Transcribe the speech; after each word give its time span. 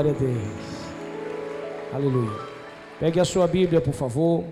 Glória 0.00 0.16
a 0.16 0.18
Deus. 0.18 1.92
Aleluia. 1.92 2.48
Pegue 2.98 3.20
a 3.20 3.24
sua 3.26 3.46
Bíblia, 3.46 3.82
por 3.82 3.92
favor. 3.92 4.46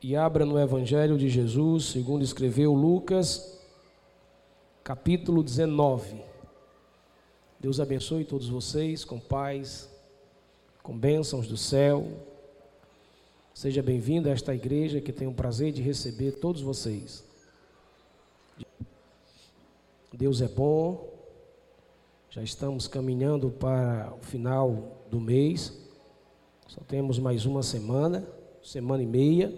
E 0.00 0.14
abra 0.14 0.46
no 0.46 0.56
Evangelho 0.56 1.18
de 1.18 1.28
Jesus, 1.28 1.86
segundo 1.86 2.22
escreveu 2.22 2.72
Lucas, 2.72 3.58
capítulo 4.84 5.42
19. 5.42 6.22
Deus 7.58 7.80
abençoe 7.80 8.24
todos 8.24 8.48
vocês 8.48 9.04
com 9.04 9.18
paz, 9.18 9.90
com 10.80 10.96
bênçãos 10.96 11.48
do 11.48 11.56
céu. 11.56 12.06
Seja 13.52 13.82
bem-vindo 13.82 14.28
a 14.28 14.32
esta 14.32 14.54
igreja 14.54 15.00
que 15.00 15.12
tem 15.12 15.26
o 15.26 15.34
prazer 15.34 15.72
de 15.72 15.82
receber 15.82 16.30
todos 16.38 16.62
vocês. 16.62 17.24
Deus 20.12 20.40
é 20.40 20.46
bom, 20.46 21.13
já 22.34 22.42
estamos 22.42 22.88
caminhando 22.88 23.48
para 23.48 24.12
o 24.20 24.24
final 24.24 25.06
do 25.08 25.20
mês. 25.20 25.72
Só 26.66 26.80
temos 26.80 27.16
mais 27.16 27.46
uma 27.46 27.62
semana, 27.62 28.26
semana 28.60 29.04
e 29.04 29.06
meia. 29.06 29.54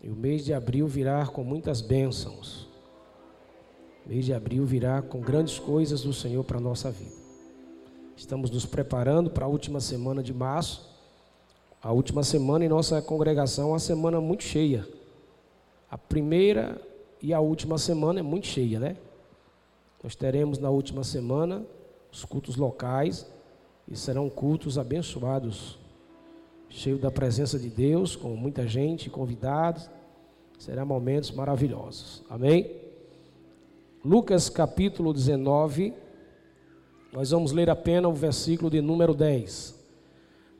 E 0.00 0.08
o 0.08 0.14
mês 0.14 0.44
de 0.44 0.54
abril 0.54 0.86
virá 0.86 1.26
com 1.26 1.42
muitas 1.42 1.80
bênçãos. 1.80 2.68
O 4.06 4.08
mês 4.08 4.24
de 4.24 4.32
abril 4.32 4.64
virá 4.64 5.02
com 5.02 5.20
grandes 5.20 5.58
coisas 5.58 6.02
do 6.02 6.12
Senhor 6.12 6.44
para 6.44 6.58
a 6.58 6.60
nossa 6.60 6.92
vida. 6.92 7.16
Estamos 8.16 8.52
nos 8.52 8.64
preparando 8.64 9.28
para 9.28 9.44
a 9.44 9.48
última 9.48 9.80
semana 9.80 10.22
de 10.22 10.32
março. 10.32 10.88
A 11.82 11.90
última 11.90 12.22
semana 12.22 12.64
em 12.64 12.68
nossa 12.68 13.02
congregação 13.02 13.70
é 13.70 13.72
uma 13.72 13.78
semana 13.80 14.20
muito 14.20 14.44
cheia. 14.44 14.86
A 15.90 15.98
primeira 15.98 16.80
e 17.20 17.34
a 17.34 17.40
última 17.40 17.78
semana 17.78 18.20
é 18.20 18.22
muito 18.22 18.46
cheia, 18.46 18.78
né? 18.78 18.96
Nós 20.04 20.14
teremos 20.14 20.58
na 20.58 20.68
última 20.68 21.02
semana 21.02 21.64
os 22.12 22.26
cultos 22.26 22.56
locais 22.56 23.26
e 23.88 23.96
serão 23.96 24.28
cultos 24.28 24.76
abençoados, 24.76 25.78
cheios 26.68 27.00
da 27.00 27.10
presença 27.10 27.58
de 27.58 27.70
Deus, 27.70 28.14
com 28.14 28.36
muita 28.36 28.68
gente, 28.68 29.08
convidados. 29.08 29.88
Serão 30.58 30.84
momentos 30.84 31.30
maravilhosos. 31.30 32.22
Amém? 32.28 32.70
Lucas 34.04 34.50
capítulo 34.50 35.14
19, 35.14 35.94
nós 37.10 37.30
vamos 37.30 37.52
ler 37.52 37.70
apenas 37.70 38.10
o 38.10 38.14
versículo 38.14 38.70
de 38.70 38.82
número 38.82 39.14
10. 39.14 39.82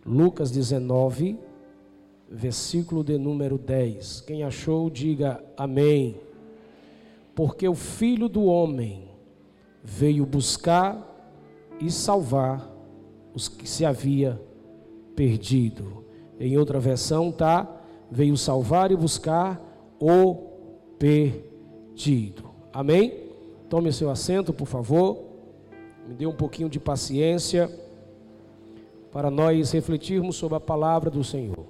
Lucas 0.06 0.50
19, 0.50 1.38
versículo 2.30 3.04
de 3.04 3.18
número 3.18 3.58
10. 3.58 4.22
Quem 4.22 4.42
achou, 4.42 4.88
diga 4.88 5.44
amém. 5.54 6.18
Porque 7.34 7.68
o 7.68 7.74
filho 7.74 8.26
do 8.26 8.44
homem 8.44 9.12
veio 9.84 10.24
buscar 10.24 10.98
e 11.78 11.90
salvar 11.90 12.66
os 13.34 13.46
que 13.46 13.68
se 13.68 13.84
havia 13.84 14.40
perdido. 15.14 16.04
Em 16.40 16.56
outra 16.56 16.80
versão 16.80 17.30
tá 17.30 17.70
veio 18.10 18.36
salvar 18.36 18.90
e 18.90 18.96
buscar 18.96 19.60
o 20.00 20.36
perdido. 20.98 22.50
Amém? 22.72 23.24
Tome 23.68 23.92
seu 23.92 24.10
assento, 24.10 24.52
por 24.52 24.66
favor. 24.66 25.18
Me 26.08 26.14
dê 26.14 26.26
um 26.26 26.34
pouquinho 26.34 26.68
de 26.68 26.78
paciência 26.78 27.70
para 29.12 29.30
nós 29.30 29.72
refletirmos 29.72 30.36
sobre 30.36 30.56
a 30.56 30.60
palavra 30.60 31.10
do 31.10 31.22
Senhor. 31.22 31.66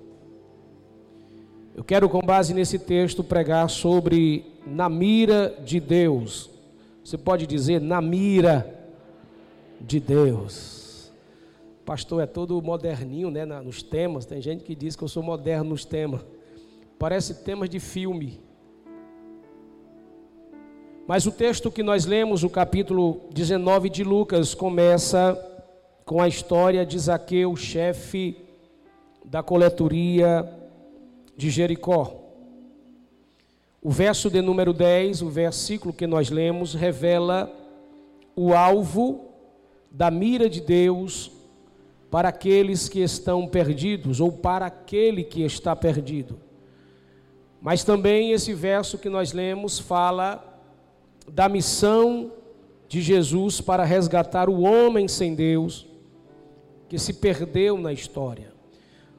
Eu 1.75 1.83
quero, 1.83 2.09
com 2.09 2.21
base 2.21 2.55
nesse 2.55 2.79
texto, 2.79 3.25
pregar 3.25 3.69
sobre 3.69 4.45
na 4.67 4.89
mira 4.89 5.59
de 5.65 5.81
Deus. 5.81 6.54
Você 7.05 7.19
pode 7.19 7.47
dizer 7.47 7.83
na 7.83 8.01
mira 8.01 8.83
de 9.79 10.01
Deus. 10.01 11.13
Pastor 11.85 12.23
é 12.23 12.27
todo 12.27 12.61
moderninho, 12.63 13.31
né, 13.31 13.45
nos 13.45 13.83
temas. 13.83 14.25
Tem 14.25 14.41
gente 14.41 14.65
que 14.65 14.75
diz 14.75 14.97
que 14.97 15.05
eu 15.05 15.09
sou 15.09 15.23
moderno 15.23 15.71
nos 15.71 15.85
temas. 15.85 16.23
Parece 16.99 17.45
temas 17.45 17.69
de 17.69 17.79
filme. 17.79 18.41
Mas 21.07 21.27
o 21.27 21.31
texto 21.31 21.71
que 21.71 21.83
nós 21.83 22.07
lemos, 22.07 22.43
o 22.43 22.49
capítulo 22.49 23.21
19 23.35 23.91
de 23.91 24.03
Lucas, 24.03 24.55
começa 24.55 25.39
com 26.07 26.23
a 26.23 26.27
história 26.27 26.87
de 26.87 26.99
Zaqueu, 26.99 27.55
chefe 27.55 28.39
da 29.23 29.43
coletoria 29.43 30.51
de 31.37 31.51
Jericó. 31.51 32.24
O 33.87 33.91
verso 33.91 34.31
de 34.31 34.41
número 34.41 34.73
10, 34.73 35.21
o 35.21 35.29
versículo 35.29 35.93
que 35.93 36.07
nós 36.07 36.31
lemos, 36.31 36.73
revela 36.73 37.55
o 38.35 38.55
alvo 38.55 39.27
da 39.91 40.11
mira 40.11 40.49
de 40.49 40.63
Deus 40.63 41.31
para 42.11 42.31
aqueles 42.31 42.89
que 42.89 43.01
estão 43.01 43.47
perdidos 43.47 44.21
ou 44.21 44.33
para 44.33 44.65
aquele 44.65 45.23
que 45.23 45.43
está 45.43 45.77
perdido. 45.77 46.41
Mas 47.61 47.85
também 47.85 48.33
esse 48.33 48.55
verso 48.55 48.97
que 48.97 49.11
nós 49.11 49.35
lemos 49.35 49.79
fala 49.79 50.63
da 51.31 51.47
missão 51.47 52.33
de 52.89 53.03
Jesus 53.03 53.61
para 53.61 53.85
resgatar 53.85 54.49
o 54.49 54.63
homem 54.63 55.07
sem 55.07 55.35
Deus 55.35 55.87
que 56.89 56.99
se 56.99 57.13
perdeu 57.13 57.77
na 57.77 57.93
história. 57.93 58.51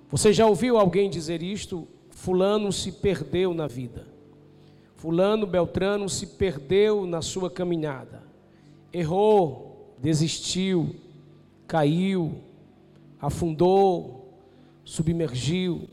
Você 0.09 0.33
já 0.33 0.47
ouviu 0.47 0.75
alguém 0.75 1.07
dizer 1.07 1.43
isto? 1.43 1.87
Fulano 2.09 2.73
se 2.73 2.91
perdeu 2.91 3.53
na 3.53 3.67
vida. 3.67 4.14
Fulano 4.95 5.45
Beltrano 5.45 6.09
se 6.09 6.25
perdeu 6.25 7.05
na 7.05 7.21
sua 7.21 7.49
caminhada, 7.49 8.23
errou, 8.91 9.93
desistiu, 9.97 10.95
caiu, 11.67 12.35
afundou, 13.19 14.33
submergiu, 14.83 15.87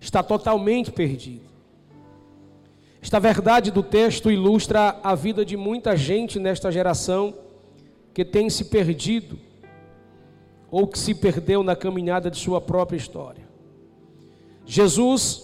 está 0.00 0.22
totalmente 0.22 0.90
perdido. 0.90 1.44
Esta 3.00 3.20
verdade 3.20 3.70
do 3.70 3.82
texto 3.82 4.30
ilustra 4.30 4.98
a 5.02 5.14
vida 5.14 5.44
de 5.44 5.56
muita 5.56 5.96
gente 5.96 6.38
nesta 6.38 6.72
geração 6.72 7.34
que 8.14 8.24
tem 8.24 8.48
se 8.48 8.64
perdido 8.64 9.38
ou 10.70 10.86
que 10.86 10.98
se 10.98 11.14
perdeu 11.14 11.62
na 11.62 11.76
caminhada 11.76 12.30
de 12.30 12.38
sua 12.38 12.60
própria 12.60 12.96
história. 12.96 13.44
Jesus 14.64 15.43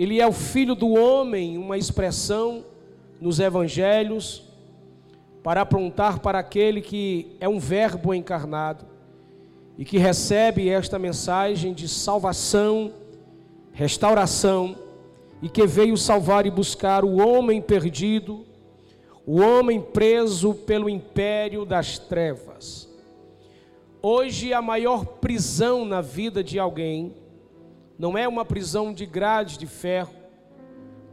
ele 0.00 0.18
é 0.18 0.26
o 0.26 0.32
filho 0.32 0.74
do 0.74 0.94
homem, 0.94 1.58
uma 1.58 1.76
expressão 1.76 2.64
nos 3.20 3.38
evangelhos 3.38 4.42
para 5.42 5.60
apontar 5.60 6.20
para 6.20 6.38
aquele 6.38 6.80
que 6.80 7.36
é 7.38 7.46
um 7.46 7.58
verbo 7.58 8.14
encarnado 8.14 8.86
e 9.76 9.84
que 9.84 9.98
recebe 9.98 10.70
esta 10.70 10.98
mensagem 10.98 11.74
de 11.74 11.86
salvação, 11.86 12.94
restauração 13.74 14.74
e 15.42 15.50
que 15.50 15.66
veio 15.66 15.98
salvar 15.98 16.46
e 16.46 16.50
buscar 16.50 17.04
o 17.04 17.18
homem 17.18 17.60
perdido, 17.60 18.46
o 19.26 19.38
homem 19.38 19.82
preso 19.82 20.54
pelo 20.54 20.88
império 20.88 21.66
das 21.66 21.98
trevas. 21.98 22.88
Hoje 24.00 24.54
a 24.54 24.62
maior 24.62 25.04
prisão 25.04 25.84
na 25.84 26.00
vida 26.00 26.42
de 26.42 26.58
alguém 26.58 27.14
não 28.00 28.16
é 28.16 28.26
uma 28.26 28.46
prisão 28.46 28.94
de 28.94 29.04
grades 29.04 29.58
de 29.58 29.66
ferro, 29.66 30.14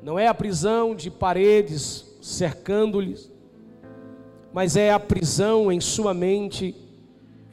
não 0.02 0.18
é 0.18 0.26
a 0.26 0.34
prisão 0.34 0.96
de 0.96 1.12
paredes 1.12 2.18
cercando-lhes, 2.22 3.30
mas 4.54 4.78
é 4.78 4.94
a 4.94 4.98
prisão 4.98 5.70
em 5.70 5.82
sua 5.82 6.14
mente, 6.14 6.74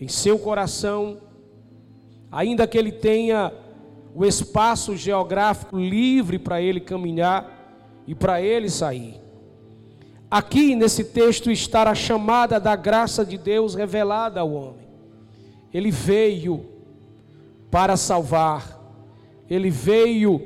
em 0.01 0.07
seu 0.07 0.39
coração, 0.39 1.19
ainda 2.31 2.65
que 2.65 2.79
ele 2.79 2.93
tenha 2.93 3.53
o 4.15 4.25
espaço 4.25 4.97
geográfico 4.97 5.77
livre 5.77 6.39
para 6.39 6.63
ele 6.63 6.79
caminhar 6.79 7.75
e 8.07 8.15
para 8.15 8.41
ele 8.41 8.71
sair. 8.71 9.21
Aqui 10.31 10.77
nesse 10.77 11.03
texto 11.03 11.51
está 11.51 11.83
a 11.83 11.95
chamada 11.95 12.61
da 12.61 12.77
graça 12.77 13.27
de 13.27 13.37
Deus 13.37 13.75
revelada 13.75 14.39
ao 14.39 14.53
homem. 14.53 14.87
Ele 15.73 15.91
veio 15.91 16.65
para 17.69 17.97
salvar, 17.97 18.84
ele 19.49 19.71
veio 19.71 20.41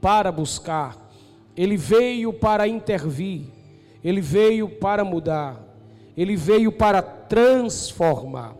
para 0.00 0.30
buscar, 0.30 1.10
ele 1.56 1.76
veio 1.76 2.32
para 2.32 2.66
intervir, 2.66 3.42
ele 4.02 4.20
veio 4.20 4.68
para 4.68 5.04
mudar, 5.04 5.60
ele 6.16 6.36
veio 6.36 6.70
para 6.72 7.00
transformar. 7.00 8.54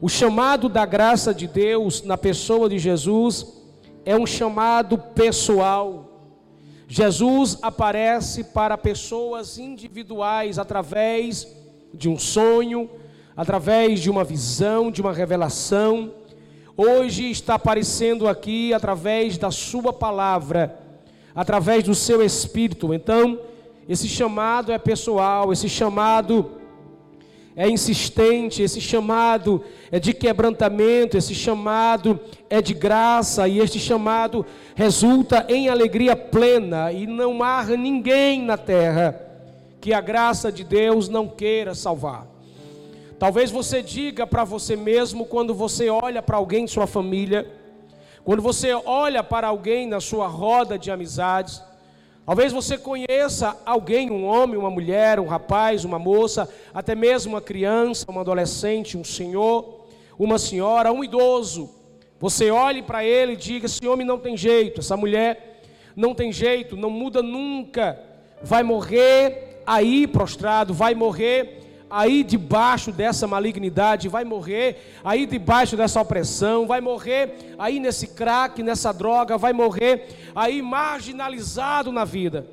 O 0.00 0.08
chamado 0.08 0.68
da 0.68 0.84
graça 0.84 1.32
de 1.32 1.46
Deus 1.46 2.02
na 2.02 2.18
pessoa 2.18 2.68
de 2.68 2.78
Jesus 2.78 3.46
é 4.04 4.16
um 4.16 4.26
chamado 4.26 4.98
pessoal. 4.98 6.02
Jesus 6.86 7.58
aparece 7.62 8.44
para 8.44 8.76
pessoas 8.76 9.58
individuais 9.58 10.58
através 10.58 11.48
de 11.92 12.08
um 12.08 12.18
sonho, 12.18 12.90
através 13.36 14.00
de 14.00 14.10
uma 14.10 14.22
visão, 14.22 14.90
de 14.90 15.00
uma 15.00 15.12
revelação 15.12 16.12
hoje 16.76 17.30
está 17.30 17.54
aparecendo 17.54 18.28
aqui 18.28 18.74
através 18.74 19.38
da 19.38 19.50
Sua 19.50 19.92
palavra, 19.92 20.78
através 21.34 21.84
do 21.84 21.94
seu 21.94 22.22
Espírito. 22.22 22.92
Então, 22.92 23.40
esse 23.88 24.08
chamado 24.08 24.72
é 24.72 24.78
pessoal, 24.78 25.52
esse 25.52 25.68
chamado 25.68 26.50
é 27.56 27.68
insistente, 27.70 28.62
esse 28.62 28.80
chamado 28.82 29.64
é 29.90 29.98
de 29.98 30.12
quebrantamento, 30.12 31.16
esse 31.16 31.34
chamado 31.34 32.20
é 32.50 32.60
de 32.60 32.74
graça 32.74 33.48
e 33.48 33.60
este 33.60 33.78
chamado 33.78 34.44
resulta 34.74 35.46
em 35.48 35.68
alegria 35.68 36.14
plena 36.14 36.92
e 36.92 37.06
não 37.06 37.42
há 37.42 37.64
ninguém 37.64 38.42
na 38.42 38.58
terra 38.58 39.18
que 39.80 39.94
a 39.94 40.02
graça 40.02 40.52
de 40.52 40.64
Deus 40.64 41.08
não 41.08 41.26
queira 41.28 41.74
salvar. 41.74 42.35
Talvez 43.18 43.50
você 43.50 43.82
diga 43.82 44.26
para 44.26 44.44
você 44.44 44.76
mesmo 44.76 45.24
quando 45.24 45.54
você 45.54 45.88
olha 45.88 46.22
para 46.22 46.36
alguém 46.36 46.64
em 46.64 46.68
sua 46.68 46.86
família, 46.86 47.50
quando 48.24 48.42
você 48.42 48.74
olha 48.74 49.22
para 49.22 49.48
alguém 49.48 49.86
na 49.86 50.00
sua 50.00 50.26
roda 50.26 50.78
de 50.78 50.90
amizades, 50.90 51.62
Talvez 52.26 52.52
você 52.52 52.76
conheça 52.76 53.56
alguém, 53.64 54.10
um 54.10 54.24
homem, 54.24 54.58
uma 54.58 54.68
mulher, 54.68 55.20
um 55.20 55.26
rapaz, 55.26 55.84
uma 55.84 55.96
moça, 55.96 56.52
até 56.74 56.92
mesmo 56.92 57.34
uma 57.34 57.40
criança, 57.40 58.04
um 58.10 58.18
adolescente, 58.18 58.98
um 58.98 59.04
senhor, 59.04 59.86
uma 60.18 60.36
senhora, 60.36 60.92
um 60.92 61.04
idoso. 61.04 61.70
Você 62.18 62.50
olhe 62.50 62.82
para 62.82 63.04
ele 63.04 63.34
e 63.34 63.36
diga: 63.36 63.66
esse 63.66 63.86
homem 63.86 64.04
não 64.04 64.18
tem 64.18 64.36
jeito, 64.36 64.80
essa 64.80 64.96
mulher 64.96 65.62
não 65.94 66.16
tem 66.16 66.32
jeito, 66.32 66.76
não 66.76 66.90
muda 66.90 67.22
nunca, 67.22 67.96
vai 68.42 68.64
morrer 68.64 69.62
aí 69.64 70.04
prostrado, 70.08 70.74
vai 70.74 70.96
morrer 70.96 71.60
aí 71.90 72.24
debaixo 72.24 72.90
dessa 72.92 73.26
malignidade, 73.26 74.08
vai 74.08 74.24
morrer 74.24 74.98
aí 75.04 75.26
debaixo 75.26 75.76
dessa 75.76 76.00
opressão, 76.00 76.66
vai 76.66 76.80
morrer 76.80 77.54
aí 77.58 77.78
nesse 77.78 78.08
crack, 78.08 78.62
nessa 78.62 78.92
droga, 78.92 79.38
vai 79.38 79.52
morrer 79.52 80.08
aí 80.34 80.60
marginalizado 80.60 81.92
na 81.92 82.04
vida. 82.04 82.46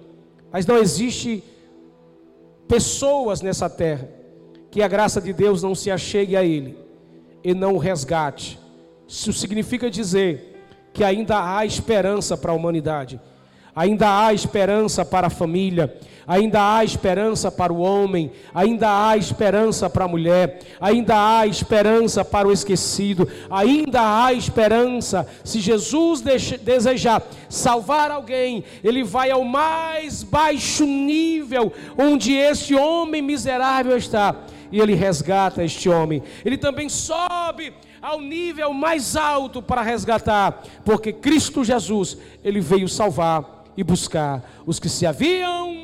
Mas 0.51 0.65
não 0.65 0.77
existe 0.77 1.43
pessoas 2.67 3.41
nessa 3.41 3.69
terra 3.69 4.09
que 4.69 4.81
a 4.81 4.87
graça 4.87 5.21
de 5.21 5.33
Deus 5.33 5.61
não 5.61 5.75
se 5.75 5.91
achegue 5.91 6.35
a 6.35 6.43
ele 6.43 6.77
e 7.43 7.53
não 7.53 7.73
o 7.73 7.79
resgate. 7.79 8.59
Isso 9.07 9.33
significa 9.33 9.89
dizer 9.89 10.61
que 10.93 11.03
ainda 11.03 11.55
há 11.57 11.65
esperança 11.65 12.37
para 12.37 12.51
a 12.51 12.55
humanidade 12.55 13.19
ainda 13.75 14.25
há 14.25 14.33
esperança 14.33 15.03
para 15.03 15.27
a 15.27 15.29
família, 15.29 15.95
ainda 16.27 16.77
há 16.77 16.83
esperança 16.83 17.51
para 17.51 17.73
o 17.73 17.79
homem, 17.79 18.31
ainda 18.53 19.09
há 19.09 19.17
esperança 19.17 19.89
para 19.89 20.05
a 20.05 20.07
mulher, 20.07 20.59
ainda 20.79 21.39
há 21.39 21.47
esperança 21.47 22.23
para 22.23 22.47
o 22.47 22.51
esquecido, 22.51 23.27
ainda 23.49 24.25
há 24.25 24.33
esperança. 24.33 25.27
Se 25.43 25.59
Jesus 25.59 26.21
desejar 26.61 27.21
salvar 27.49 28.11
alguém, 28.11 28.63
ele 28.83 29.03
vai 29.03 29.31
ao 29.31 29.43
mais 29.43 30.23
baixo 30.23 30.85
nível 30.85 31.71
onde 31.97 32.33
esse 32.33 32.75
homem 32.75 33.21
miserável 33.21 33.97
está. 33.97 34.35
E 34.71 34.79
ele 34.79 34.95
resgata 34.95 35.63
este 35.63 35.87
homem. 35.87 36.23
Ele 36.43 36.57
também 36.57 36.89
sobe 36.89 37.73
ao 38.01 38.19
nível 38.19 38.73
mais 38.73 39.15
alto 39.15 39.61
para 39.61 39.81
resgatar, 39.81 40.63
porque 40.83 41.13
Cristo 41.13 41.63
Jesus, 41.63 42.17
ele 42.43 42.59
veio 42.59 42.89
salvar 42.89 43.62
e 43.75 43.83
buscar 43.83 44.43
os 44.65 44.79
que 44.79 44.89
se 44.89 45.05
haviam 45.05 45.83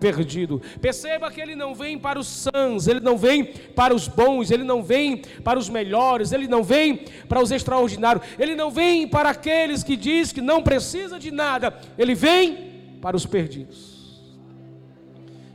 perdido. 0.00 0.60
Perceba 0.80 1.30
que 1.30 1.40
ele 1.40 1.54
não 1.54 1.74
vem 1.74 1.98
para 1.98 2.18
os 2.18 2.26
sãs, 2.26 2.88
ele 2.88 3.00
não 3.00 3.18
vem 3.18 3.44
para 3.44 3.94
os 3.94 4.08
bons, 4.08 4.50
ele 4.50 4.64
não 4.64 4.82
vem 4.82 5.18
para 5.44 5.58
os 5.58 5.68
melhores, 5.68 6.32
ele 6.32 6.48
não 6.48 6.64
vem 6.64 7.04
para 7.28 7.40
os 7.40 7.50
extraordinários, 7.50 8.24
ele 8.38 8.54
não 8.54 8.70
vem 8.70 9.06
para 9.06 9.30
aqueles 9.30 9.84
que 9.84 9.96
diz 9.96 10.32
que 10.32 10.40
não 10.40 10.62
precisa 10.62 11.18
de 11.18 11.30
nada, 11.30 11.78
ele 11.98 12.14
vem 12.14 12.98
para 13.00 13.16
os 13.16 13.26
perdidos. 13.26 14.00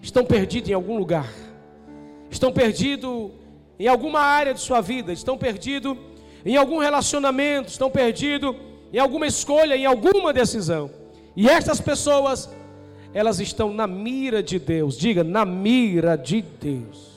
Estão 0.02 0.24
perdidos 0.24 0.70
em 0.70 0.74
algum 0.74 0.98
lugar. 0.98 1.28
Estão 2.30 2.52
perdidos 2.52 3.32
em 3.80 3.88
alguma 3.88 4.20
área 4.20 4.54
de 4.54 4.60
sua 4.60 4.80
vida, 4.80 5.12
estão 5.12 5.38
perdidos 5.38 5.98
em 6.46 6.56
algum 6.56 6.78
relacionamento, 6.78 7.70
estão 7.70 7.90
perdidos 7.90 8.56
em 8.94 9.00
alguma 9.00 9.26
escolha, 9.26 9.76
em 9.76 9.86
alguma 9.86 10.32
decisão. 10.32 11.05
E 11.36 11.50
estas 11.50 11.82
pessoas, 11.82 12.50
elas 13.14 13.40
estão 13.40 13.74
na 13.74 13.86
mira 13.86 14.42
de 14.42 14.58
Deus. 14.58 14.98
Diga, 14.98 15.24
na 15.24 15.46
mira 15.46 16.18
de 16.18 16.42
Deus. 16.42 17.16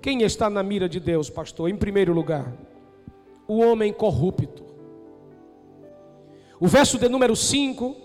Quem 0.00 0.22
está 0.22 0.48
na 0.48 0.62
mira 0.62 0.88
de 0.88 1.00
Deus, 1.00 1.28
pastor? 1.28 1.68
Em 1.68 1.76
primeiro 1.76 2.12
lugar, 2.12 2.52
o 3.48 3.58
homem 3.58 3.92
corrupto. 3.92 4.64
O 6.60 6.68
verso 6.68 6.98
de 6.98 7.08
número 7.08 7.34
5, 7.34 7.96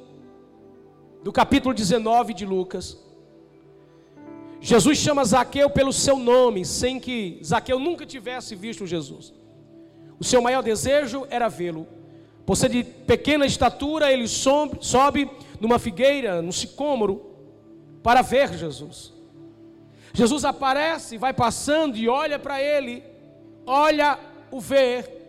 do 1.23 1.31
capítulo 1.31 1.73
19 1.73 2.33
de 2.33 2.45
Lucas. 2.45 2.99
Jesus 4.59 4.97
chama 4.97 5.23
Zaqueu 5.23 5.69
pelo 5.69 5.93
seu 5.93 6.17
nome, 6.17 6.65
sem 6.65 6.99
que 6.99 7.39
Zaqueu 7.43 7.79
nunca 7.79 8.05
tivesse 8.05 8.55
visto 8.55 8.85
Jesus. 8.87 9.33
O 10.19 10.23
seu 10.23 10.41
maior 10.41 10.61
desejo 10.61 11.25
era 11.29 11.47
vê-lo. 11.47 11.87
Ser 12.55 12.69
de 12.69 12.83
pequena 12.83 13.45
estatura, 13.45 14.11
ele 14.11 14.27
sobe, 14.27 14.77
sobe 14.81 15.29
numa 15.59 15.79
figueira, 15.79 16.41
num 16.41 16.51
sicômoro, 16.51 17.31
para 18.03 18.21
ver 18.21 18.53
Jesus. 18.53 19.13
Jesus 20.13 20.43
aparece, 20.43 21.17
vai 21.17 21.33
passando 21.33 21.95
e 21.97 22.09
olha 22.09 22.37
para 22.37 22.61
ele, 22.61 23.03
olha 23.65 24.19
o 24.51 24.59
ver, 24.59 25.21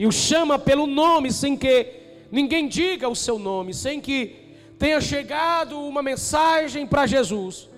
e 0.00 0.06
o 0.06 0.12
chama 0.12 0.58
pelo 0.58 0.86
nome, 0.86 1.30
sem 1.32 1.56
que 1.56 1.86
ninguém 2.30 2.68
diga 2.68 3.08
o 3.08 3.14
seu 3.14 3.38
nome, 3.38 3.74
sem 3.74 4.00
que 4.00 4.54
tenha 4.78 4.98
chegado 4.98 5.78
uma 5.78 6.02
mensagem 6.02 6.86
para 6.86 7.06
Jesus. 7.06 7.68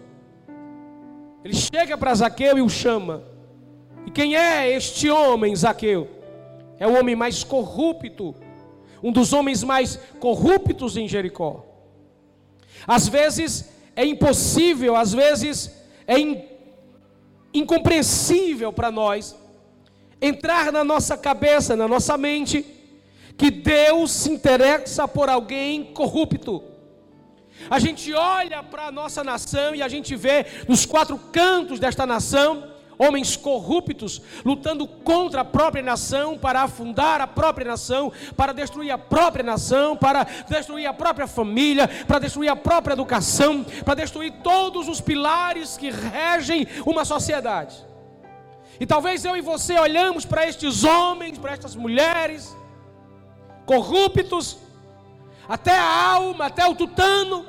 Ele 1.45 1.55
chega 1.55 1.99
para 1.99 2.15
Zaqueu 2.15 2.59
e 2.59 2.63
o 2.63 2.69
chama. 2.69 3.25
E 4.07 4.11
quem 4.13 4.37
é 4.37 4.71
este 4.71 5.11
homem, 5.11 5.57
Zaqueu? 5.57 6.09
É 6.79 6.87
o 6.87 6.97
homem 6.97 7.17
mais 7.17 7.43
corrupto, 7.43 8.35
um 9.03 9.11
dos 9.11 9.33
homens 9.33 9.65
mais 9.65 9.99
corruptos 10.21 10.97
em 10.97 11.09
Jericó. 11.09 11.65
Às 12.87 13.09
vezes 13.09 13.69
é 13.97 14.05
impossível, 14.05 14.97
às 14.97 15.13
vezes 15.13 15.71
é 16.07 16.19
in, 16.19 16.43
incompreensível 17.53 18.73
para 18.73 18.91
nós 18.91 19.37
entrar 20.21 20.71
na 20.71 20.85
nossa 20.85 21.17
cabeça, 21.17 21.75
na 21.75 21.89
nossa 21.89 22.17
mente, 22.17 22.65
que 23.37 23.51
Deus 23.51 24.13
se 24.13 24.31
interessa 24.31 25.09
por 25.09 25.29
alguém 25.29 25.85
corrupto. 25.93 26.63
A 27.69 27.79
gente 27.79 28.13
olha 28.13 28.63
para 28.63 28.87
a 28.87 28.93
nossa 28.93 29.25
nação 29.25 29.75
e 29.75 29.83
a 29.83 29.89
gente 29.89 30.15
vê 30.15 30.47
nos 30.69 30.87
quatro 30.87 31.19
cantos 31.33 31.81
desta 31.81 32.07
nação 32.07 32.72
homens 32.99 33.37
corruptos, 33.37 34.21
lutando 34.45 34.87
contra 34.87 35.41
a 35.41 35.45
própria 35.45 35.83
nação, 35.83 36.39
para 36.39 36.63
afundar 36.63 37.21
a 37.21 37.27
própria 37.27 37.67
nação, 37.67 38.13
para 38.37 38.53
destruir 38.53 38.91
a 38.91 38.99
própria 38.99 39.45
nação, 39.45 39.97
para 39.97 40.25
destruir 40.49 40.87
a 40.87 40.93
própria 40.93 41.27
família, 41.27 41.89
para 42.07 42.19
destruir 42.19 42.49
a 42.49 42.57
própria 42.57 42.95
educação, 42.95 43.65
para 43.85 43.95
destruir 43.95 44.33
todos 44.43 44.89
os 44.89 45.01
pilares 45.01 45.77
que 45.77 45.91
regem 45.91 46.67
uma 46.87 47.05
sociedade. 47.05 47.77
E 48.79 48.87
talvez 48.87 49.25
eu 49.25 49.37
e 49.37 49.41
você 49.41 49.79
olhamos 49.79 50.25
para 50.25 50.47
estes 50.47 50.85
homens, 50.85 51.39
para 51.39 51.53
estas 51.53 51.77
mulheres, 51.77 52.57
corruptos, 53.67 54.59
até 55.49 55.77
a 55.77 56.13
alma, 56.13 56.47
até 56.47 56.67
o 56.67 56.75
tutano, 56.75 57.47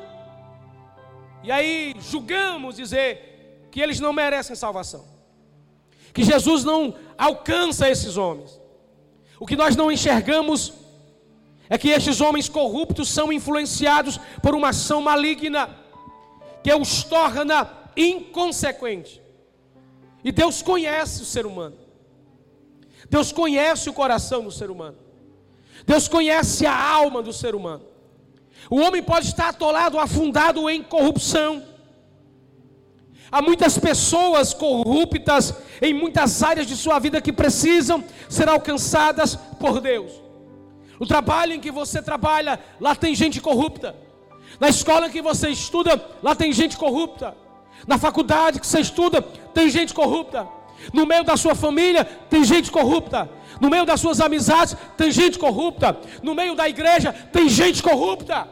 e 1.43 1.51
aí 1.51 1.93
julgamos 1.99 2.77
dizer 2.77 3.67
que 3.69 3.81
eles 3.81 3.99
não 3.99 4.13
merecem 4.13 4.55
salvação 4.55 5.12
que 6.13 6.23
Jesus 6.23 6.63
não 6.63 6.95
alcança 7.17 7.89
esses 7.89 8.15
homens. 8.17 8.61
O 9.39 9.45
que 9.45 9.55
nós 9.55 9.75
não 9.75 9.91
enxergamos 9.91 10.73
é 11.69 11.77
que 11.77 11.89
estes 11.89 12.21
homens 12.21 12.47
corruptos 12.47 13.09
são 13.09 13.33
influenciados 13.33 14.19
por 14.41 14.53
uma 14.53 14.69
ação 14.69 15.01
maligna 15.01 15.69
que 16.63 16.73
os 16.73 17.03
torna 17.03 17.69
inconsequentes. 17.97 19.19
E 20.23 20.31
Deus 20.31 20.61
conhece 20.61 21.23
o 21.23 21.25
ser 21.25 21.45
humano. 21.45 21.77
Deus 23.09 23.31
conhece 23.31 23.89
o 23.89 23.93
coração 23.93 24.43
do 24.43 24.51
ser 24.51 24.71
humano. 24.71 24.97
Deus 25.85 26.07
conhece 26.07 26.65
a 26.65 26.91
alma 26.91 27.21
do 27.21 27.33
ser 27.33 27.55
humano. 27.55 27.85
O 28.69 28.79
homem 28.79 29.03
pode 29.03 29.27
estar 29.27 29.49
atolado, 29.49 29.99
afundado 29.99 30.69
em 30.69 30.81
corrupção. 30.81 31.63
Há 33.33 33.41
muitas 33.41 33.79
pessoas 33.79 34.53
corruptas 34.53 35.55
em 35.81 35.91
muitas 35.91 36.43
áreas 36.43 36.67
de 36.67 36.77
sua 36.77 36.99
vida 36.99 37.19
que 37.19 37.33
precisam 37.33 38.03
ser 38.29 38.47
alcançadas 38.47 39.35
por 39.59 39.81
Deus. 39.81 40.11
O 40.99 41.07
trabalho 41.07 41.53
em 41.53 41.59
que 41.59 41.71
você 41.71 41.99
trabalha, 41.99 42.59
lá 42.79 42.93
tem 42.93 43.15
gente 43.15 43.41
corrupta. 43.41 43.95
Na 44.59 44.69
escola 44.69 45.09
que 45.09 45.19
você 45.19 45.49
estuda, 45.49 45.99
lá 46.21 46.35
tem 46.35 46.53
gente 46.53 46.77
corrupta. 46.77 47.35
Na 47.87 47.97
faculdade 47.97 48.59
que 48.59 48.67
você 48.67 48.81
estuda, 48.81 49.19
tem 49.51 49.67
gente 49.67 49.95
corrupta. 49.95 50.47
No 50.93 51.07
meio 51.07 51.23
da 51.23 51.35
sua 51.35 51.55
família, 51.55 52.05
tem 52.05 52.43
gente 52.43 52.71
corrupta. 52.71 53.27
No 53.59 53.67
meio 53.67 53.83
das 53.83 53.99
suas 53.99 54.21
amizades, 54.21 54.77
tem 54.95 55.09
gente 55.09 55.39
corrupta. 55.39 55.97
No 56.21 56.35
meio 56.35 56.53
da 56.53 56.69
igreja, 56.69 57.11
tem 57.11 57.49
gente 57.49 57.81
corrupta. 57.81 58.47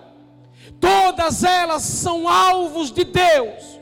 Todas 0.79 1.43
elas 1.43 1.83
são 1.83 2.27
alvos 2.27 2.91
de 2.91 3.03
Deus 3.03 3.79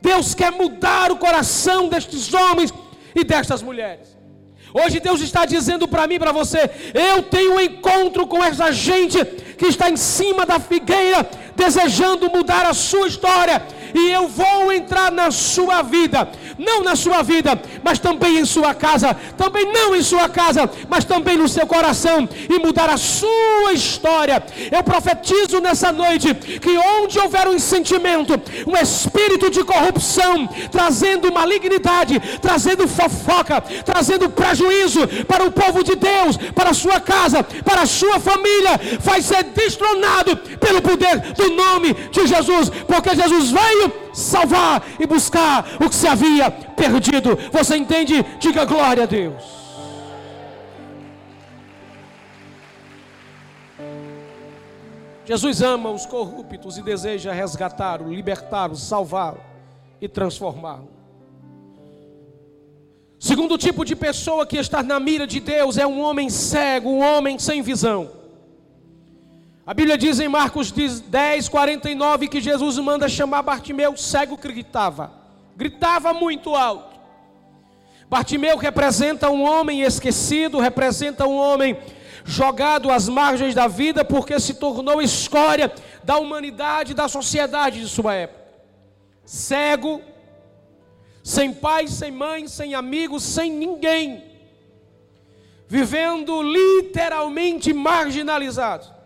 Deus 0.00 0.34
quer 0.34 0.52
mudar 0.52 1.10
o 1.10 1.16
coração 1.16 1.88
destes 1.88 2.32
homens 2.32 2.72
e 3.14 3.24
destas 3.24 3.62
mulheres. 3.62 4.16
Hoje 4.72 5.00
Deus 5.00 5.20
está 5.20 5.44
dizendo 5.44 5.88
para 5.88 6.06
mim, 6.06 6.18
para 6.18 6.32
você, 6.32 6.70
eu 6.94 7.22
tenho 7.24 7.54
um 7.54 7.60
encontro 7.60 8.26
com 8.26 8.42
essa 8.42 8.70
gente 8.72 9.24
que 9.58 9.66
está 9.66 9.90
em 9.90 9.96
cima 9.96 10.46
da 10.46 10.60
figueira, 10.60 11.28
desejando 11.56 12.30
mudar 12.30 12.64
a 12.64 12.72
sua 12.72 13.08
história 13.08 13.62
e 13.94 14.10
eu 14.10 14.28
vou 14.28 14.72
entrar 14.72 15.10
na 15.10 15.30
sua 15.30 15.82
vida, 15.82 16.28
não 16.58 16.82
na 16.82 16.96
sua 16.96 17.22
vida, 17.22 17.60
mas 17.82 17.98
também 17.98 18.38
em 18.38 18.44
sua 18.44 18.74
casa, 18.74 19.14
também 19.36 19.72
não 19.72 19.94
em 19.94 20.02
sua 20.02 20.28
casa, 20.28 20.70
mas 20.88 21.04
também 21.04 21.36
no 21.36 21.48
seu 21.48 21.66
coração. 21.66 22.28
E 22.48 22.58
mudar 22.58 22.88
a 22.90 22.96
sua 22.96 23.72
história. 23.72 24.42
Eu 24.70 24.82
profetizo 24.82 25.60
nessa 25.60 25.92
noite 25.92 26.34
que 26.34 26.76
onde 26.76 27.18
houver 27.18 27.48
um 27.48 27.58
sentimento, 27.58 28.40
um 28.66 28.76
espírito 28.76 29.50
de 29.50 29.64
corrupção, 29.64 30.48
trazendo 30.70 31.32
malignidade, 31.32 32.20
trazendo 32.40 32.86
fofoca, 32.88 33.62
trazendo 33.84 34.28
prejuízo 34.30 35.06
para 35.26 35.44
o 35.44 35.50
povo 35.50 35.82
de 35.82 35.94
Deus, 35.94 36.36
para 36.54 36.70
a 36.70 36.74
sua 36.74 37.00
casa, 37.00 37.42
para 37.42 37.82
a 37.82 37.86
sua 37.86 38.18
família, 38.20 38.80
vai 39.00 39.22
ser 39.22 39.44
destronado 39.44 40.36
pelo 40.36 40.82
poder 40.82 41.18
do 41.34 41.50
nome 41.50 41.94
de 42.10 42.26
Jesus, 42.26 42.70
porque 42.86 43.14
Jesus 43.14 43.50
veio 43.50 43.79
veio 43.80 44.14
salvar 44.14 44.82
e 44.98 45.06
buscar 45.06 45.64
o 45.80 45.88
que 45.88 45.94
se 45.94 46.06
havia 46.06 46.50
perdido. 46.50 47.36
Você 47.52 47.76
entende? 47.76 48.22
Diga 48.38 48.64
glória 48.64 49.04
a 49.04 49.06
Deus. 49.06 49.60
Jesus 55.24 55.62
ama 55.62 55.90
os 55.90 56.04
corruptos 56.06 56.76
e 56.76 56.82
deseja 56.82 57.32
resgatá-los, 57.32 58.10
libertá-los, 58.10 58.82
salvá-los 58.82 59.40
e 60.00 60.08
transformá-los. 60.08 60.88
Segundo 63.16 63.56
tipo 63.56 63.84
de 63.84 63.94
pessoa 63.94 64.46
que 64.46 64.56
está 64.56 64.82
na 64.82 64.98
mira 64.98 65.26
de 65.26 65.38
Deus 65.38 65.76
é 65.76 65.86
um 65.86 66.00
homem 66.00 66.28
cego, 66.28 66.88
um 66.88 67.00
homem 67.00 67.38
sem 67.38 67.62
visão. 67.62 68.19
A 69.70 69.72
Bíblia 69.72 69.96
diz 69.96 70.18
em 70.18 70.26
Marcos 70.26 70.72
10, 70.72 71.48
49 71.48 72.26
que 72.26 72.40
Jesus 72.40 72.76
manda 72.78 73.08
chamar 73.08 73.40
Bartimeu, 73.42 73.96
cego 73.96 74.36
gritava, 74.36 75.12
gritava 75.56 76.12
muito 76.12 76.56
alto. 76.56 76.98
Bartimeu 78.08 78.56
representa 78.56 79.30
um 79.30 79.44
homem 79.44 79.82
esquecido, 79.82 80.58
representa 80.58 81.24
um 81.24 81.36
homem 81.36 81.78
jogado 82.24 82.90
às 82.90 83.08
margens 83.08 83.54
da 83.54 83.68
vida, 83.68 84.04
porque 84.04 84.40
se 84.40 84.54
tornou 84.54 85.00
escória 85.00 85.72
da 86.02 86.18
humanidade, 86.18 86.92
da 86.92 87.06
sociedade 87.06 87.80
de 87.80 87.86
sua 87.88 88.12
época. 88.12 88.44
Cego, 89.24 90.02
sem 91.22 91.52
pai, 91.52 91.86
sem 91.86 92.10
mãe, 92.10 92.48
sem 92.48 92.74
amigos, 92.74 93.22
sem 93.22 93.52
ninguém, 93.52 94.20
vivendo 95.68 96.42
literalmente 96.42 97.72
marginalizado. 97.72 98.98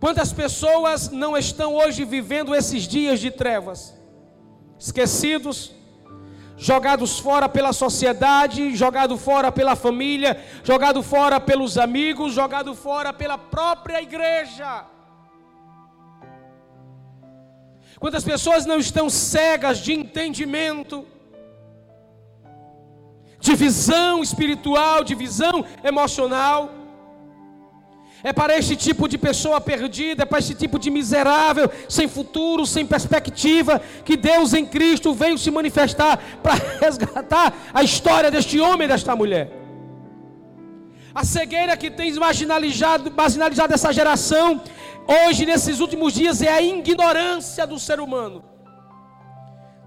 Quantas 0.00 0.32
pessoas 0.32 1.10
não 1.10 1.36
estão 1.36 1.74
hoje 1.74 2.04
vivendo 2.04 2.54
esses 2.54 2.84
dias 2.84 3.18
de 3.18 3.30
trevas? 3.32 3.98
Esquecidos, 4.78 5.72
jogados 6.56 7.18
fora 7.18 7.48
pela 7.48 7.72
sociedade, 7.72 8.76
jogado 8.76 9.18
fora 9.18 9.50
pela 9.50 9.74
família, 9.74 10.40
jogado 10.62 11.02
fora 11.02 11.40
pelos 11.40 11.76
amigos, 11.76 12.32
jogado 12.32 12.76
fora 12.76 13.12
pela 13.12 13.36
própria 13.36 14.00
igreja. 14.00 14.86
Quantas 17.98 18.22
pessoas 18.22 18.64
não 18.64 18.78
estão 18.78 19.10
cegas 19.10 19.78
de 19.78 19.92
entendimento, 19.92 21.04
de 23.40 23.56
visão 23.56 24.22
espiritual, 24.22 25.02
de 25.02 25.16
visão 25.16 25.64
emocional? 25.82 26.77
É 28.22 28.32
para 28.32 28.56
este 28.58 28.74
tipo 28.74 29.06
de 29.08 29.16
pessoa 29.16 29.60
perdida, 29.60 30.24
é 30.24 30.26
para 30.26 30.40
este 30.40 30.54
tipo 30.54 30.78
de 30.78 30.90
miserável, 30.90 31.70
sem 31.88 32.08
futuro, 32.08 32.66
sem 32.66 32.84
perspectiva, 32.84 33.80
que 34.04 34.16
Deus 34.16 34.54
em 34.54 34.66
Cristo 34.66 35.14
veio 35.14 35.38
se 35.38 35.50
manifestar 35.50 36.18
para 36.42 36.54
resgatar 36.80 37.54
a 37.72 37.82
história 37.82 38.30
deste 38.30 38.58
homem 38.58 38.86
e 38.86 38.88
desta 38.88 39.14
mulher. 39.14 39.52
A 41.14 41.24
cegueira 41.24 41.76
que 41.76 41.90
tem 41.90 42.12
marginalizado, 42.14 43.10
marginalizado 43.10 43.72
essa 43.72 43.92
geração, 43.92 44.62
hoje, 45.06 45.46
nesses 45.46 45.78
últimos 45.78 46.12
dias, 46.12 46.42
é 46.42 46.48
a 46.48 46.60
ignorância 46.60 47.66
do 47.66 47.78
ser 47.78 48.00
humano. 48.00 48.44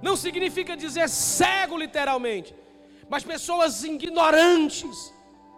Não 0.02 0.16
significa 0.16 0.76
dizer 0.76 1.08
cego, 1.10 1.78
literalmente, 1.78 2.56
mas 3.10 3.24
pessoas 3.24 3.84
ignorantes 3.84 5.14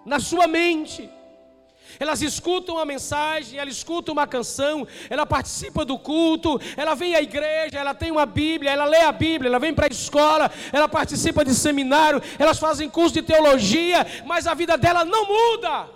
na 0.06 0.20
sua 0.20 0.48
mente 0.48 1.10
elas 2.00 2.22
escutam 2.22 2.78
a 2.78 2.86
mensagem, 2.86 3.60
ela 3.60 3.70
escuta 3.70 4.12
uma 4.12 4.26
canção, 4.26 4.88
ela 5.10 5.26
participa 5.26 5.86
do 5.86 5.98
culto, 5.98 6.60
ela 6.76 6.96
vem 6.96 7.16
à 7.16 7.22
igreja, 7.22 7.78
ela 7.78 7.94
tem 7.94 8.12
uma 8.12 8.26
Bíblia, 8.26 8.72
ela 8.72 8.86
lê 8.86 9.02
a 9.02 9.12
Bíblia, 9.12 9.50
ela 9.50 9.60
vem 9.60 9.74
para 9.74 9.88
a 9.88 9.92
escola, 9.92 10.52
ela 10.72 10.88
participa 10.88 11.46
de 11.46 11.54
seminário, 11.54 12.22
elas 12.40 12.60
fazem 12.60 12.90
curso 12.90 13.14
de 13.14 13.22
teologia, 13.22 14.06
mas 14.26 14.48
a 14.48 14.54
vida 14.54 14.78
dela 14.78 15.06
não 15.06 15.28
muda. 15.28 15.90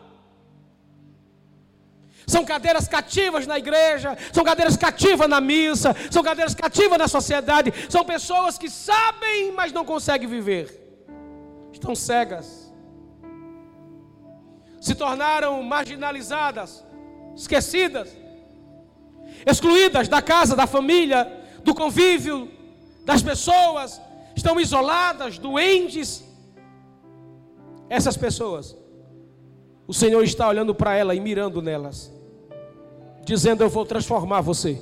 São 2.25 2.44
cadeiras 2.44 2.89
cativas 2.89 3.48
na 3.48 3.58
igreja, 3.58 4.17
são 4.34 4.44
cadeiras 4.44 4.75
cativas 4.75 5.29
na 5.29 5.39
missa, 5.39 5.96
são 6.12 6.22
cadeiras 6.22 6.53
cativas 6.53 6.98
na 6.98 7.08
sociedade, 7.08 7.74
são 7.89 8.03
pessoas 8.03 8.58
que 8.58 8.70
sabem, 8.70 9.53
mas 9.53 9.72
não 9.72 9.86
conseguem 9.86 10.27
viver. 10.27 10.84
Estão 11.72 11.96
cegas 11.96 12.67
se 14.88 14.96
tornaram 14.96 15.62
marginalizadas, 15.62 16.84
esquecidas, 17.36 18.10
excluídas 19.46 20.08
da 20.08 20.22
casa, 20.22 20.56
da 20.56 20.65
família, 20.65 21.29
do 21.62 21.75
convívio, 21.75 22.50
das 23.03 23.22
pessoas, 23.22 24.01
estão 24.34 24.58
isoladas, 24.58 25.38
doentes. 25.38 26.24
Essas 27.89 28.15
pessoas, 28.15 28.77
o 29.86 29.94
Senhor 29.94 30.24
está 30.24 30.48
olhando 30.48 30.74
para 30.74 30.96
elas 30.96 31.17
e 31.17 31.20
mirando 31.20 31.62
nelas, 31.62 32.10
dizendo: 33.25 33.63
Eu 33.63 33.70
vou 33.70 33.86
transformar 33.86 34.39
você, 34.39 34.82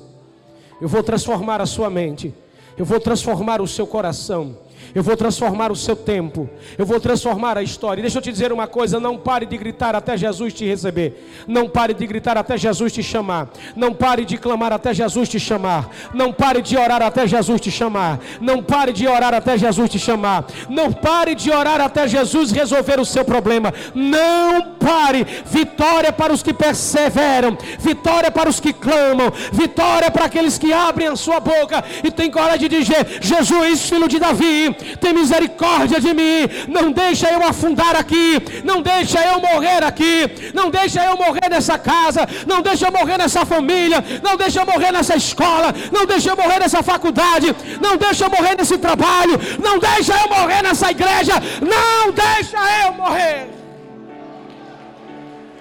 eu 0.80 0.88
vou 0.88 1.02
transformar 1.02 1.62
a 1.62 1.66
sua 1.66 1.90
mente, 1.90 2.32
eu 2.78 2.86
vou 2.86 3.00
transformar 3.00 3.60
o 3.60 3.68
seu 3.68 3.88
coração. 3.88 4.65
Eu 4.94 5.02
vou 5.04 5.16
transformar 5.18 5.72
o 5.72 5.76
seu 5.76 5.96
tempo. 5.96 6.50
Eu 6.78 6.86
vou 6.86 7.00
transformar 7.00 7.58
a 7.58 7.64
história. 7.64 8.02
Deixa 8.02 8.18
eu 8.18 8.22
te 8.22 8.32
dizer 8.32 8.52
uma 8.52 8.68
coisa: 8.68 9.00
não 9.00 9.18
pare 9.18 9.46
de 9.46 9.58
gritar 9.58 9.96
até 9.96 10.18
Jesus 10.18 10.54
te 10.54 10.66
receber. 10.66 11.26
Não 11.48 11.68
pare 11.68 11.94
de 11.94 12.06
gritar 12.06 12.38
até 12.38 12.58
Jesus 12.58 12.94
te 12.94 13.02
chamar. 13.02 13.50
Não 13.76 13.94
pare 13.94 14.26
de 14.26 14.38
clamar 14.38 14.72
até 14.74 14.94
Jesus 14.94 15.30
te 15.30 15.40
chamar. 15.40 15.90
Não 16.14 16.32
pare 16.32 16.62
de 16.62 16.78
orar 16.78 17.02
até 17.02 17.28
Jesus 17.28 17.62
te 17.62 17.72
chamar. 17.72 18.20
Não 18.40 18.62
pare 18.62 18.94
de 18.94 19.08
orar 19.08 19.34
até 19.34 19.58
Jesus 19.58 19.90
te 19.90 20.00
chamar. 20.00 20.46
Não 20.70 20.92
pare 20.92 21.36
de 21.36 21.52
orar 21.52 21.82
até 21.82 22.08
Jesus 22.08 22.52
resolver 22.52 23.00
o 23.00 23.06
seu 23.06 23.26
problema. 23.26 23.74
Não 23.94 24.75
pare. 24.86 25.26
Vitória 25.46 26.12
para 26.14 26.32
os 26.32 26.44
que 26.44 26.54
perseveram. 26.54 27.58
Vitória 27.80 28.30
para 28.30 28.50
os 28.50 28.60
que 28.60 28.72
clamam. 28.72 29.32
Vitória 29.52 30.12
para 30.12 30.26
aqueles 30.26 30.58
que 30.60 30.72
abrem 30.72 31.08
a 31.08 31.16
sua 31.16 31.40
boca 31.40 31.84
e 32.04 32.12
têm 32.12 32.30
coragem 32.30 32.70
de 32.70 32.80
dizer: 32.80 33.18
Jesus, 33.20 33.90
filho 33.90 34.08
de 34.08 34.20
Davi 34.20 34.76
tem 35.02 35.14
misericórdia 35.14 36.00
de 36.00 36.14
mim, 36.14 36.48
não 36.68 36.92
deixa 36.92 37.28
eu 37.32 37.42
afundar 37.48 37.96
aqui, 37.96 38.42
não 38.64 38.82
deixa 38.82 39.20
eu 39.20 39.40
morrer 39.40 39.84
aqui, 39.84 40.52
não 40.54 40.70
deixa 40.70 41.04
eu 41.04 41.18
morrer 41.18 41.50
nessa 41.50 41.78
casa, 41.78 42.28
não 42.46 42.62
deixa 42.62 42.88
eu 42.88 42.92
morrer 42.92 43.18
nessa 43.18 43.46
família, 43.46 44.04
não 44.22 44.38
deixa 44.38 44.62
eu 44.62 44.66
morrer 44.66 44.92
nessa 44.92 45.16
escola, 45.16 45.74
não 45.92 46.06
deixa 46.06 46.30
eu 46.30 46.38
morrer 46.38 46.60
nessa 46.60 46.84
faculdade, 46.84 47.56
não 47.82 47.98
deixa 47.98 48.26
eu 48.26 48.30
morrer 48.30 48.56
nesse 48.58 48.78
trabalho, 48.78 49.40
não 49.62 49.80
deixa 49.80 50.14
eu 50.14 50.30
morrer 50.30 50.62
nessa 50.62 50.92
igreja, 50.92 51.34
não 51.62 52.12
deixa 52.12 52.58
eu 52.84 52.94
morrer. 52.94 53.65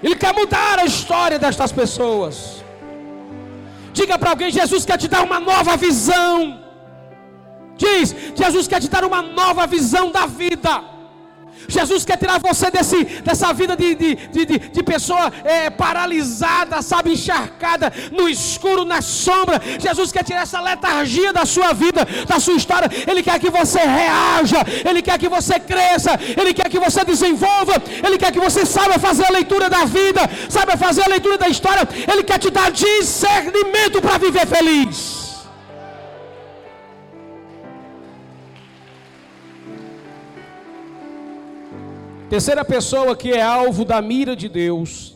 Ele 0.04 0.16
quer 0.22 0.34
mudar 0.34 0.78
a 0.78 0.84
história 0.84 1.38
destas 1.38 1.72
pessoas. 1.72 2.62
Diga 3.98 4.18
para 4.18 4.30
alguém: 4.30 4.50
Jesus 4.50 4.84
quer 4.84 4.98
te 4.98 5.08
dar 5.08 5.22
uma 5.28 5.40
nova 5.40 5.76
visão. 5.78 6.60
Diz: 7.84 8.14
Jesus 8.40 8.68
quer 8.68 8.80
te 8.82 8.90
dar 8.94 9.04
uma 9.10 9.22
nova 9.22 9.66
visão 9.66 10.10
da 10.10 10.26
vida. 10.26 10.93
Jesus 11.68 12.04
quer 12.04 12.16
tirar 12.16 12.38
você 12.38 12.70
desse, 12.70 13.04
dessa 13.04 13.52
vida 13.52 13.76
de, 13.76 13.94
de, 13.94 14.14
de, 14.14 14.58
de 14.58 14.82
pessoa 14.82 15.32
é, 15.44 15.70
paralisada, 15.70 16.82
sabe, 16.82 17.12
encharcada 17.12 17.92
no 18.12 18.28
escuro, 18.28 18.84
na 18.84 19.00
sombra. 19.00 19.60
Jesus 19.78 20.12
quer 20.12 20.24
tirar 20.24 20.42
essa 20.42 20.60
letargia 20.60 21.32
da 21.32 21.44
sua 21.46 21.72
vida, 21.72 22.06
da 22.26 22.38
sua 22.38 22.54
história. 22.54 22.90
Ele 23.06 23.22
quer 23.22 23.38
que 23.38 23.50
você 23.50 23.80
reaja, 23.80 24.58
Ele 24.88 25.02
quer 25.02 25.18
que 25.18 25.28
você 25.28 25.58
cresça, 25.58 26.18
Ele 26.40 26.52
quer 26.54 26.68
que 26.68 26.78
você 26.78 27.04
desenvolva, 27.04 27.82
Ele 28.04 28.18
quer 28.18 28.32
que 28.32 28.40
você 28.40 28.64
saiba 28.66 28.98
fazer 28.98 29.26
a 29.26 29.30
leitura 29.30 29.68
da 29.70 29.84
vida, 29.84 30.22
saiba 30.48 30.76
fazer 30.76 31.04
a 31.04 31.08
leitura 31.08 31.38
da 31.38 31.48
história. 31.48 31.88
Ele 32.10 32.22
quer 32.22 32.38
te 32.38 32.50
dar 32.50 32.70
discernimento 32.70 34.00
para 34.00 34.18
viver 34.18 34.46
feliz. 34.46 35.23
Terceira 42.28 42.64
pessoa 42.64 43.14
que 43.14 43.32
é 43.32 43.42
alvo 43.42 43.84
da 43.84 44.00
mira 44.00 44.34
de 44.34 44.48
Deus 44.48 45.14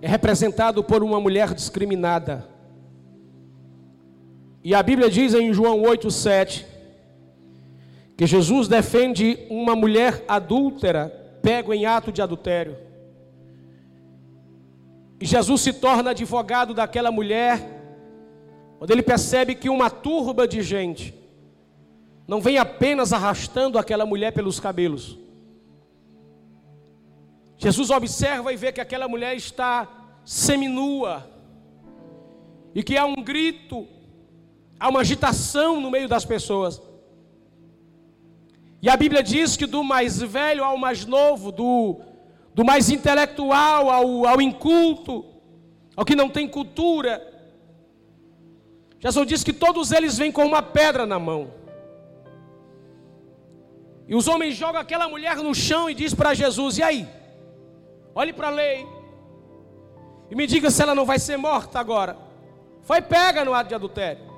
é 0.00 0.08
representado 0.08 0.82
por 0.82 1.02
uma 1.02 1.20
mulher 1.20 1.52
discriminada. 1.52 2.48
E 4.64 4.74
a 4.74 4.82
Bíblia 4.82 5.10
diz 5.10 5.34
em 5.34 5.52
João 5.52 5.82
8:7 5.82 6.66
que 8.16 8.26
Jesus 8.26 8.68
defende 8.68 9.46
uma 9.50 9.76
mulher 9.76 10.24
adúltera, 10.26 11.08
pego 11.42 11.72
em 11.74 11.84
ato 11.86 12.10
de 12.10 12.22
adultério. 12.22 12.76
E 15.20 15.26
Jesus 15.26 15.60
se 15.60 15.74
torna 15.74 16.10
advogado 16.10 16.72
daquela 16.72 17.10
mulher, 17.10 17.60
quando 18.78 18.90
ele 18.90 19.02
percebe 19.02 19.54
que 19.54 19.68
uma 19.68 19.90
turba 19.90 20.48
de 20.48 20.62
gente 20.62 21.14
não 22.26 22.40
vem 22.40 22.56
apenas 22.56 23.12
arrastando 23.12 23.78
aquela 23.78 24.06
mulher 24.06 24.32
pelos 24.32 24.58
cabelos. 24.58 25.18
Jesus 27.62 27.90
observa 27.90 28.50
e 28.52 28.56
vê 28.56 28.72
que 28.72 28.80
aquela 28.80 29.06
mulher 29.06 29.36
está 29.36 29.86
seminua, 30.24 31.30
e 32.74 32.82
que 32.82 32.96
há 32.96 33.04
um 33.04 33.16
grito, 33.16 33.86
há 34.78 34.88
uma 34.88 35.00
agitação 35.00 35.78
no 35.78 35.90
meio 35.90 36.08
das 36.08 36.24
pessoas. 36.24 36.80
E 38.80 38.88
a 38.88 38.96
Bíblia 38.96 39.22
diz 39.22 39.58
que 39.58 39.66
do 39.66 39.84
mais 39.84 40.22
velho 40.22 40.64
ao 40.64 40.78
mais 40.78 41.04
novo, 41.04 41.52
do, 41.52 42.00
do 42.54 42.64
mais 42.64 42.88
intelectual 42.88 43.90
ao, 43.90 44.26
ao 44.26 44.40
inculto, 44.40 45.26
ao 45.94 46.04
que 46.04 46.16
não 46.16 46.30
tem 46.30 46.48
cultura, 46.48 47.26
Jesus 48.98 49.26
diz 49.26 49.44
que 49.44 49.52
todos 49.52 49.92
eles 49.92 50.16
vêm 50.16 50.32
com 50.32 50.46
uma 50.46 50.62
pedra 50.62 51.04
na 51.04 51.18
mão. 51.18 51.52
E 54.08 54.14
os 54.14 54.26
homens 54.26 54.54
jogam 54.54 54.80
aquela 54.80 55.08
mulher 55.10 55.36
no 55.36 55.54
chão 55.54 55.90
e 55.90 55.94
diz 55.94 56.14
para 56.14 56.32
Jesus: 56.32 56.78
"E 56.78 56.82
aí? 56.82 57.19
Olhe 58.14 58.32
para 58.32 58.48
a 58.48 58.50
lei 58.50 58.86
e 60.30 60.34
me 60.34 60.46
diga 60.46 60.70
se 60.70 60.82
ela 60.82 60.94
não 60.94 61.04
vai 61.04 61.18
ser 61.18 61.36
morta 61.36 61.78
agora. 61.78 62.16
Foi 62.82 63.00
pega 63.00 63.44
no 63.44 63.54
ato 63.54 63.68
de 63.68 63.74
adultério. 63.74 64.30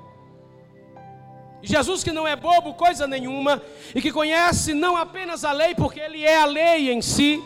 Jesus, 1.61 2.03
que 2.03 2.11
não 2.11 2.27
é 2.27 2.35
bobo, 2.35 2.73
coisa 2.73 3.07
nenhuma, 3.07 3.61
e 3.95 4.01
que 4.01 4.11
conhece 4.11 4.73
não 4.73 4.97
apenas 4.97 5.45
a 5.45 5.53
lei, 5.53 5.73
porque 5.73 5.99
ele 5.99 6.23
é 6.23 6.37
a 6.37 6.45
lei 6.45 6.91
em 6.91 7.01
si. 7.01 7.41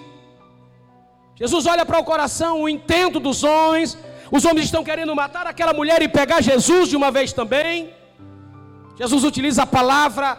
Jesus 1.35 1.67
olha 1.67 1.85
para 1.85 1.99
o 1.99 2.03
coração, 2.03 2.61
o 2.61 2.69
intento 2.69 3.19
dos 3.19 3.43
homens. 3.43 3.95
Os 4.31 4.43
homens 4.43 4.65
estão 4.65 4.83
querendo 4.83 5.15
matar 5.15 5.45
aquela 5.45 5.71
mulher 5.71 6.01
e 6.01 6.07
pegar 6.07 6.41
Jesus 6.41 6.89
de 6.89 6.95
uma 6.95 7.11
vez 7.11 7.31
também. 7.31 7.93
Jesus 8.97 9.23
utiliza 9.23 9.61
a 9.63 9.67
palavra, 9.67 10.35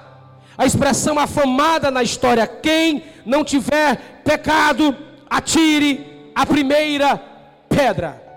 a 0.56 0.66
expressão 0.66 1.16
afamada 1.16 1.88
na 1.88 2.02
história: 2.02 2.48
quem 2.48 3.04
não 3.24 3.44
tiver 3.44 4.22
pecado, 4.24 4.96
atire 5.28 6.30
a 6.34 6.46
primeira 6.46 7.20
pedra. 7.68 8.28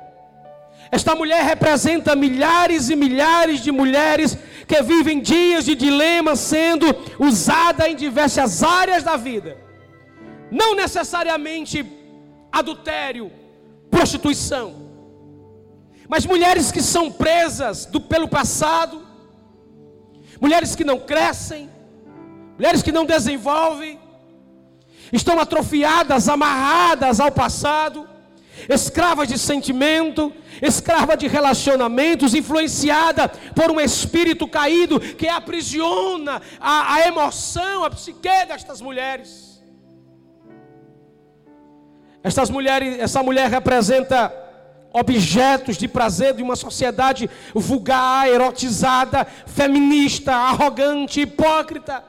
Esta 0.92 1.16
mulher 1.16 1.44
representa 1.44 2.16
milhares 2.16 2.90
e 2.90 2.96
milhares 2.96 3.62
de 3.62 3.72
mulheres 3.72 4.38
que 4.68 4.82
vivem 4.82 5.22
dias 5.22 5.64
de 5.64 5.74
dilema 5.74 6.36
sendo 6.36 6.86
usada 7.18 7.88
em 7.88 7.96
diversas 7.96 8.62
áreas 8.62 9.04
da 9.04 9.16
vida. 9.16 9.58
Não 10.52 10.76
necessariamente 10.76 11.86
adultério, 12.52 13.32
prostituição, 13.90 14.92
mas 16.10 16.26
mulheres 16.26 16.74
que 16.74 16.82
são 16.82 17.10
presas 17.10 17.86
do, 17.86 18.02
pelo 18.02 18.28
passado, 18.28 19.02
mulheres 20.42 20.76
que 20.76 20.84
não 20.84 21.00
crescem, 21.00 21.70
mulheres 22.58 22.84
que 22.84 22.92
não 22.92 23.06
desenvolvem, 23.06 23.98
estão 25.12 25.40
atrofiadas, 25.40 26.30
amarradas 26.30 27.20
ao 27.20 27.32
passado, 27.32 28.08
escravas 28.70 29.28
de 29.28 29.38
sentimento, 29.38 30.34
escrava 30.62 31.18
de 31.18 31.28
relacionamentos, 31.28 32.34
influenciada 32.34 33.28
por 33.56 33.72
um 33.72 33.80
espírito 33.80 34.48
caído 34.48 35.00
que 35.00 35.28
aprisiona 35.28 36.42
a, 36.60 36.96
a 36.96 37.08
emoção, 37.08 37.84
a 37.84 37.90
psique 37.90 38.46
destas 38.48 38.82
mulheres. 38.82 39.62
Estas 42.24 42.50
mulheres, 42.50 43.00
essa 43.00 43.24
mulher 43.24 43.50
representa 43.50 44.32
objetos 44.94 45.78
de 45.78 45.88
prazer 45.88 46.36
de 46.36 46.44
uma 46.44 46.56
sociedade 46.56 47.30
vulgar, 47.56 48.28
erotizada, 48.28 49.26
feminista, 49.48 50.34
arrogante, 50.34 51.22
hipócrita, 51.22 52.04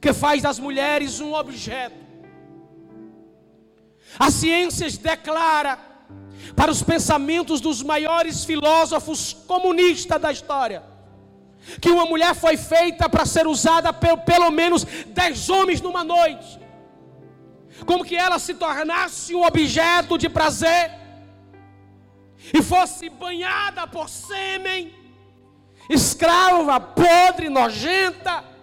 que 0.00 0.12
faz 0.12 0.42
das 0.42 0.58
mulheres 0.58 1.20
um 1.20 1.34
objeto 1.34 2.06
a 4.18 4.30
ciência 4.30 4.88
declara 4.90 5.78
para 6.54 6.70
os 6.70 6.82
pensamentos 6.82 7.60
dos 7.60 7.82
maiores 7.82 8.44
filósofos 8.44 9.32
comunistas 9.32 10.20
da 10.20 10.32
história 10.32 10.96
que 11.80 11.90
uma 11.90 12.06
mulher 12.06 12.34
foi 12.34 12.56
feita 12.56 13.08
para 13.08 13.26
ser 13.26 13.46
usada 13.46 13.92
por 13.92 14.18
pelo 14.18 14.50
menos 14.50 14.84
dez 15.06 15.48
homens 15.50 15.80
numa 15.80 16.04
noite, 16.04 16.60
como 17.84 18.04
que 18.04 18.16
ela 18.16 18.38
se 18.38 18.54
tornasse 18.54 19.34
um 19.34 19.44
objeto 19.44 20.16
de 20.16 20.28
prazer 20.28 20.92
e 22.54 22.62
fosse 22.62 23.08
banhada 23.10 23.86
por 23.86 24.08
sêmen, 24.08 24.94
escrava, 25.90 26.78
podre, 26.78 27.48
nojenta. 27.48 28.55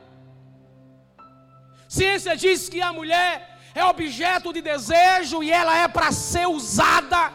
Ciência 1.95 2.35
diz 2.35 2.59
que 2.73 2.81
a 2.81 2.91
mulher 2.91 3.31
é 3.75 3.83
objeto 3.85 4.51
de 4.51 4.61
desejo 4.61 5.43
e 5.43 5.51
ela 5.51 5.73
é 5.77 5.87
para 5.87 6.11
ser 6.11 6.47
usada. 6.47 7.31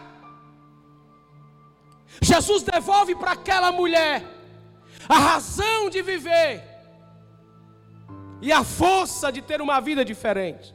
Jesus 2.21 2.65
devolve 2.65 3.15
para 3.15 3.33
aquela 3.33 3.71
mulher 3.71 4.25
a 5.09 5.19
razão 5.31 5.89
de 5.89 6.03
viver 6.03 6.65
e 8.43 8.51
a 8.51 8.65
força 8.65 9.31
de 9.31 9.41
ter 9.43 9.61
uma 9.61 9.79
vida 9.81 10.05
diferente. 10.05 10.75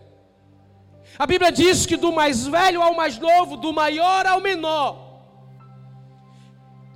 A 1.19 1.25
Bíblia 1.27 1.51
diz 1.51 1.85
que 1.85 1.97
do 1.97 2.13
mais 2.13 2.47
velho 2.47 2.81
ao 2.81 2.95
mais 2.95 3.17
novo, 3.17 3.57
do 3.57 3.73
maior 3.73 4.25
ao 4.25 4.39
menor, 4.39 4.91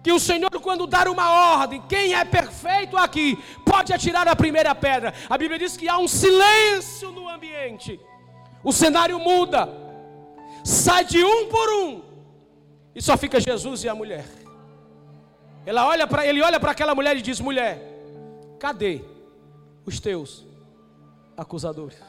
que 0.07 0.13
o 0.13 0.19
Senhor, 0.21 0.49
quando 0.61 0.87
dar 0.87 1.09
uma 1.09 1.29
ordem, 1.59 1.81
quem 1.81 2.13
é 2.13 2.23
perfeito 2.23 2.95
aqui, 2.95 3.37
pode 3.65 3.91
atirar 3.91 4.25
a 4.25 4.37
primeira 4.37 4.73
pedra. 4.73 5.13
A 5.29 5.37
Bíblia 5.37 5.59
diz 5.59 5.75
que 5.75 5.89
há 5.89 5.97
um 5.97 6.07
silêncio 6.07 7.11
no 7.11 7.27
ambiente. 7.27 7.99
O 8.63 8.71
cenário 8.71 9.19
muda. 9.19 9.67
Sai 10.63 11.03
de 11.03 11.21
um 11.21 11.49
por 11.49 11.67
um. 11.83 12.01
E 12.95 13.01
só 13.01 13.17
fica 13.17 13.37
Jesus 13.41 13.83
e 13.83 13.89
a 13.89 13.93
mulher. 13.93 14.25
Ela 15.65 15.85
olha 15.85 16.07
para 16.07 16.25
ele 16.25 16.41
olha 16.41 16.57
para 16.57 16.71
aquela 16.71 16.95
mulher 16.95 17.17
e 17.17 17.21
diz: 17.21 17.41
"Mulher, 17.41 17.73
cadê 18.57 19.01
os 19.85 19.99
teus 19.99 20.45
acusadores?" 21.35 22.01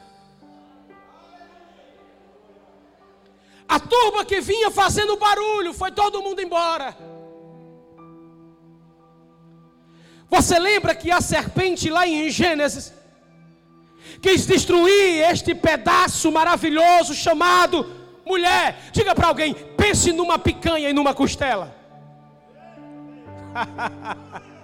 A 3.67 3.77
turma 3.77 4.23
que 4.23 4.39
vinha 4.39 4.71
fazendo 4.71 5.17
barulho, 5.17 5.73
foi 5.73 5.91
todo 5.91 6.23
mundo 6.23 6.41
embora. 6.41 7.18
Você 10.29 10.59
lembra 10.59 10.93
que 10.93 11.11
a 11.11 11.21
serpente 11.21 11.89
lá 11.89 12.07
em 12.07 12.29
Gênesis 12.29 12.93
quis 14.21 14.45
destruir 14.45 15.23
este 15.31 15.55
pedaço 15.55 16.31
maravilhoso 16.31 17.15
chamado 17.15 17.85
mulher. 18.25 18.77
Diga 18.91 19.15
para 19.15 19.27
alguém: 19.27 19.53
pense 19.75 20.11
numa 20.13 20.37
picanha 20.37 20.89
e 20.89 20.93
numa 20.93 21.13
costela. 21.13 21.75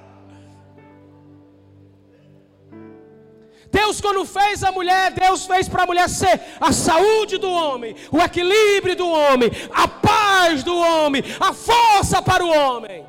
Deus, 3.71 3.99
quando 3.99 4.23
fez 4.25 4.63
a 4.63 4.71
mulher, 4.71 5.11
Deus 5.11 5.45
fez 5.45 5.67
para 5.67 5.83
a 5.83 5.85
mulher 5.85 6.07
ser 6.07 6.39
a 6.61 6.71
saúde 6.71 7.37
do 7.37 7.49
homem, 7.51 7.93
o 8.09 8.21
equilíbrio 8.21 8.95
do 8.95 9.09
homem, 9.09 9.51
a 9.73 9.85
paz 9.85 10.63
do 10.63 10.73
homem, 10.77 11.21
a 11.39 11.51
força 11.51 12.21
para 12.21 12.45
o 12.45 12.49
homem. 12.49 13.05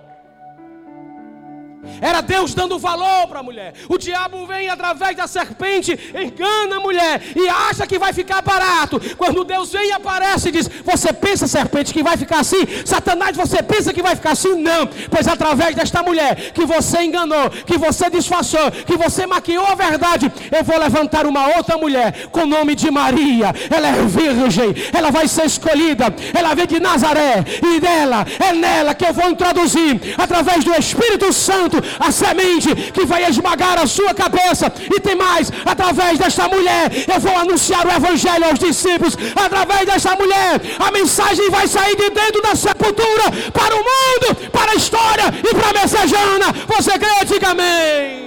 Era 2.01 2.20
Deus 2.20 2.55
dando 2.55 2.79
valor 2.79 3.27
para 3.29 3.40
a 3.40 3.42
mulher. 3.42 3.75
O 3.88 3.99
diabo 3.99 4.46
vem 4.46 4.68
através 4.68 5.16
da 5.16 5.27
serpente, 5.27 5.99
engana 6.14 6.77
a 6.77 6.81
mulher 6.81 7.22
e 7.35 7.49
acha 7.49 7.87
que 7.87 7.99
vai 7.99 8.12
ficar 8.12 8.42
barato. 8.42 9.01
Quando 9.16 9.44
Deus 9.44 9.72
vem 9.72 9.88
e 9.88 9.92
aparece 9.92 10.49
e 10.49 10.53
diz: 10.53 10.68
Você 10.85 11.12
pensa, 11.12 11.46
serpente, 11.46 11.92
que 11.92 12.03
vai 12.03 12.16
ficar 12.16 12.40
assim? 12.40 12.66
Satanás, 12.85 13.37
você 13.37 13.62
pensa 13.62 13.92
que 13.92 14.03
vai 14.03 14.14
ficar 14.16 14.33
assim? 14.33 14.55
Não, 14.55 14.87
pois 15.11 15.27
através 15.29 15.75
desta 15.75 16.03
mulher 16.03 16.53
que 16.53 16.64
você 16.64 17.03
enganou, 17.03 17.51
que 17.51 17.79
você 17.79 18.11
disfarçou, 18.11 18.70
que 18.70 18.96
você 18.96 19.27
maquiou 19.27 19.66
a 19.66 19.75
verdade, 19.75 20.31
eu 20.51 20.64
vou 20.64 20.79
levantar 20.79 21.27
uma 21.27 21.57
outra 21.57 21.77
mulher 21.77 22.29
com 22.31 22.42
o 22.42 22.46
nome 22.46 22.75
de 22.75 22.90
Maria. 22.90 23.55
Ela 23.70 23.88
é 23.88 24.03
virgem, 24.05 24.75
ela 24.92 25.11
vai 25.11 25.29
ser 25.29 25.46
escolhida, 25.46 26.14
ela 26.35 26.55
vem 26.55 26.66
de 26.66 26.81
Nazaré 26.81 27.44
e 27.62 27.81
dela, 27.81 28.27
é 28.38 28.53
nela 28.53 28.94
que 28.94 29.05
eu 29.05 29.12
vou 29.12 29.29
introduzir, 29.31 30.14
através 30.16 30.64
do 30.64 30.75
Espírito 30.75 31.33
Santo, 31.33 31.76
a 31.99 32.11
semente 32.11 32.75
que 32.93 33.05
vai 33.05 33.25
esmagar 33.29 33.79
a 33.79 33.87
sua 33.87 34.12
cabeça. 34.15 34.73
E 34.95 35.01
tem 35.01 35.15
mais, 35.15 35.51
através 35.65 36.19
desta 36.19 36.49
mulher, 36.49 36.91
eu 37.12 37.21
vou 37.21 37.37
anunciar 37.37 37.87
o 37.87 37.91
evangelho 37.91 38.45
aos 38.45 38.59
discípulos. 38.59 39.17
Através 39.35 39.87
desta 39.87 40.15
mulher, 40.17 40.61
a 40.79 40.91
mensagem 40.91 41.51
vai 41.51 41.67
sair 41.67 41.97
de 41.97 42.11
dentro 42.11 42.43
da 42.43 42.55
sepultura 42.55 43.25
para 43.53 43.75
o 43.75 43.79
mundo, 43.79 44.51
para 44.51 44.73
a 44.73 44.75
história 44.75 45.25
e 45.49 45.55
para 45.55 45.71
a 45.71 45.83
mensajana. 45.83 46.47
Você 46.67 46.99
crê? 46.99 47.25
Diga 47.27 47.51
amém. 47.51 48.27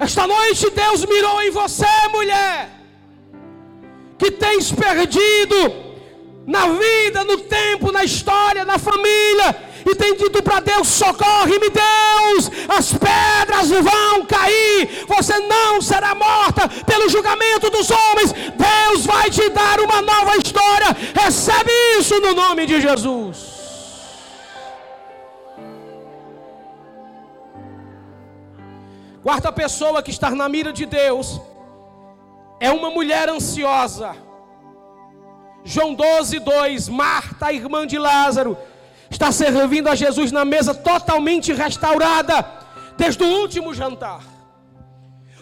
Esta 0.00 0.26
noite 0.26 0.70
Deus 0.70 1.04
mirou 1.04 1.42
em 1.42 1.50
você, 1.50 1.86
mulher, 2.12 2.70
que 4.16 4.30
tens 4.30 4.70
perdido 4.70 5.87
na 6.48 6.66
vida, 6.66 7.24
no 7.24 7.36
tempo, 7.36 7.92
na 7.92 8.02
história, 8.02 8.64
na 8.64 8.78
família, 8.78 9.54
e 9.84 9.94
tem 9.94 10.16
dito 10.16 10.42
para 10.42 10.60
Deus: 10.60 10.88
socorre-me, 10.88 11.68
Deus, 11.68 12.50
as 12.70 12.90
pedras 12.94 13.68
vão 13.68 14.24
cair, 14.24 15.04
você 15.06 15.38
não 15.40 15.82
será 15.82 16.14
morta 16.14 16.66
pelo 16.86 17.06
julgamento 17.10 17.68
dos 17.68 17.90
homens, 17.90 18.32
Deus 18.32 19.04
vai 19.04 19.28
te 19.30 19.46
dar 19.50 19.78
uma 19.78 20.00
nova 20.00 20.38
história, 20.38 20.96
recebe 21.14 21.70
isso 21.98 22.18
no 22.18 22.32
nome 22.32 22.64
de 22.64 22.80
Jesus. 22.80 23.58
Quarta 29.22 29.52
pessoa 29.52 30.02
que 30.02 30.10
está 30.10 30.30
na 30.30 30.48
mira 30.48 30.72
de 30.72 30.86
Deus 30.86 31.38
é 32.58 32.70
uma 32.70 32.88
mulher 32.88 33.28
ansiosa. 33.28 34.27
João 35.64 35.94
12, 35.94 36.38
2. 36.40 36.88
Marta, 36.88 37.52
irmã 37.52 37.86
de 37.86 37.98
Lázaro, 37.98 38.56
está 39.10 39.32
servindo 39.32 39.88
a 39.88 39.94
Jesus 39.94 40.32
na 40.32 40.44
mesa 40.44 40.74
totalmente 40.74 41.52
restaurada, 41.52 42.44
desde 42.96 43.22
o 43.22 43.40
último 43.40 43.74
jantar. 43.74 44.22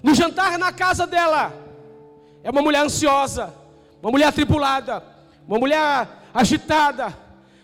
No 0.02 0.14
jantar 0.14 0.58
na 0.58 0.72
casa 0.72 1.06
dela, 1.06 1.52
é 2.42 2.50
uma 2.50 2.62
mulher 2.62 2.82
ansiosa, 2.84 3.52
uma 4.00 4.10
mulher 4.10 4.26
atribulada, 4.26 5.02
uma 5.46 5.58
mulher 5.58 6.08
agitada, 6.32 7.16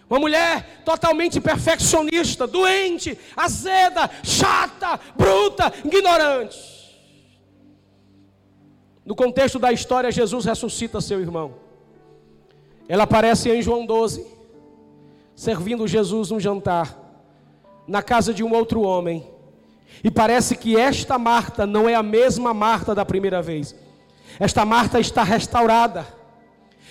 uma 0.09 0.19
mulher 0.19 0.83
totalmente 0.85 1.41
perfeccionista, 1.41 2.47
doente, 2.47 3.19
azeda, 3.37 4.11
chata, 4.23 4.99
bruta, 5.17 5.73
ignorante. 5.85 6.59
No 9.05 9.17
contexto 9.17 9.59
da 9.59 9.73
história, 9.73 10.13
Jesus 10.13 10.45
ressuscita 10.45 11.01
seu 11.01 11.21
irmão. 11.21 11.55
Ela 12.89 13.05
aparece 13.05 13.51
em 13.51 13.63
João 13.63 13.87
12, 13.87 14.27
servindo 15.35 15.87
Jesus 15.87 16.31
um 16.31 16.41
jantar, 16.41 16.99
na 17.87 18.03
casa 18.03 18.33
de 18.33 18.43
um 18.45 18.53
outro 18.53 18.83
homem. 18.83 19.27
E 20.03 20.11
parece 20.11 20.57
que 20.57 20.77
esta 20.77 21.19
Marta 21.19 21.67
não 21.67 21.89
é 21.89 21.95
a 21.95 22.03
mesma 22.03 22.53
Marta 22.53 22.95
da 22.95 23.05
primeira 23.05 23.41
vez. 23.41 23.75
Esta 24.39 24.65
Marta 24.65 24.99
está 24.99 25.23
restaurada. 25.23 26.07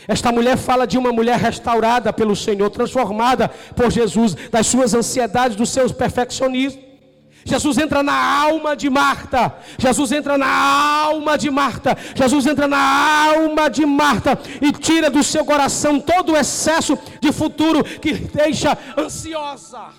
Esta 0.08 0.32
mulher 0.32 0.58
fala 0.58 0.88
de 0.88 0.98
uma 0.98 1.12
mulher 1.12 1.38
restaurada 1.38 2.12
pelo 2.12 2.36
Senhor, 2.36 2.70
transformada 2.70 3.50
por 3.76 3.92
Jesus, 3.92 4.36
das 4.50 4.68
suas 4.68 4.94
ansiedades, 4.94 5.56
dos 5.56 5.70
seus 5.70 5.92
perfeccionismos. 5.92 6.91
Jesus 7.44 7.78
entra 7.78 8.04
na 8.04 8.14
alma 8.14 8.76
de 8.76 8.90
Marta. 8.90 9.56
Jesus 9.78 10.12
entra 10.12 10.38
na 10.38 10.48
alma 10.48 11.38
de 11.38 11.50
Marta. 11.50 11.98
Jesus 12.16 12.46
entra 12.46 12.68
na 12.68 13.26
alma 13.26 13.70
de 13.70 13.86
Marta 13.86 14.40
e 14.62 14.72
tira 14.72 15.10
do 15.10 15.24
seu 15.24 15.44
coração 15.44 16.00
todo 16.00 16.34
o 16.34 16.38
excesso 16.38 16.98
de 17.20 17.32
futuro 17.32 17.84
que 17.84 18.14
deixa 18.14 18.78
ansiosa. 18.98 19.90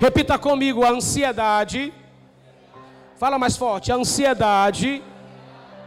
Repita 0.00 0.38
comigo: 0.38 0.84
a 0.84 0.90
ansiedade. 0.90 1.92
Fala 3.16 3.38
mais 3.38 3.56
forte: 3.56 3.90
a 3.90 3.96
ansiedade 3.96 5.02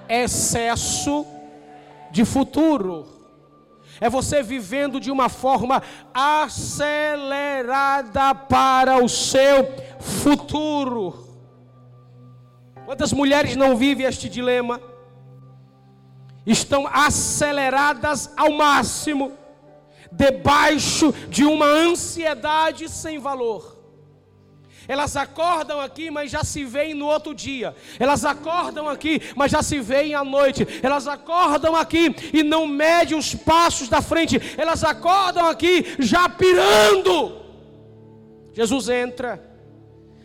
é 0.07 0.23
excesso 0.23 1.25
de 2.11 2.25
futuro 2.25 3.18
é 4.01 4.09
você 4.09 4.41
vivendo 4.41 4.99
de 4.99 5.11
uma 5.11 5.29
forma 5.29 5.81
acelerada 6.13 7.13
para 8.33 9.03
o 9.03 9.09
seu 9.09 9.67
futuro. 9.99 11.27
Quantas 12.85 13.11
mulheres 13.13 13.55
não 13.55 13.75
vivem 13.75 14.05
este 14.05 14.29
dilema? 14.29 14.81
Estão 16.45 16.87
aceleradas 16.87 18.31
ao 18.35 18.51
máximo, 18.51 19.33
debaixo 20.11 21.13
de 21.27 21.45
uma 21.45 21.65
ansiedade 21.65 22.89
sem 22.89 23.19
valor. 23.19 23.78
Elas 24.89 25.15
acordam 25.15 25.79
aqui, 25.79 26.09
mas 26.09 26.31
já 26.31 26.43
se 26.43 26.65
veem 26.65 26.95
no 26.95 27.05
outro 27.05 27.35
dia. 27.35 27.75
Elas 27.99 28.25
acordam 28.25 28.89
aqui, 28.89 29.21
mas 29.35 29.51
já 29.51 29.61
se 29.61 29.79
veem 29.79 30.15
à 30.15 30.23
noite. 30.23 30.67
Elas 30.81 31.07
acordam 31.07 31.75
aqui 31.75 32.15
e 32.33 32.41
não 32.41 32.65
medem 32.65 33.15
os 33.15 33.35
passos 33.35 33.87
da 33.87 34.01
frente. 34.01 34.41
Elas 34.57 34.83
acordam 34.83 35.47
aqui 35.47 35.95
já 35.99 36.27
pirando. 36.27 37.37
Jesus 38.51 38.89
entra 38.89 39.39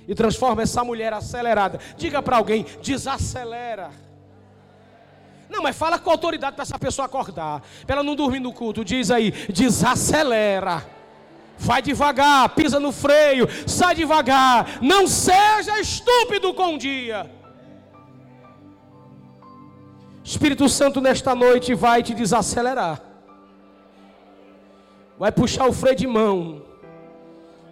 e 0.08 0.14
transforma 0.14 0.62
essa 0.62 0.82
mulher 0.82 1.12
acelerada. 1.12 1.78
Diga 1.98 2.22
para 2.22 2.38
alguém: 2.38 2.64
desacelera. 2.80 3.90
Não, 5.50 5.62
mas 5.62 5.76
fala 5.76 5.98
com 5.98 6.10
autoridade 6.10 6.56
para 6.56 6.62
essa 6.62 6.78
pessoa 6.78 7.04
acordar. 7.04 7.62
Para 7.86 7.96
ela 7.96 8.02
não 8.02 8.16
dormir 8.16 8.40
no 8.40 8.50
culto. 8.50 8.82
Diz 8.82 9.10
aí: 9.10 9.30
desacelera. 9.30 10.93
Vai 11.58 11.80
devagar, 11.80 12.48
pisa 12.50 12.78
no 12.80 12.92
freio, 12.92 13.48
sai 13.66 13.94
devagar. 13.94 14.82
Não 14.82 15.06
seja 15.06 15.80
estúpido 15.80 16.52
com 16.52 16.74
o 16.74 16.78
dia. 16.78 17.30
Espírito 20.22 20.68
Santo 20.68 21.00
nesta 21.00 21.34
noite 21.34 21.74
vai 21.74 22.02
te 22.02 22.14
desacelerar. 22.14 23.00
Vai 25.18 25.30
puxar 25.30 25.66
o 25.66 25.72
freio 25.72 25.96
de 25.96 26.06
mão. 26.06 26.62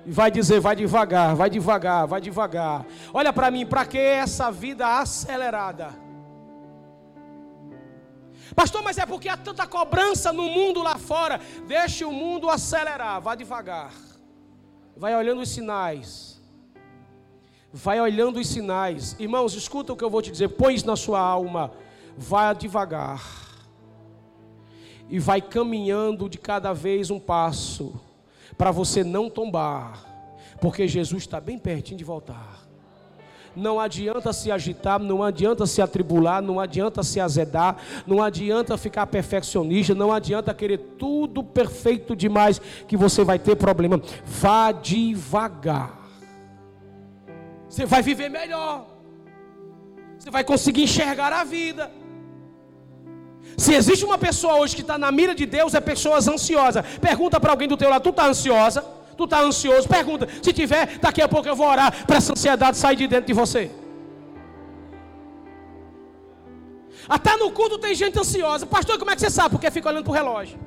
E 0.05 0.11
vai 0.11 0.31
dizer: 0.31 0.61
vai 0.61 0.77
devagar, 0.77 1.35
vai 1.35 1.49
devagar, 1.49 2.07
vai 2.07 2.21
devagar. 2.21 2.85
Olha 3.13 3.33
para 3.33 3.51
mim, 3.51 3.65
para 3.65 3.87
que 3.87 3.99
essa 3.99 4.51
vida 4.51 4.87
acelerada? 4.99 6.02
Pastor, 8.55 8.83
mas 8.83 8.99
é 8.99 9.07
porque 9.07 9.29
há 9.29 9.37
tanta 9.37 9.67
cobrança 9.67 10.33
no 10.33 10.45
mundo 10.45 10.83
lá 10.83 10.99
fora. 10.99 11.41
Deixe 11.67 12.05
o 12.05 12.13
mundo 12.13 12.51
acelerar, 12.51 13.21
vá 13.21 13.35
devagar. 13.35 13.93
Vai 14.97 15.17
olhando 15.17 15.41
os 15.41 15.49
sinais. 15.49 16.41
Vai 17.73 18.01
olhando 18.01 18.39
os 18.39 18.49
sinais. 18.49 19.17
Irmãos, 19.19 19.55
escuta 19.55 19.93
o 19.93 19.97
que 19.97 20.05
eu 20.05 20.11
vou 20.11 20.21
te 20.21 20.31
dizer. 20.31 20.55
Isso 20.73 20.87
na 20.87 20.97
sua 20.97 21.19
alma. 21.19 21.73
Vá 22.17 22.53
devagar. 22.53 23.23
E 25.09 25.19
vai 25.19 25.41
caminhando 25.41 26.29
de 26.29 26.37
cada 26.37 26.73
vez 26.75 27.11
um 27.11 27.19
passo. 27.19 27.99
Para 28.59 28.71
você 28.71 29.03
não 29.03 29.31
tombar. 29.31 30.05
Porque 30.61 30.87
Jesus 30.87 31.23
está 31.23 31.41
bem 31.41 31.59
pertinho 31.59 31.97
de 31.97 32.05
voltar. 32.05 32.52
Não 33.55 33.79
adianta 33.79 34.33
se 34.33 34.51
agitar, 34.51 34.99
não 34.99 35.23
adianta 35.23 35.67
se 35.67 35.83
atribular, 35.83 36.41
não 36.41 36.59
adianta 36.59 37.03
se 37.03 37.21
azedar, 37.21 37.77
não 38.07 38.23
adianta 38.23 38.79
ficar 38.79 39.07
perfeccionista, 39.07 39.95
não 39.95 40.13
adianta 40.13 40.55
querer 40.55 40.79
tudo 40.99 41.43
perfeito 41.43 42.17
demais 42.17 42.61
que 42.89 42.97
você 42.97 43.23
vai 43.25 43.39
ter 43.39 43.57
problema. 43.57 44.01
Vá 44.25 44.73
devagar. 44.73 45.99
Você 47.69 47.85
vai 47.85 48.03
viver 48.03 48.29
melhor. 48.29 48.87
Você 50.19 50.31
vai 50.31 50.45
conseguir 50.45 50.85
enxergar 50.85 51.33
a 51.33 51.45
vida. 51.45 51.91
Se 53.57 53.75
existe 53.75 54.05
uma 54.05 54.17
pessoa 54.17 54.57
hoje 54.57 54.75
que 54.75 54.83
está 54.83 54.97
na 54.97 55.13
mira 55.13 55.35
de 55.35 55.47
Deus, 55.47 55.75
é 55.75 55.81
pessoas 55.81 56.27
ansiosas. 56.29 56.85
Pergunta 57.01 57.39
para 57.41 57.51
alguém 57.51 57.69
do 57.69 57.77
teu 57.77 57.91
lado, 57.91 58.03
tu 58.03 58.11
está 58.11 58.27
ansiosa? 58.27 59.02
Tu 59.23 59.25
está 59.25 59.41
ansioso? 59.41 59.89
Pergunta. 59.89 60.27
Se 60.43 60.53
tiver, 60.53 60.99
daqui 60.99 61.23
a 61.23 61.29
pouco 61.29 61.47
eu 61.47 61.55
vou 61.55 61.69
orar 61.69 62.05
para 62.05 62.17
essa 62.17 62.33
ansiedade 62.33 62.77
sair 62.77 62.97
de 62.97 63.07
dentro 63.07 63.27
de 63.27 63.33
você. 63.33 63.71
Até 67.09 67.37
no 67.37 67.53
culto 67.53 67.79
tem 67.79 67.95
gente 67.95 68.19
ansiosa. 68.19 68.67
Pastor, 68.67 68.99
como 68.99 69.13
é 69.13 69.15
que 69.15 69.21
você 69.21 69.31
sabe? 69.31 69.51
Porque 69.51 69.71
fica 69.71 69.89
olhando 69.89 70.03
para 70.03 70.11
o 70.11 70.15
relógio. 70.15 70.59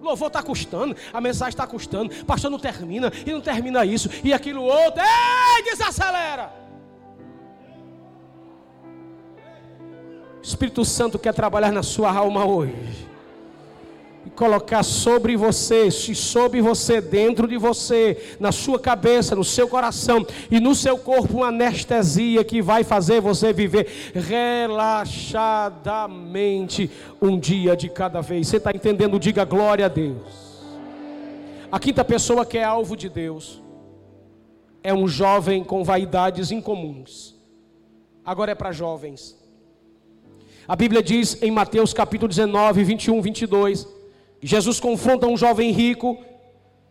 Louvor 0.00 0.28
está 0.28 0.42
custando, 0.42 0.96
a 1.12 1.20
mensagem 1.20 1.50
está 1.50 1.66
custando, 1.66 2.14
pastor 2.26 2.50
não 2.50 2.58
termina, 2.58 3.10
e 3.24 3.32
não 3.32 3.40
termina 3.40 3.86
isso, 3.86 4.10
e 4.22 4.34
aquilo 4.34 4.62
outro, 4.62 5.02
ei, 5.02 5.62
desacelera. 5.62 6.52
Espírito 10.42 10.84
Santo 10.84 11.18
quer 11.18 11.32
trabalhar 11.32 11.72
na 11.72 11.82
sua 11.82 12.12
alma 12.12 12.44
hoje 12.44 13.13
colocar 14.34 14.82
sobre 14.82 15.36
você, 15.36 15.90
se 15.90 16.14
sobre 16.14 16.60
você, 16.60 17.00
dentro 17.00 17.48
de 17.48 17.56
você, 17.56 18.36
na 18.38 18.52
sua 18.52 18.78
cabeça, 18.78 19.34
no 19.34 19.44
seu 19.44 19.66
coração 19.68 20.26
e 20.50 20.60
no 20.60 20.74
seu 20.74 20.98
corpo 20.98 21.38
uma 21.38 21.48
anestesia 21.48 22.44
que 22.44 22.60
vai 22.60 22.84
fazer 22.84 23.20
você 23.20 23.50
viver 23.52 24.12
relaxadamente 24.14 26.90
um 27.22 27.38
dia 27.38 27.76
de 27.76 27.88
cada 27.88 28.20
vez. 28.20 28.48
Você 28.48 28.56
está 28.56 28.72
entendendo? 28.72 29.18
Diga 29.18 29.44
glória 29.44 29.86
a 29.86 29.88
Deus. 29.88 30.44
A 31.70 31.78
quinta 31.78 32.04
pessoa 32.04 32.44
que 32.44 32.58
é 32.58 32.64
alvo 32.64 32.96
de 32.96 33.08
Deus 33.08 33.62
é 34.82 34.92
um 34.92 35.06
jovem 35.08 35.64
com 35.64 35.84
vaidades 35.84 36.50
incomuns. 36.50 37.34
Agora 38.24 38.52
é 38.52 38.54
para 38.54 38.72
jovens. 38.72 39.42
A 40.66 40.74
Bíblia 40.74 41.02
diz 41.02 41.42
em 41.42 41.50
Mateus 41.50 41.92
capítulo 41.92 42.28
19, 42.28 42.82
21, 42.84 43.20
22 43.20 43.93
Jesus 44.46 44.78
confronta 44.78 45.26
um 45.26 45.38
jovem 45.38 45.72
rico 45.72 46.22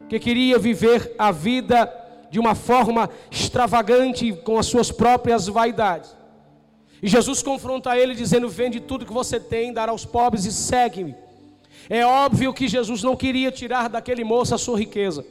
que 0.10 0.20
queria 0.20 0.58
viver 0.58 1.14
a 1.20 1.32
vida 1.32 1.88
de 2.32 2.40
uma 2.40 2.56
forma 2.56 3.08
extravagante 3.30 4.34
com 4.34 4.58
as 4.58 4.66
suas 4.66 4.92
próprias 4.92 5.48
vaidades. 5.48 6.18
E 7.00 7.08
Jesus 7.08 7.44
confronta 7.44 7.96
ele 7.96 8.16
dizendo: 8.16 8.50
Vende 8.50 8.80
tudo 8.80 9.06
que 9.06 9.14
você 9.14 9.40
tem, 9.40 9.72
dará 9.72 9.92
aos 9.92 10.04
pobres 10.04 10.46
e 10.46 10.52
segue-me. 10.52 11.16
É 11.88 12.04
óbvio 12.04 12.54
que 12.56 12.68
Jesus 12.68 13.04
não 13.04 13.16
queria 13.16 13.52
tirar 13.52 13.88
daquele 13.88 14.24
moço 14.24 14.56
a 14.56 14.58
sua 14.58 14.80
riqueza. 14.80 15.24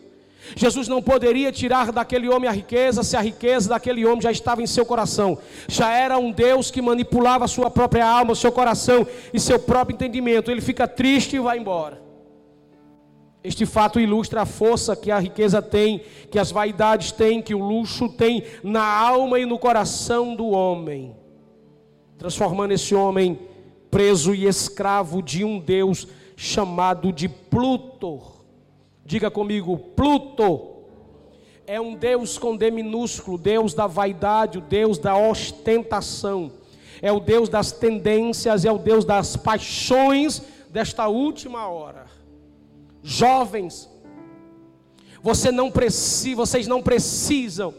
Jesus 0.55 0.87
não 0.87 1.03
poderia 1.03 1.51
tirar 1.51 1.91
daquele 1.91 2.29
homem 2.29 2.49
a 2.49 2.53
riqueza 2.53 3.03
se 3.03 3.17
a 3.17 3.21
riqueza 3.21 3.69
daquele 3.71 4.07
homem 4.07 4.21
já 4.21 4.31
estava 4.31 4.63
em 4.63 4.67
seu 4.67 4.87
coração. 4.87 5.39
Já 5.67 5.93
era 5.93 6.19
um 6.19 6.31
Deus 6.31 6.71
que 6.71 6.81
manipulava 6.81 7.49
sua 7.49 7.69
própria 7.69 8.07
alma, 8.07 8.37
seu 8.37 8.53
coração 8.53 9.05
e 9.35 9.41
seu 9.41 9.59
próprio 9.59 9.95
entendimento. 9.95 10.53
Ele 10.53 10.61
fica 10.61 10.87
triste 10.87 11.35
e 11.35 11.41
vai 11.41 11.59
embora. 11.59 12.12
Este 13.45 13.67
fato 13.67 13.99
ilustra 13.99 14.43
a 14.43 14.47
força 14.47 14.95
que 14.95 15.11
a 15.11 15.19
riqueza 15.19 15.61
tem, 15.61 16.03
que 16.31 16.39
as 16.39 16.53
vaidades 16.53 17.11
têm, 17.11 17.43
que 17.43 17.55
o 17.55 17.59
luxo 17.59 18.09
tem 18.09 18.45
na 18.63 18.85
alma 18.85 19.41
e 19.41 19.47
no 19.47 19.59
coração 19.59 20.37
do 20.37 20.51
homem, 20.51 21.17
transformando 22.17 22.73
esse 22.73 22.95
homem 22.95 23.39
preso 23.91 24.33
e 24.35 24.47
escravo 24.47 25.21
de 25.21 25.45
um 25.45 25.59
Deus 25.59 26.07
chamado 26.37 27.13
de 27.13 27.29
Pluto. 27.29 28.21
Diga 29.05 29.31
comigo, 29.31 29.77
Pluto. 29.77 30.69
É 31.67 31.81
um 31.81 31.95
Deus 31.95 32.39
com 32.39 32.57
D 32.57 32.71
minúsculo, 32.71 33.37
Deus 33.37 33.75
da 33.75 33.87
vaidade, 33.87 34.59
o 34.59 34.61
Deus 34.61 34.99
da 34.99 35.17
ostentação, 35.17 36.53
é 37.01 37.13
o 37.13 37.21
Deus 37.21 37.49
das 37.49 37.73
tendências, 37.73 38.65
é 38.65 38.73
o 38.73 38.79
Deus 38.79 39.05
das 39.05 39.37
paixões 39.37 40.43
desta 40.71 41.09
última 41.09 41.69
hora. 41.69 42.02
Jovens, 43.03 43.91
você 45.23 45.51
não 45.51 45.71
precisa, 45.71 46.37
vocês 46.37 46.67
não 46.67 46.83
precisam 46.83 47.75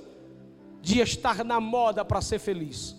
de 0.82 1.00
estar 1.00 1.44
na 1.44 1.60
moda 1.60 2.04
para 2.04 2.22
ser 2.22 2.40
feliz. 2.40 2.96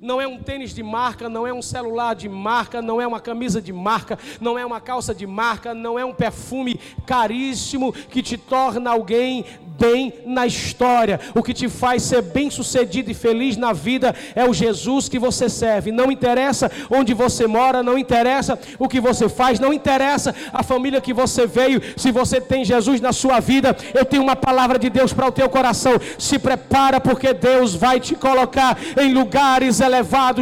Não 0.00 0.20
é 0.20 0.26
um 0.26 0.38
tênis 0.38 0.74
de 0.74 0.82
marca, 0.82 1.28
não 1.28 1.46
é 1.46 1.52
um 1.52 1.62
celular 1.62 2.14
de 2.14 2.28
marca, 2.28 2.82
não 2.82 3.00
é 3.00 3.06
uma 3.06 3.20
camisa 3.20 3.60
de 3.60 3.72
marca, 3.72 4.18
não 4.40 4.58
é 4.58 4.64
uma 4.64 4.80
calça 4.80 5.14
de 5.14 5.26
marca, 5.26 5.72
não 5.72 5.98
é 5.98 6.04
um 6.04 6.12
perfume 6.12 6.78
caríssimo 7.06 7.92
que 7.92 8.22
te 8.22 8.36
torna 8.36 8.90
alguém 8.90 9.44
bem 9.78 10.12
na 10.24 10.46
história. 10.46 11.18
O 11.34 11.42
que 11.42 11.52
te 11.52 11.68
faz 11.68 12.02
ser 12.02 12.22
bem-sucedido 12.22 13.10
e 13.10 13.14
feliz 13.14 13.56
na 13.56 13.72
vida 13.72 14.14
é 14.34 14.48
o 14.48 14.54
Jesus 14.54 15.08
que 15.08 15.18
você 15.18 15.48
serve. 15.48 15.90
Não 15.90 16.12
interessa 16.12 16.70
onde 16.90 17.14
você 17.14 17.46
mora, 17.46 17.82
não 17.82 17.98
interessa 17.98 18.58
o 18.78 18.88
que 18.88 19.00
você 19.00 19.28
faz, 19.28 19.58
não 19.58 19.72
interessa 19.72 20.34
a 20.52 20.62
família 20.62 21.00
que 21.00 21.12
você 21.12 21.46
veio. 21.46 21.82
Se 21.96 22.12
você 22.12 22.40
tem 22.40 22.64
Jesus 22.64 23.00
na 23.00 23.12
sua 23.12 23.40
vida, 23.40 23.76
eu 23.94 24.04
tenho 24.04 24.22
uma 24.22 24.36
palavra 24.36 24.78
de 24.78 24.88
Deus 24.90 25.12
para 25.12 25.26
o 25.28 25.32
teu 25.32 25.48
coração. 25.48 25.94
Se 26.18 26.38
prepara 26.38 27.00
porque 27.00 27.32
Deus 27.32 27.74
vai 27.74 27.98
te 27.98 28.14
colocar 28.14 28.78
em 29.00 29.12
lugares 29.12 29.80
elevados 29.80 29.93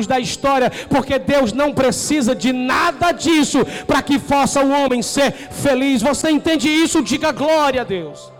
da 0.07 0.19
história, 0.19 0.71
porque 0.88 1.19
Deus 1.19 1.53
não 1.53 1.73
precisa 1.73 2.35
de 2.35 2.53
nada 2.53 3.12
disso 3.12 3.59
para 3.87 4.03
que 4.03 4.19
possa 4.19 4.62
o 4.62 4.71
homem 4.71 5.03
ser 5.03 5.33
feliz. 5.33 6.01
Você 6.01 6.31
entende 6.31 6.69
isso? 6.69 7.03
Diga 7.03 7.33
glória 7.33 7.83
a 7.83 7.85
Deus. 7.85 8.33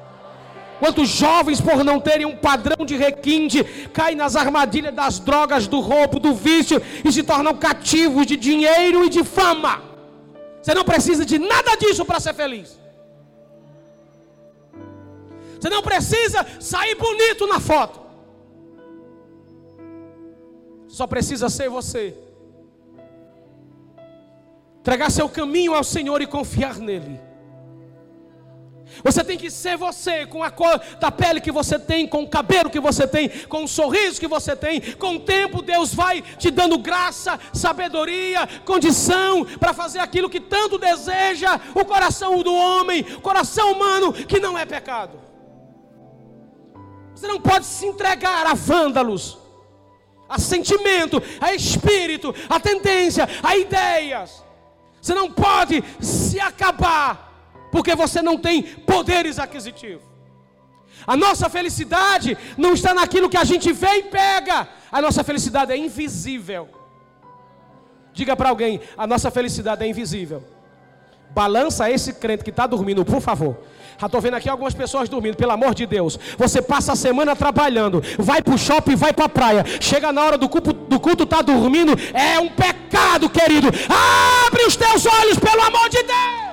Quantos 0.83 1.09
jovens, 1.09 1.61
por 1.61 1.85
não 1.85 2.01
terem 2.01 2.27
um 2.27 2.35
padrão 2.35 2.85
de 2.85 2.96
requinte, 2.96 3.62
caem 3.92 4.16
nas 4.16 4.35
armadilhas 4.35 4.92
das 4.92 5.20
drogas, 5.20 5.68
do 5.68 5.79
roubo, 5.79 6.18
do 6.18 6.35
vício 6.35 6.83
e 7.05 7.12
se 7.12 7.22
tornam 7.22 7.55
cativos 7.55 8.27
de 8.27 8.37
dinheiro 8.37 9.05
e 9.05 9.09
de 9.09 9.22
fama. 9.22 9.81
Você 10.61 10.75
não 10.75 10.85
precisa 10.85 11.25
de 11.25 11.38
nada 11.38 11.77
disso 11.77 12.05
para 12.05 12.18
ser 12.18 12.35
feliz. 12.35 12.81
Você 15.61 15.70
não 15.70 15.83
precisa 15.83 16.44
sair 16.59 16.96
bonito 16.96 17.46
na 17.46 17.61
foto. 17.61 18.01
Só 20.92 21.07
precisa 21.07 21.48
ser 21.48 21.70
você. 21.70 22.14
Entregar 24.81 25.11
seu 25.11 25.26
caminho 25.26 25.74
ao 25.74 25.83
Senhor 25.83 26.20
e 26.20 26.26
confiar 26.26 26.76
nele. 26.76 27.18
Você 29.02 29.24
tem 29.24 29.38
que 29.38 29.50
ser 29.50 29.78
você, 29.78 30.26
com 30.26 30.42
a 30.42 30.50
cor 30.50 30.78
da 31.00 31.11
pele 31.11 31.40
que 31.40 31.50
você 31.50 31.78
tem, 31.78 32.07
com 32.07 32.24
o 32.24 32.28
cabelo 32.28 32.68
que 32.68 32.78
você 32.78 33.09
tem, 33.09 33.31
com 33.48 33.64
o 33.64 33.68
sorriso 33.68 34.20
que 34.20 34.28
você 34.28 34.55
tem. 34.55 34.83
Com 34.96 35.14
o 35.14 35.20
tempo, 35.20 35.62
Deus 35.62 35.94
vai 35.94 36.20
te 36.20 36.50
dando 36.50 36.76
graça, 36.76 37.40
sabedoria, 37.55 38.46
condição 38.66 39.46
para 39.46 39.72
fazer 39.72 40.00
aquilo 40.00 40.28
que 40.28 40.40
tanto 40.40 40.76
deseja 40.76 41.59
o 41.74 41.87
coração 41.87 42.42
do 42.42 42.52
homem, 42.52 43.00
o 43.16 43.20
coração 43.22 43.72
humano, 43.72 44.12
que 44.12 44.38
não 44.38 44.59
é 44.59 44.66
pecado. 44.66 45.18
Você 47.14 47.26
não 47.26 47.40
pode 47.40 47.64
se 47.64 47.87
entregar 47.87 48.46
a 48.46 48.52
vândalos, 48.52 49.38
a 50.33 50.38
sentimento, 50.38 51.23
a 51.40 51.55
espírito, 51.55 52.35
a 52.49 52.59
tendência, 52.59 53.29
a 53.42 53.57
ideias. 53.57 54.42
Você 55.01 55.14
não 55.14 55.31
pode 55.31 55.85
se 56.01 56.40
acabar 56.40 57.68
porque 57.71 57.95
você 57.95 58.23
não 58.23 58.38
tem 58.38 58.62
poderes 58.62 59.38
aquisitivos. 59.38 60.03
A 61.07 61.16
nossa 61.16 61.51
felicidade 61.51 62.37
não 62.57 62.73
está 62.73 62.95
naquilo 62.95 63.29
que 63.29 63.37
a 63.37 63.45
gente 63.45 63.73
vê 63.73 63.99
e 63.99 64.03
pega, 64.05 64.68
a 64.90 65.03
nossa 65.03 65.23
felicidade 65.23 65.73
é 65.73 65.77
invisível. 65.77 66.68
Diga 68.12 68.37
para 68.37 68.49
alguém: 68.49 68.81
a 68.97 69.07
nossa 69.07 69.31
felicidade 69.31 69.85
é 69.85 69.88
invisível. 69.88 70.45
Balança 71.31 71.90
esse 71.90 72.12
crente 72.12 72.45
que 72.45 72.51
está 72.51 72.66
dormindo, 72.66 73.05
por 73.05 73.21
favor. 73.21 73.57
Já 73.98 74.07
estou 74.07 74.20
vendo 74.20 74.35
aqui 74.35 74.48
algumas 74.48 74.74
pessoas 74.74 75.09
dormindo, 75.09 75.37
pelo 75.37 75.52
amor 75.52 75.74
de 75.74 75.87
Deus. 75.87 76.18
Você 76.37 76.61
passa 76.61 76.92
a 76.92 76.96
semana 76.96 77.37
trabalhando, 77.37 78.02
vai 78.18 78.42
para 78.42 78.55
o 78.55 78.59
shopping, 78.59 78.96
vai 78.96 79.12
para 79.12 79.26
a 79.26 79.28
praia. 79.28 79.64
Chega 79.81 80.12
na 80.12 80.22
hora 80.22 80.38
do 80.38 80.48
culto, 80.48 80.72
do 80.72 80.98
culto, 80.98 81.24
está 81.24 81.42
dormindo. 81.42 81.92
É 82.12 82.38
um 82.38 82.48
pecado, 82.48 83.28
querido. 83.31 83.68
Abre 84.46 84.64
os 84.64 84.76
teus 84.76 85.07
olhos, 85.07 85.38
pelo 85.38 85.62
amor 85.62 85.88
de 85.88 86.02
Deus. 86.02 86.52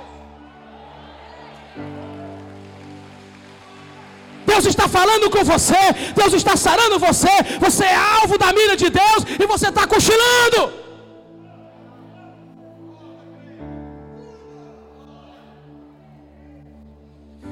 Deus 4.46 4.66
está 4.66 4.88
falando 4.88 5.30
com 5.30 5.44
você, 5.44 5.76
Deus 6.16 6.34
está 6.34 6.58
sarando 6.58 6.98
você, 6.98 7.30
você 7.60 7.86
é 7.86 7.96
alvo 7.96 8.38
da 8.38 8.52
mira 8.52 8.76
de 8.76 8.90
Deus 8.90 9.24
e 9.40 9.46
você 9.46 9.70
está 9.70 9.86
cochilando. 9.86 10.89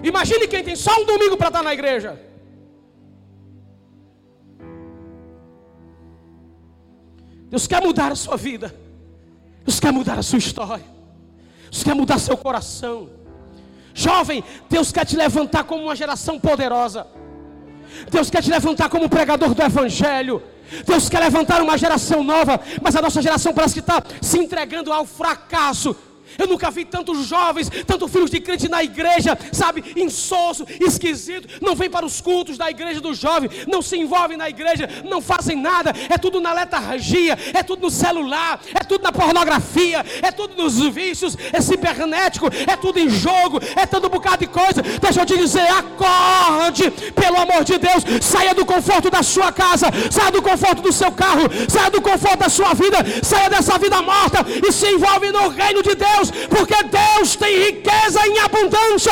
Imagine 0.08 0.48
quem 0.48 0.63
tem 0.63 0.76
só 0.76 0.93
um 1.02 1.06
domingo 1.06 1.36
para 1.38 1.50
estar 1.50 1.63
na 1.63 1.74
igreja. 1.74 2.20
Deus 7.50 7.67
quer 7.67 7.82
mudar 7.82 8.12
a 8.12 8.15
sua 8.15 8.38
vida. 8.38 8.74
Deus 9.65 9.80
quer 9.80 9.91
mudar 9.91 10.17
a 10.17 10.24
sua 10.24 10.39
história. 10.39 10.86
Deus 11.70 11.84
quer 11.84 11.93
mudar 11.93 12.20
seu 12.20 12.38
coração. 12.38 13.10
Jovem, 13.93 14.43
Deus 14.70 14.91
quer 14.91 15.06
te 15.06 15.15
levantar 15.15 15.63
como 15.65 15.84
uma 15.84 15.96
geração 15.96 16.39
poderosa. 16.39 17.08
Deus 18.12 18.30
quer 18.30 18.41
te 18.43 18.50
levantar 18.50 18.89
como 18.89 19.10
pregador 19.10 19.54
do 19.54 19.62
Evangelho. 19.62 20.41
Deus 20.86 21.10
quer 21.10 21.20
levantar 21.20 21.62
uma 21.62 21.78
geração 21.78 22.24
nova, 22.24 22.60
mas 22.82 22.96
a 22.96 23.02
nossa 23.02 23.22
geração 23.22 23.54
parece 23.54 23.74
que 23.74 23.80
está 23.80 24.04
se 24.22 24.38
entregando 24.38 24.91
ao 24.91 25.06
fracasso. 25.06 25.96
Eu 26.38 26.48
nunca 26.48 26.70
vi 26.72 26.86
tantos 26.86 27.26
jovens, 27.28 27.70
tantos 27.86 28.12
filhos 28.12 28.30
de 28.30 28.40
crente 28.40 28.68
na 28.68 28.84
igreja, 28.84 29.38
sabe, 29.52 29.84
insosso, 29.96 30.66
esquisito, 30.80 31.48
não 31.62 31.76
vem 31.76 31.90
para 31.90 32.06
os 32.06 32.22
cultos 32.22 32.58
da 32.58 32.70
igreja 32.70 33.00
do 33.00 33.13
jovem, 33.13 33.50
não 33.68 33.82
se 33.82 33.98
envolvem 33.98 34.38
na 34.38 34.50
igreja, 34.50 34.90
não 35.06 35.22
fazem 35.22 35.58
nada, 35.58 35.94
é 36.10 36.18
tudo 36.18 36.40
na 36.40 36.54
letargia, 36.54 37.38
é 37.54 37.63
tudo 37.63 37.84
no 37.84 37.92
celular, 37.92 38.60
é 38.74 38.84
tudo 38.84 39.04
na 39.04 39.12
pornografia, 39.12 40.04
é 40.22 40.32
tudo 40.32 40.62
nos 40.62 40.80
vícios, 40.94 41.38
é 41.52 41.62
cibernético, 41.62 42.48
é 42.68 42.76
tudo 42.76 43.00
em 43.00 43.10
jogo, 43.10 43.60
é 43.76 43.86
todo 43.86 44.08
um 44.08 44.10
bocado 44.10 44.40
de 44.40 44.48
coisa. 44.48 44.82
Deixa 44.82 45.22
eu 45.22 45.26
te 45.26 45.38
dizer, 45.38 45.68
acorde, 45.70 46.92
pelo 47.13 47.38
amor 47.38 47.63
de 47.63 47.78
Deus, 47.78 48.04
saia 48.22 48.54
do 48.54 48.66
conforto 48.66 49.10
da 49.10 49.24
sua 49.24 49.52
casa, 49.52 49.88
saia 50.12 50.32
do 50.32 50.42
conforto 50.42 50.82
do 50.82 50.92
seu 50.92 51.12
carro, 51.12 51.44
saia 51.70 51.90
do 51.90 52.02
conforto 52.02 52.40
da 52.40 52.50
sua 52.50 52.74
vida, 52.74 52.98
saia 53.24 53.50
dessa 53.50 53.78
vida 53.78 54.02
morta 54.02 54.46
e 54.66 54.72
se 54.72 54.88
envolve 54.88 55.32
no 55.32 55.50
reino 55.50 55.82
de 55.82 55.96
Deus 55.96 56.16
Deus, 56.17 56.32
porque 56.47 56.84
Deus 56.84 57.36
tem 57.36 57.65
riqueza 57.65 58.25
em 58.27 58.39
abundância 58.39 59.12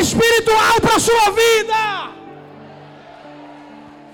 espiritual 0.00 0.80
para 0.80 0.96
a 0.96 1.00
sua 1.00 1.30
vida. 1.30 2.10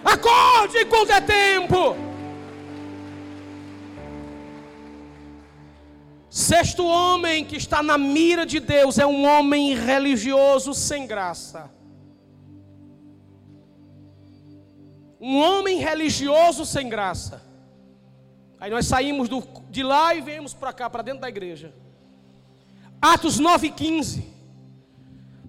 Acorde 0.05 0.79
enquanto 0.79 1.11
é 1.11 1.21
tempo. 1.21 1.97
Sexto 6.29 6.85
homem 6.85 7.45
que 7.45 7.57
está 7.57 7.83
na 7.83 7.97
mira 7.97 8.45
de 8.45 8.61
Deus 8.61 8.99
é 8.99 9.07
um 9.07 9.25
homem 9.25 9.75
religioso 9.75 10.75
sem 10.75 11.07
graça. 11.07 11.71
Um 15.19 15.39
homem 15.39 15.79
religioso 15.79 16.67
sem 16.67 16.89
graça. 16.91 17.43
Aí 18.61 18.71
nós 18.71 18.87
saímos 18.87 19.29
do, 19.29 19.43
de 19.71 19.83
lá 19.83 20.15
e 20.15 20.21
viemos 20.21 20.53
para 20.53 20.73
cá, 20.75 20.91
para 20.91 21.03
dentro 21.03 21.23
da 21.23 21.29
igreja. 21.29 21.73
Atos 23.01 23.41
9,15. 23.41 24.25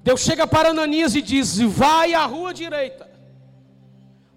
Deus 0.04 0.22
chega 0.22 0.48
para 0.48 0.70
Ananias 0.70 1.16
e 1.16 1.22
diz: 1.22 1.58
Vai 1.60 2.14
à 2.14 2.26
rua 2.26 2.54
direita. 2.54 3.10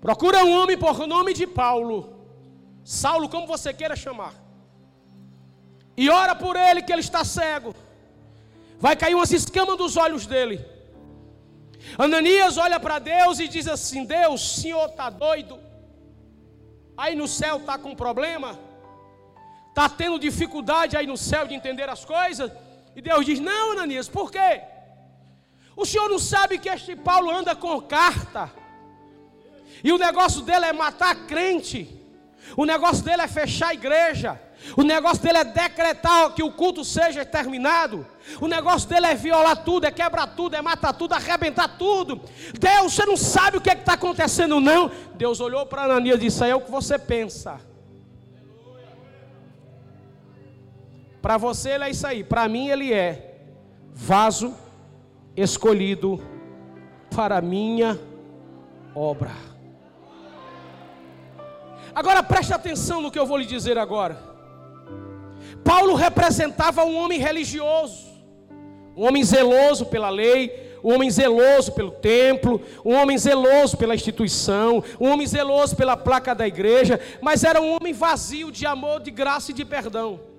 Procura 0.00 0.44
um 0.44 0.52
homem 0.52 0.76
por 0.76 1.06
nome 1.06 1.34
de 1.34 1.46
Paulo. 1.46 2.18
Saulo, 2.82 3.28
como 3.28 3.46
você 3.46 3.72
queira 3.72 3.94
chamar. 3.94 4.34
E 5.96 6.08
ora 6.08 6.34
por 6.34 6.56
ele 6.56 6.82
que 6.82 6.92
ele 6.92 7.02
está 7.02 7.24
cego. 7.24 7.74
Vai 8.78 8.96
cair 8.96 9.14
umas 9.14 9.32
escamas 9.32 9.76
dos 9.76 9.96
olhos 9.96 10.26
dele. 10.26 10.64
Ananias 11.98 12.56
olha 12.56 12.80
para 12.80 12.98
Deus 12.98 13.38
e 13.38 13.46
diz 13.46 13.68
assim: 13.68 14.04
Deus, 14.04 14.42
o 14.42 14.60
senhor 14.60 14.86
está 14.88 15.10
doido? 15.10 15.58
Aí 16.96 17.14
no 17.14 17.28
céu 17.28 17.58
está 17.58 17.78
com 17.78 17.94
problema? 17.94 18.58
Está 19.68 19.88
tendo 19.88 20.18
dificuldade 20.18 20.96
aí 20.96 21.06
no 21.06 21.16
céu 21.16 21.46
de 21.46 21.54
entender 21.54 21.88
as 21.88 22.04
coisas? 22.04 22.50
E 22.94 23.00
Deus 23.00 23.24
diz: 23.24 23.40
Não, 23.40 23.72
Ananias, 23.72 24.08
por 24.08 24.30
quê? 24.30 24.62
O 25.76 25.84
senhor 25.86 26.08
não 26.08 26.18
sabe 26.18 26.58
que 26.58 26.68
este 26.68 26.94
Paulo 26.94 27.30
anda 27.30 27.54
com 27.54 27.80
carta, 27.80 28.50
e 29.82 29.92
o 29.92 29.98
negócio 29.98 30.42
dele 30.42 30.66
é 30.66 30.72
matar 30.72 31.14
crente, 31.26 31.88
o 32.56 32.64
negócio 32.64 33.04
dele 33.04 33.22
é 33.22 33.28
fechar 33.28 33.68
a 33.68 33.74
igreja, 33.74 34.40
o 34.76 34.82
negócio 34.82 35.22
dele 35.22 35.38
é 35.38 35.44
decretar 35.44 36.34
que 36.34 36.42
o 36.42 36.52
culto 36.52 36.84
seja 36.84 37.24
terminado. 37.24 38.06
O 38.40 38.46
negócio 38.46 38.88
dele 38.88 39.06
é 39.06 39.14
violar 39.14 39.64
tudo, 39.64 39.86
é 39.86 39.90
quebrar 39.90 40.26
tudo, 40.28 40.54
é 40.54 40.60
matar 40.60 40.92
tudo, 40.92 41.14
arrebentar 41.14 41.78
tudo. 41.78 42.20
Deus, 42.58 42.92
você 42.92 43.06
não 43.06 43.16
sabe 43.16 43.56
o 43.56 43.60
que 43.60 43.70
é 43.70 43.72
está 43.72 43.94
acontecendo, 43.94 44.60
não. 44.60 44.90
Deus 45.14 45.40
olhou 45.40 45.64
para 45.64 45.84
Ananias 45.84 46.16
e 46.18 46.20
disse: 46.20 46.44
é 46.44 46.54
o 46.54 46.60
que 46.60 46.70
você 46.70 46.98
pensa. 46.98 47.58
Para 51.20 51.36
você 51.36 51.70
ele 51.70 51.84
é 51.84 51.90
isso 51.90 52.06
aí, 52.06 52.24
para 52.24 52.48
mim 52.48 52.68
ele 52.68 52.92
é 52.92 53.36
vaso 53.92 54.54
escolhido 55.36 56.20
para 57.14 57.40
minha 57.40 57.98
obra. 58.94 59.32
Agora 61.94 62.22
preste 62.22 62.54
atenção 62.54 63.02
no 63.02 63.10
que 63.10 63.18
eu 63.18 63.26
vou 63.26 63.36
lhe 63.36 63.44
dizer 63.44 63.76
agora. 63.76 64.30
Paulo 65.64 65.94
representava 65.94 66.84
um 66.84 66.96
homem 66.96 67.18
religioso, 67.18 68.08
um 68.96 69.06
homem 69.06 69.22
zeloso 69.22 69.86
pela 69.86 70.08
lei, 70.08 70.70
um 70.82 70.94
homem 70.94 71.10
zeloso 71.10 71.72
pelo 71.72 71.90
templo, 71.90 72.62
um 72.84 72.94
homem 72.94 73.18
zeloso 73.18 73.76
pela 73.76 73.94
instituição, 73.94 74.82
um 74.98 75.10
homem 75.10 75.26
zeloso 75.26 75.76
pela 75.76 75.96
placa 75.96 76.34
da 76.34 76.46
igreja, 76.46 76.98
mas 77.20 77.44
era 77.44 77.60
um 77.60 77.76
homem 77.76 77.92
vazio 77.92 78.50
de 78.50 78.64
amor, 78.64 79.00
de 79.00 79.10
graça 79.10 79.50
e 79.50 79.54
de 79.54 79.64
perdão. 79.64 80.29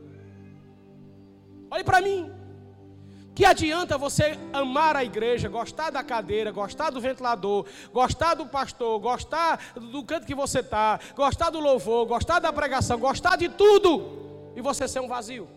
Olhe 1.72 1.84
para 1.86 2.02
mim. 2.02 2.30
Que 3.34 3.46
adianta 3.46 3.98
você 3.98 4.38
amar 4.52 4.98
a 4.98 5.06
igreja, 5.06 5.48
gostar 5.48 5.90
da 5.90 6.04
cadeira, 6.04 6.52
gostar 6.52 6.90
do 6.90 7.00
ventilador, 7.00 7.66
gostar 7.94 8.34
do 8.34 8.46
pastor, 8.46 9.00
gostar 9.00 9.58
do 9.76 10.04
canto 10.04 10.28
que 10.28 10.36
você 10.36 10.60
está, 10.60 11.00
gostar 11.16 11.50
do 11.50 11.62
louvor, 11.62 12.06
gostar 12.06 12.40
da 12.40 12.52
pregação, 12.52 13.00
gostar 13.00 13.38
de 13.38 13.48
tudo, 13.48 14.52
e 14.54 14.62
você 14.62 14.86
ser 14.86 15.00
um 15.00 15.08
vazio. 15.08 15.48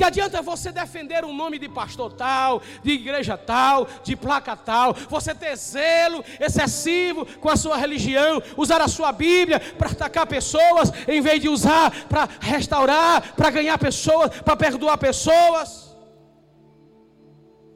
Que 0.00 0.04
adianta 0.04 0.40
você 0.40 0.72
defender 0.72 1.26
o 1.26 1.32
nome 1.34 1.58
de 1.58 1.68
pastor 1.68 2.14
tal, 2.14 2.62
de 2.82 2.92
igreja 2.92 3.36
tal, 3.36 3.86
de 4.02 4.16
placa 4.16 4.56
tal, 4.56 4.94
você 4.94 5.34
ter 5.34 5.54
zelo 5.56 6.24
excessivo 6.40 7.26
com 7.38 7.50
a 7.50 7.56
sua 7.64 7.76
religião, 7.76 8.42
usar 8.56 8.80
a 8.80 8.88
sua 8.88 9.12
Bíblia 9.12 9.60
para 9.60 9.90
atacar 9.90 10.26
pessoas, 10.26 10.90
em 11.06 11.20
vez 11.20 11.42
de 11.42 11.50
usar 11.50 12.06
para 12.06 12.26
restaurar, 12.40 13.34
para 13.34 13.50
ganhar 13.50 13.76
pessoas, 13.76 14.30
para 14.40 14.56
perdoar 14.56 14.96
pessoas. 14.96 15.94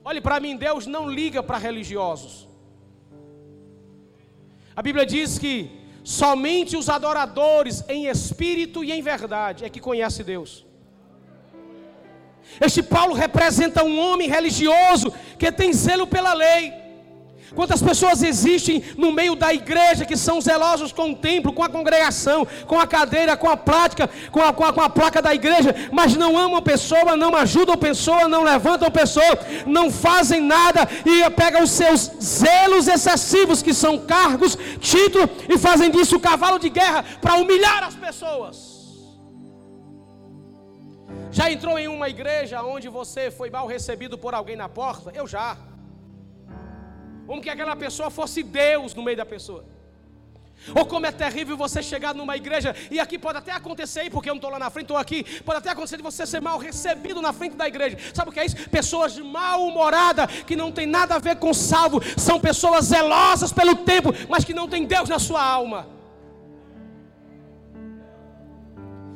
Olhe 0.03 0.23
para 0.23 0.41
mim, 0.41 0.57
Deus 0.57 0.87
não 0.87 1.07
liga 1.07 1.43
para 1.43 1.59
religiosos. 1.59 2.49
A 4.75 4.81
Bíblia 4.81 5.05
diz 5.05 5.39
que 5.39 5.85
Somente 6.03 6.77
os 6.77 6.91
adoradores 6.91 7.83
em 7.89 8.09
espírito 8.09 8.85
e 8.85 8.93
em 8.93 9.01
verdade 9.01 9.65
é 9.65 9.71
que 9.71 9.81
conhece 9.81 10.23
Deus. 10.23 10.67
Este 12.61 12.83
Paulo 12.83 13.15
representa 13.15 13.85
um 13.85 13.99
homem 13.99 14.29
religioso 14.29 15.13
que 15.39 15.51
tem 15.51 15.73
zelo 15.73 16.07
pela 16.07 16.33
lei. 16.33 16.85
Quantas 17.55 17.81
pessoas 17.81 18.23
existem 18.23 18.83
no 18.97 19.13
meio 19.13 19.37
da 19.37 19.55
igreja 19.55 20.05
que 20.05 20.17
são 20.17 20.41
zelosos 20.41 20.93
com 20.93 21.13
o 21.13 21.15
templo, 21.15 21.53
com 21.53 21.63
a 21.63 21.69
congregação, 21.69 22.47
com 22.67 22.81
a 22.81 22.87
cadeira, 22.87 23.37
com 23.37 23.49
a 23.49 23.57
prática, 23.57 24.11
com 24.33 24.43
a, 24.43 24.53
com 24.53 24.65
a, 24.65 24.73
com 24.73 24.81
a 24.81 24.89
placa 24.89 25.23
da 25.23 25.33
igreja, 25.33 25.75
mas 25.93 26.17
não 26.17 26.37
amam 26.37 26.61
pessoa, 26.61 27.17
não 27.17 27.35
ajudam 27.37 27.77
pessoa, 27.77 28.29
não 28.29 28.43
levantam 28.43 28.91
pessoa, 28.91 29.39
não 29.67 29.91
fazem 29.91 30.41
nada 30.41 30.89
e 31.07 31.31
pegam 31.31 31.63
os 31.63 31.71
seus 31.71 32.11
zelos 32.21 32.89
excessivos, 32.89 33.63
que 33.63 33.73
são 33.73 33.99
cargos, 33.99 34.59
título, 34.81 35.31
e 35.49 35.57
fazem 35.57 35.91
disso 35.91 36.17
o 36.17 36.21
cavalo 36.21 36.59
de 36.59 36.69
guerra 36.69 37.05
para 37.21 37.35
humilhar 37.35 37.85
as 37.85 37.95
pessoas. 37.95 38.74
Já 41.35 41.51
entrou 41.51 41.77
em 41.77 41.89
uma 41.89 42.09
igreja 42.09 42.63
onde 42.63 42.89
você 42.89 43.29
foi 43.29 43.51
mal 43.51 43.67
recebido 43.67 44.17
por 44.17 44.33
alguém 44.35 44.55
na 44.55 44.69
porta? 44.69 45.11
Eu 45.13 45.27
já 45.27 45.59
como 47.27 47.43
que 47.43 47.51
aquela 47.51 47.75
pessoa 47.75 48.09
fosse 48.09 48.43
Deus 48.43 48.95
no 48.95 49.03
meio 49.03 49.17
da 49.17 49.27
pessoa. 49.27 49.65
Ou 50.75 50.87
como 50.87 51.07
é 51.07 51.11
terrível 51.11 51.57
você 51.57 51.83
chegar 51.83 52.15
numa 52.15 52.37
igreja, 52.37 52.75
e 52.89 53.01
aqui 53.01 53.19
pode 53.19 53.39
até 53.39 53.51
acontecer, 53.51 54.09
porque 54.11 54.31
eu 54.31 54.35
não 54.35 54.39
estou 54.39 54.51
lá 54.51 54.61
na 54.61 54.71
frente, 54.71 54.85
estou 54.85 54.97
aqui, 54.97 55.25
pode 55.43 55.59
até 55.59 55.71
acontecer 55.71 55.97
de 55.97 56.05
você 56.05 56.25
ser 56.25 56.41
mal 56.41 56.57
recebido 56.57 57.21
na 57.21 57.33
frente 57.33 57.57
da 57.57 57.67
igreja. 57.67 57.99
Sabe 58.15 58.31
o 58.31 58.33
que 58.33 58.39
é 58.39 58.47
isso? 58.47 58.69
Pessoas 58.71 59.19
mal-humoradas, 59.19 60.31
que 60.45 60.55
não 60.55 60.71
tem 60.71 60.87
nada 60.87 61.17
a 61.17 61.19
ver 61.19 61.37
com 61.37 61.53
salvo, 61.53 62.01
são 62.17 62.39
pessoas 62.39 62.85
zelosas 62.87 63.53
pelo 63.53 63.75
tempo, 63.75 64.11
mas 64.29 64.45
que 64.45 64.55
não 64.55 64.69
tem 64.69 64.87
Deus 64.87 65.09
na 65.09 65.19
sua 65.19 65.43
alma. 65.43 65.89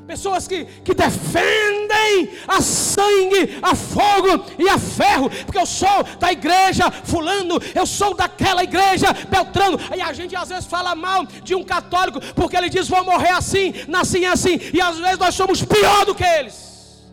Pessoas 0.08 0.48
que, 0.48 0.64
que 0.64 0.94
defendem 0.94 2.30
a 2.48 2.62
sangue, 2.62 3.58
a 3.60 3.74
fogo 3.74 4.42
e 4.58 4.66
a 4.66 4.78
ferro, 4.78 5.28
porque 5.44 5.58
eu 5.58 5.66
sou 5.66 6.02
da 6.18 6.32
igreja 6.32 6.90
fulano, 6.90 7.56
eu 7.74 7.84
sou 7.86 8.14
daquela 8.14 8.64
igreja 8.64 9.12
Beltrano. 9.28 9.78
Aí 9.90 10.00
a 10.00 10.10
gente 10.14 10.34
às 10.34 10.48
vezes 10.48 10.64
fala 10.64 10.94
mal 10.94 11.26
de 11.26 11.54
um 11.54 11.62
católico, 11.62 12.20
porque 12.34 12.56
ele 12.56 12.70
diz: 12.70 12.88
vou 12.88 13.04
morrer 13.04 13.32
assim, 13.32 13.74
nasci 13.86 14.24
assim, 14.24 14.58
e 14.72 14.80
às 14.80 14.98
vezes 14.98 15.18
nós 15.18 15.34
somos 15.34 15.62
pior 15.62 16.06
do 16.06 16.14
que 16.14 16.24
eles. 16.24 17.06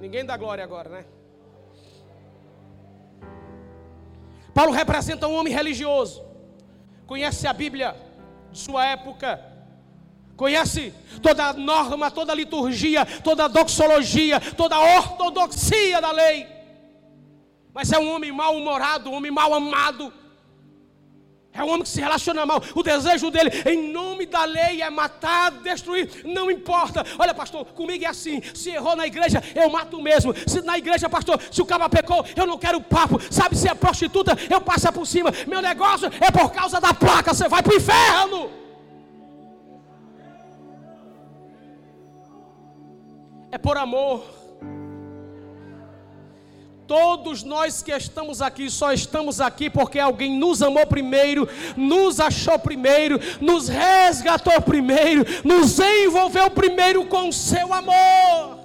Ninguém 0.00 0.24
dá 0.24 0.36
glória 0.36 0.64
agora, 0.64 0.88
né? 0.88 1.04
Paulo 4.52 4.72
representa 4.72 5.28
um 5.28 5.36
homem 5.36 5.54
religioso, 5.54 6.24
conhece 7.06 7.46
a 7.46 7.52
Bíblia 7.52 7.94
sua 8.52 8.86
época. 8.86 9.40
Conhece 10.36 10.94
toda 11.22 11.46
a 11.46 11.52
norma, 11.52 12.10
toda 12.10 12.32
a 12.32 12.34
liturgia, 12.34 13.04
toda 13.22 13.44
a 13.44 13.48
doxologia, 13.48 14.40
toda 14.40 14.76
a 14.76 14.96
ortodoxia 14.96 16.00
da 16.00 16.10
lei. 16.10 16.46
Mas 17.72 17.92
é 17.92 17.98
um 17.98 18.12
homem 18.12 18.32
mal-humorado, 18.32 19.10
um 19.10 19.14
homem 19.14 19.30
mal 19.30 19.52
amado. 19.54 20.12
É 21.54 21.62
um 21.62 21.68
homem 21.68 21.82
que 21.82 21.88
se 21.88 22.00
relaciona 22.00 22.46
mal. 22.46 22.62
O 22.74 22.82
desejo 22.82 23.30
dele, 23.30 23.50
em 23.66 23.92
nome 23.92 24.24
da 24.24 24.44
lei, 24.44 24.80
é 24.80 24.88
matar, 24.88 25.50
destruir. 25.50 26.22
Não 26.24 26.50
importa. 26.50 27.04
Olha, 27.18 27.34
pastor, 27.34 27.66
comigo 27.66 28.04
é 28.04 28.08
assim. 28.08 28.40
Se 28.54 28.70
errou 28.70 28.96
na 28.96 29.06
igreja, 29.06 29.42
eu 29.54 29.68
mato 29.68 30.00
mesmo. 30.00 30.34
Se 30.46 30.62
na 30.62 30.78
igreja, 30.78 31.10
pastor, 31.10 31.38
se 31.50 31.60
o 31.60 31.66
cara 31.66 31.88
pecou, 31.90 32.24
eu 32.34 32.46
não 32.46 32.56
quero 32.56 32.80
papo. 32.80 33.20
Sabe, 33.30 33.56
se 33.56 33.68
é 33.68 33.74
prostituta, 33.74 34.36
eu 34.48 34.60
passo 34.60 34.90
por 34.92 35.06
cima. 35.06 35.30
Meu 35.46 35.60
negócio 35.60 36.10
é 36.20 36.30
por 36.30 36.50
causa 36.50 36.80
da 36.80 36.94
placa. 36.94 37.34
Você 37.34 37.46
vai 37.48 37.62
para 37.62 37.72
o 37.72 37.76
inferno. 37.76 38.50
É 43.50 43.58
por 43.58 43.76
amor. 43.76 44.41
Todos 46.92 47.42
nós 47.42 47.82
que 47.82 47.90
estamos 47.90 48.42
aqui, 48.42 48.68
só 48.68 48.92
estamos 48.92 49.40
aqui 49.40 49.70
porque 49.70 49.98
alguém 49.98 50.38
nos 50.38 50.60
amou 50.60 50.86
primeiro, 50.86 51.48
nos 51.74 52.20
achou 52.20 52.58
primeiro, 52.58 53.18
nos 53.40 53.66
resgatou 53.66 54.60
primeiro, 54.60 55.24
nos 55.42 55.78
envolveu 55.78 56.50
primeiro 56.50 57.06
com 57.06 57.32
seu 57.32 57.72
amor. 57.72 58.61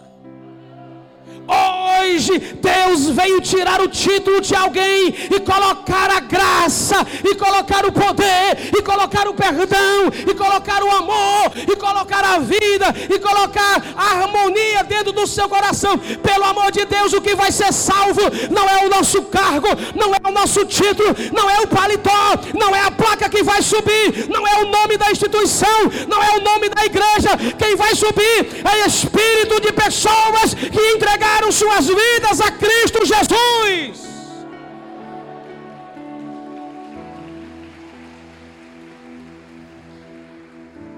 Hoje 1.48 2.40
Deus 2.62 3.10
veio 3.10 3.40
tirar 3.40 3.82
o 3.82 3.88
título 3.88 4.42
de 4.42 4.54
alguém 4.56 5.08
e 5.08 5.40
colocar 5.40 6.12
a 6.12 6.20
graça, 6.20 7.06
e 7.24 7.36
colocar 7.36 7.86
o 7.86 7.92
poder, 7.92 8.70
e 8.78 8.82
colocar 8.82 9.28
o 9.28 9.34
perdão, 9.34 10.12
e 10.30 10.34
colocar 10.34 10.84
o 10.84 10.92
amor, 10.92 11.52
e 11.56 11.76
colocar 11.76 12.24
a 12.24 12.40
vida, 12.40 12.94
e 13.14 13.18
colocar 13.20 13.82
a 13.96 14.04
harmonia 14.20 14.84
dentro 14.84 15.12
do 15.14 15.26
seu 15.26 15.48
coração. 15.48 15.98
Pelo 15.98 16.44
amor 16.44 16.72
de 16.72 16.86
Deus, 16.86 17.14
o 17.14 17.22
que 17.22 17.36
vai 17.36 17.52
ser 17.52 17.72
salvo 17.72 18.22
não 18.52 18.68
é 18.70 18.86
o 18.86 18.90
nosso 18.90 19.22
cargo, 19.24 19.70
não 19.96 20.14
é 20.14 20.20
o 20.28 20.32
nosso 20.32 20.66
título, 20.66 21.16
não 21.32 21.50
é 21.50 21.62
o 21.62 21.68
paletó, 21.68 22.40
não 22.54 22.76
é 22.76 22.82
a 22.82 22.92
placa 22.92 23.30
que 23.30 23.44
vai 23.44 23.62
subir, 23.62 24.28
não 24.30 24.46
é 24.46 24.62
o 24.62 24.66
nome 24.66 24.98
da 24.98 25.12
instituição, 25.12 25.92
não 26.08 26.22
é 26.22 26.38
o 26.38 26.42
nome 26.42 26.70
da 26.70 26.86
igreja. 26.86 27.38
Quem 27.58 27.76
vai 27.76 27.96
subir 27.96 28.64
é 28.66 28.88
espírito 28.88 29.62
de 29.62 29.72
pessoas 29.72 30.54
que 30.54 30.82
entregaram 30.96 31.37
entregaram 31.38 31.52
suas 31.52 31.88
vidas 31.88 32.42
a 32.42 32.52
Cristo 32.52 33.06
Jesus. 33.06 34.08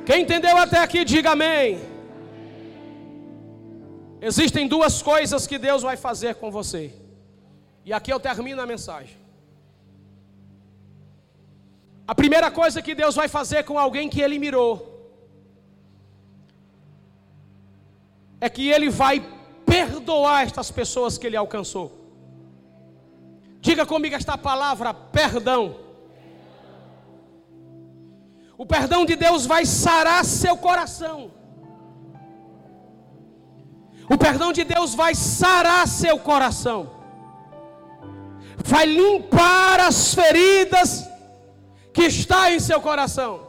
Quem 0.06 0.24
entendeu 0.24 0.58
até 0.58 0.80
aqui, 0.80 1.04
diga 1.06 1.32
amém. 1.32 1.80
Existem 4.22 4.68
duas 4.68 5.02
coisas 5.02 5.46
que 5.46 5.58
Deus 5.58 5.82
vai 5.84 5.96
fazer 5.96 6.36
com 6.36 6.50
você. 6.52 6.94
E 7.86 7.94
aqui 7.94 8.12
eu 8.12 8.20
termino 8.20 8.62
a 8.62 8.66
mensagem. 8.66 9.18
A 12.08 12.16
primeira 12.16 12.50
coisa 12.50 12.82
que 12.82 12.96
Deus 12.96 13.16
vai 13.16 13.28
fazer 13.28 13.64
com 13.64 13.78
alguém 13.78 14.10
que 14.10 14.22
Ele 14.22 14.40
mirou 14.40 14.74
é 18.42 18.50
que 18.50 18.68
Ele 18.70 18.90
vai 18.90 19.18
perdoar 19.70 20.44
estas 20.44 20.72
pessoas 20.72 21.18
que 21.18 21.28
ele 21.28 21.38
alcançou. 21.38 21.88
Diga 23.62 23.86
comigo 23.86 24.16
esta 24.16 24.38
palavra: 24.38 24.94
perdão. 24.94 25.76
O 28.58 28.66
perdão 28.66 29.06
de 29.06 29.16
Deus 29.16 29.46
vai 29.46 29.66
sarar 29.66 30.26
seu 30.26 30.58
coração. 30.58 31.32
O 34.10 34.18
perdão 34.18 34.52
de 34.52 34.64
Deus 34.64 34.96
vai 34.96 35.14
sarar 35.14 35.88
seu 35.88 36.18
coração. 36.20 36.80
Vai 38.66 38.86
limpar 38.86 39.80
as 39.80 40.14
feridas 40.14 41.08
que 41.94 42.04
está 42.04 42.52
em 42.52 42.60
seu 42.60 42.82
coração. 42.82 43.48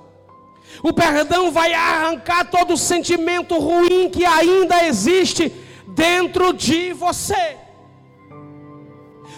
O 0.82 0.92
perdão 0.92 1.50
vai 1.50 1.72
arrancar 1.72 2.50
todo 2.50 2.74
o 2.74 2.76
sentimento 2.76 3.58
ruim 3.58 4.08
que 4.10 4.24
ainda 4.24 4.84
existe 4.84 5.52
dentro 5.94 6.52
de 6.52 6.92
você. 6.92 7.56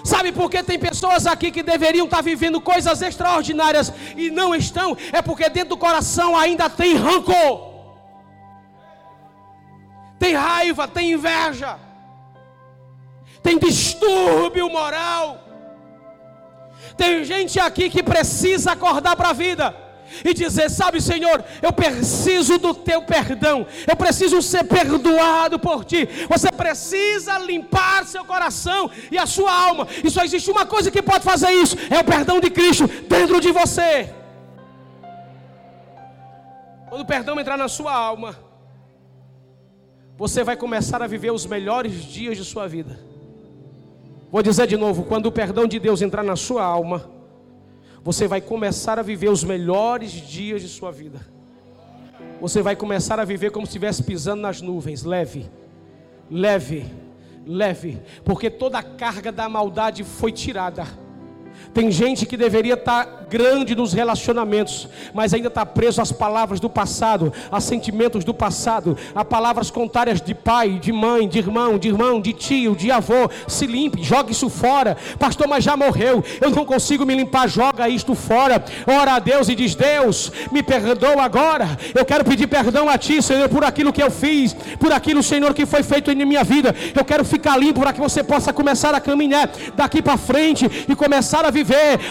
Sabe 0.05 0.33
por 0.33 0.51
que 0.51 0.63
tem 0.63 0.79
pessoas 0.79 1.27
aqui 1.27 1.51
que 1.51 1.63
deveriam 1.63 2.07
estar 2.07 2.23
vivendo 2.23 2.61
coisas 2.61 3.01
extraordinárias 3.03 3.93
e 4.17 4.31
não 4.31 4.55
estão? 4.55 4.97
É 5.13 5.23
porque 5.23 5.49
dentro 5.49 5.71
do 5.71 5.77
coração 5.77 6.37
ainda 6.37 6.69
tem 6.69 6.97
rancor, 6.97 7.71
tem 10.19 10.35
raiva, 10.35 10.89
tem 10.89 11.13
inveja, 11.13 11.79
tem 13.43 13.59
distúrbio 13.59 14.69
moral. 14.69 15.39
Tem 16.97 17.25
gente 17.25 17.59
aqui 17.59 17.89
que 17.89 18.03
precisa 18.03 18.73
acordar 18.73 19.17
para 19.17 19.31
a 19.31 19.33
vida 19.33 19.82
e 20.25 20.35
dizer: 20.35 20.71
Sabe, 20.71 21.01
Senhor, 21.01 21.45
eu 21.61 21.73
preciso 21.73 22.59
do 22.59 22.75
teu 22.75 23.03
perdão, 23.03 23.67
eu 23.87 23.97
preciso 23.97 24.41
ser 24.43 24.65
perdoado 24.65 25.59
por 25.59 25.85
ti. 25.85 26.09
Você 26.29 26.51
precisa 26.51 27.39
limpar 27.39 28.05
seu 28.05 28.25
coração 28.25 28.91
e 29.11 29.19
a 29.19 29.27
sua 29.27 29.53
alma, 29.53 29.87
e 30.05 30.11
só 30.11 30.23
existe 30.25 30.51
uma 30.51 30.67
coisa 30.67 30.91
que 30.91 31.03
pode 31.03 31.25
fazer 31.25 31.51
isso: 31.51 31.77
é 31.91 31.99
o 31.99 32.05
perdão 32.05 32.41
de 32.41 32.51
Cristo 32.51 32.87
dentro 33.09 33.41
de 33.41 33.51
você. 33.51 34.13
Quando 36.89 37.03
o 37.03 37.07
perdão 37.07 37.41
entrar 37.41 37.57
na 37.57 37.69
sua 37.69 37.95
alma, 37.95 38.37
você 40.17 40.45
vai 40.45 40.57
começar 40.57 41.03
a 41.03 41.07
viver 41.07 41.33
os 41.33 41.47
melhores 41.47 42.05
dias 42.05 42.37
de 42.37 42.45
sua 42.45 42.69
vida. 42.69 43.01
Vou 44.31 44.43
dizer 44.43 44.67
de 44.67 44.77
novo: 44.77 45.05
quando 45.05 45.27
o 45.27 45.33
perdão 45.33 45.67
de 45.67 45.79
Deus 45.79 46.03
entrar 46.03 46.23
na 46.23 46.37
sua 46.37 46.65
alma, 46.65 47.11
você 48.05 48.27
vai 48.27 48.41
começar 48.41 48.99
a 48.99 49.03
viver 49.03 49.29
os 49.29 49.45
melhores 49.45 50.11
dias 50.11 50.63
de 50.63 50.69
sua 50.69 50.91
vida. 50.91 51.21
Você 52.41 52.61
vai 52.61 52.75
começar 52.75 53.21
a 53.21 53.25
viver 53.25 53.51
como 53.51 53.65
se 53.67 53.71
estivesse 53.71 54.03
pisando 54.03 54.43
nas 54.43 54.61
nuvens, 54.61 55.05
leve, 55.05 55.49
leve, 56.29 56.85
leve, 57.47 58.03
porque 58.25 58.51
toda 58.51 58.79
a 58.79 58.83
carga 58.83 59.31
da 59.31 59.49
maldade 59.49 60.03
foi 60.03 60.33
tirada. 60.33 60.85
Tem 61.75 61.91
gente 61.91 62.27
que 62.27 62.37
deveria 62.37 62.75
estar 62.75 63.05
tá 63.05 63.23
grande 63.33 63.75
nos 63.75 63.95
relacionamentos, 63.95 64.87
mas 65.15 65.33
ainda 65.33 65.49
está 65.49 65.65
preso 65.65 66.03
às 66.03 66.13
palavras 66.13 66.61
do 66.61 66.69
passado, 66.69 67.33
a 67.51 67.61
sentimentos 67.61 68.25
do 68.25 68.35
passado, 68.35 68.95
a 69.15 69.25
palavras 69.25 69.71
contrárias 69.71 70.21
de 70.21 70.35
pai, 70.35 70.79
de 70.79 70.93
mãe, 70.93 71.27
de 71.27 71.39
irmão, 71.39 71.79
de 71.79 71.89
irmão, 71.89 72.21
de 72.21 72.35
tio, 72.35 72.77
de 72.77 72.91
avô. 72.91 73.31
Se 73.49 73.67
limpe, 73.67 74.03
jogue 74.03 74.33
isso 74.33 74.51
fora. 74.51 74.99
Pastor, 75.19 75.49
mas 75.49 75.65
já 75.65 75.75
morreu. 75.79 76.23
Eu 76.43 76.51
não 76.51 76.67
consigo 76.67 77.07
me 77.07 77.15
limpar. 77.15 77.49
Joga 77.49 77.89
isto 77.89 78.15
fora. 78.15 78.63
Ora 78.87 79.15
a 79.15 79.19
Deus 79.19 79.49
e 79.49 79.55
diz: 79.55 79.75
Deus, 79.75 80.31
me 80.51 80.63
perdoa 80.63 81.23
agora. 81.23 81.67
Eu 81.95 82.05
quero 82.05 82.25
pedir 82.25 82.47
perdão 82.47 82.87
a 82.87 82.99
Ti, 82.99 83.23
Senhor, 83.23 83.49
por 83.49 83.65
aquilo 83.65 83.95
que 83.95 84.03
eu 84.03 84.11
fiz, 84.11 84.53
por 84.79 84.93
aquilo, 84.93 85.23
Senhor, 85.23 85.55
que 85.55 85.65
foi 85.65 85.83
feito 85.83 86.11
em 86.11 86.25
minha 86.25 86.45
vida. 86.45 86.75
Eu 86.95 87.05
quero 87.05 87.25
ficar 87.25 87.57
limpo 87.57 87.81
para 87.81 87.95
que 87.95 88.01
você 88.01 88.23
possa 88.23 88.53
começar 88.53 88.95
a 88.95 89.01
caminhar 89.01 89.51
daqui 89.75 90.03
para 90.03 90.19
frente 90.19 90.71
e 90.87 90.95
começar 90.95 91.47
a 91.47 91.51
viver, 91.51 91.62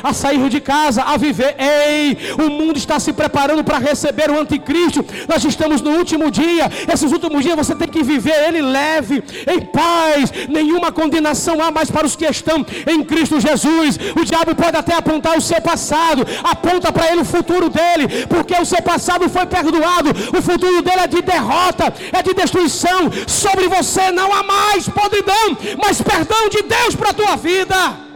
a 0.03 0.13
sair 0.13 0.49
de 0.49 0.59
casa, 0.59 1.03
a 1.03 1.17
viver. 1.17 1.55
Ei, 1.57 2.17
o 2.39 2.49
mundo 2.49 2.77
está 2.77 2.99
se 2.99 3.13
preparando 3.13 3.63
para 3.63 3.77
receber 3.77 4.29
o 4.29 4.39
anticristo. 4.39 5.05
Nós 5.27 5.43
estamos 5.43 5.81
no 5.81 5.91
último 5.91 6.29
dia. 6.31 6.69
Esses 6.91 7.11
últimos 7.11 7.43
dias 7.43 7.55
você 7.55 7.75
tem 7.75 7.87
que 7.87 8.03
viver 8.03 8.47
ele 8.47 8.61
leve, 8.61 9.23
em 9.47 9.61
paz. 9.61 10.31
Nenhuma 10.49 10.91
condenação 10.91 11.61
há 11.61 11.71
mais 11.71 11.89
para 11.91 12.05
os 12.05 12.15
que 12.15 12.25
estão 12.25 12.65
em 12.87 13.03
Cristo 13.03 13.39
Jesus. 13.39 13.97
O 14.19 14.25
diabo 14.25 14.55
pode 14.55 14.77
até 14.77 14.95
apontar 14.95 15.37
o 15.37 15.41
seu 15.41 15.61
passado, 15.61 16.25
aponta 16.43 16.91
para 16.91 17.11
ele 17.11 17.21
o 17.21 17.25
futuro 17.25 17.69
dele, 17.69 18.25
porque 18.27 18.55
o 18.55 18.65
seu 18.65 18.81
passado 18.81 19.29
foi 19.29 19.45
perdoado. 19.45 20.09
O 20.37 20.41
futuro 20.41 20.81
dele 20.81 21.01
é 21.01 21.07
de 21.07 21.21
derrota, 21.21 21.93
é 22.11 22.21
de 22.23 22.33
destruição. 22.33 23.11
Sobre 23.27 23.67
você 23.67 24.11
não 24.11 24.31
há 24.33 24.43
mais 24.43 24.87
podridão, 24.87 25.57
mas 25.81 26.01
perdão 26.01 26.49
de 26.49 26.61
Deus 26.63 26.95
para 26.95 27.09
a 27.09 27.13
tua 27.13 27.35
vida. 27.35 28.10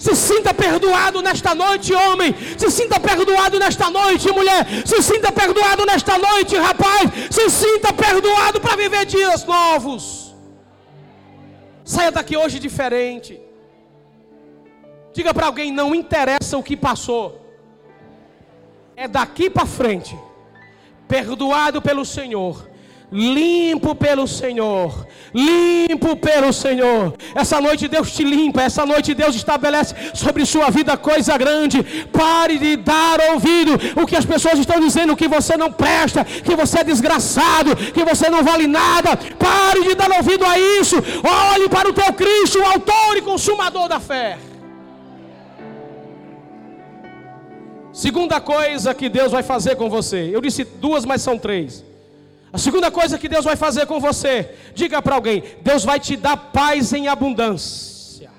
Se 0.00 0.16
sinta 0.16 0.54
perdoado 0.54 1.20
nesta 1.20 1.54
noite, 1.54 1.92
homem. 1.92 2.34
Se 2.56 2.70
sinta 2.70 2.98
perdoado 2.98 3.58
nesta 3.58 3.90
noite, 3.90 4.32
mulher. 4.32 4.66
Se 4.86 5.02
sinta 5.02 5.30
perdoado 5.30 5.84
nesta 5.84 6.16
noite, 6.16 6.56
rapaz. 6.56 7.10
Se 7.30 7.50
sinta 7.50 7.92
perdoado 7.92 8.62
para 8.62 8.76
viver 8.76 9.04
dias 9.04 9.44
novos. 9.44 10.34
Saia 11.84 12.10
daqui 12.10 12.34
hoje 12.34 12.58
diferente. 12.58 13.38
Diga 15.12 15.34
para 15.34 15.44
alguém: 15.48 15.70
não 15.70 15.94
interessa 15.94 16.56
o 16.56 16.62
que 16.62 16.78
passou. 16.78 17.38
É 18.96 19.06
daqui 19.06 19.50
para 19.50 19.66
frente. 19.66 20.18
Perdoado 21.06 21.82
pelo 21.82 22.06
Senhor 22.06 22.69
limpo 23.12 23.94
pelo 23.94 24.26
Senhor, 24.26 25.06
limpo 25.34 26.16
pelo 26.16 26.52
Senhor. 26.52 27.14
Essa 27.34 27.60
noite 27.60 27.88
Deus 27.88 28.12
te 28.12 28.22
limpa, 28.22 28.62
essa 28.62 28.86
noite 28.86 29.14
Deus 29.14 29.34
estabelece 29.34 29.94
sobre 30.14 30.46
sua 30.46 30.70
vida 30.70 30.96
coisa 30.96 31.36
grande. 31.36 31.82
Pare 32.12 32.58
de 32.58 32.76
dar 32.76 33.18
ouvido 33.32 33.72
o 34.00 34.06
que 34.06 34.16
as 34.16 34.24
pessoas 34.24 34.58
estão 34.58 34.80
dizendo 34.80 35.16
que 35.16 35.28
você 35.28 35.56
não 35.56 35.72
presta, 35.72 36.24
que 36.24 36.54
você 36.54 36.80
é 36.80 36.84
desgraçado, 36.84 37.74
que 37.76 38.04
você 38.04 38.28
não 38.28 38.42
vale 38.44 38.66
nada. 38.66 39.16
Pare 39.38 39.82
de 39.82 39.94
dar 39.94 40.10
ouvido 40.12 40.44
a 40.44 40.58
isso. 40.58 40.96
Olhe 41.52 41.68
para 41.68 41.88
o 41.88 41.92
teu 41.92 42.12
Cristo, 42.12 42.60
o 42.60 42.66
autor 42.66 43.16
e 43.16 43.22
consumador 43.22 43.88
da 43.88 43.98
fé. 43.98 44.38
Segunda 47.92 48.40
coisa 48.40 48.94
que 48.94 49.08
Deus 49.08 49.32
vai 49.32 49.42
fazer 49.42 49.74
com 49.74 49.90
você. 49.90 50.30
Eu 50.32 50.40
disse 50.40 50.64
duas, 50.64 51.04
mas 51.04 51.22
são 51.22 51.36
três. 51.36 51.89
A 52.52 52.58
segunda 52.58 52.90
coisa 52.90 53.18
que 53.18 53.28
Deus 53.28 53.44
vai 53.44 53.54
fazer 53.54 53.86
com 53.86 54.00
você, 54.00 54.54
diga 54.74 55.00
para 55.00 55.14
alguém: 55.14 55.42
Deus 55.62 55.84
vai 55.84 56.00
te 56.00 56.16
dar 56.16 56.36
paz 56.36 56.92
em 56.92 57.06
abundância. 57.06 58.30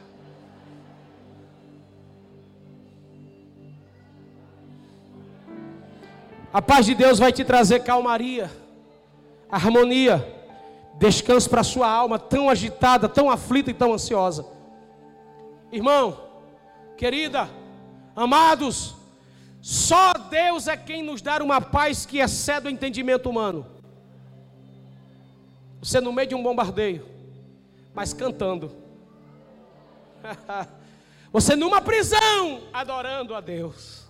A 6.54 6.62
paz 6.62 6.86
de 6.86 6.94
Deus 6.94 7.18
vai 7.18 7.32
te 7.32 7.46
trazer 7.46 7.80
calmaria, 7.80 8.52
harmonia, 9.50 10.28
descanso 11.00 11.50
para 11.50 11.62
a 11.62 11.64
sua 11.64 11.90
alma 11.90 12.20
tão 12.20 12.50
agitada, 12.50 13.08
tão 13.08 13.32
aflita 13.32 13.72
e 13.72 13.74
tão 13.74 13.94
ansiosa. 13.94 14.46
Irmão, 15.72 16.20
querida, 16.98 17.50
amados, 18.14 18.94
só 19.62 20.12
Deus 20.30 20.68
é 20.68 20.76
quem 20.76 21.02
nos 21.02 21.22
dá 21.22 21.42
uma 21.42 21.62
paz 21.62 22.06
que 22.06 22.18
excede 22.18 22.68
o 22.68 22.70
entendimento 22.70 23.30
humano. 23.30 23.66
Você 25.82 26.00
no 26.00 26.14
meio 26.14 26.28
de 26.28 26.36
um 26.36 26.44
bombardeio, 26.44 27.06
mas 27.94 28.14
cantando. 28.14 28.72
Você 31.34 31.56
numa 31.56 31.82
prisão, 31.82 32.62
adorando 32.74 33.34
a 33.34 33.42
Deus. 33.42 34.06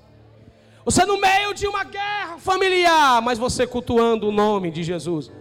Você 0.84 1.06
no 1.06 1.20
meio 1.20 1.54
de 1.54 1.68
uma 1.68 1.84
guerra 1.84 2.40
familiar, 2.40 3.22
mas 3.22 3.38
você 3.38 3.68
cultuando 3.68 4.28
o 4.28 4.32
nome 4.32 4.72
de 4.72 4.82
Jesus 4.82 5.32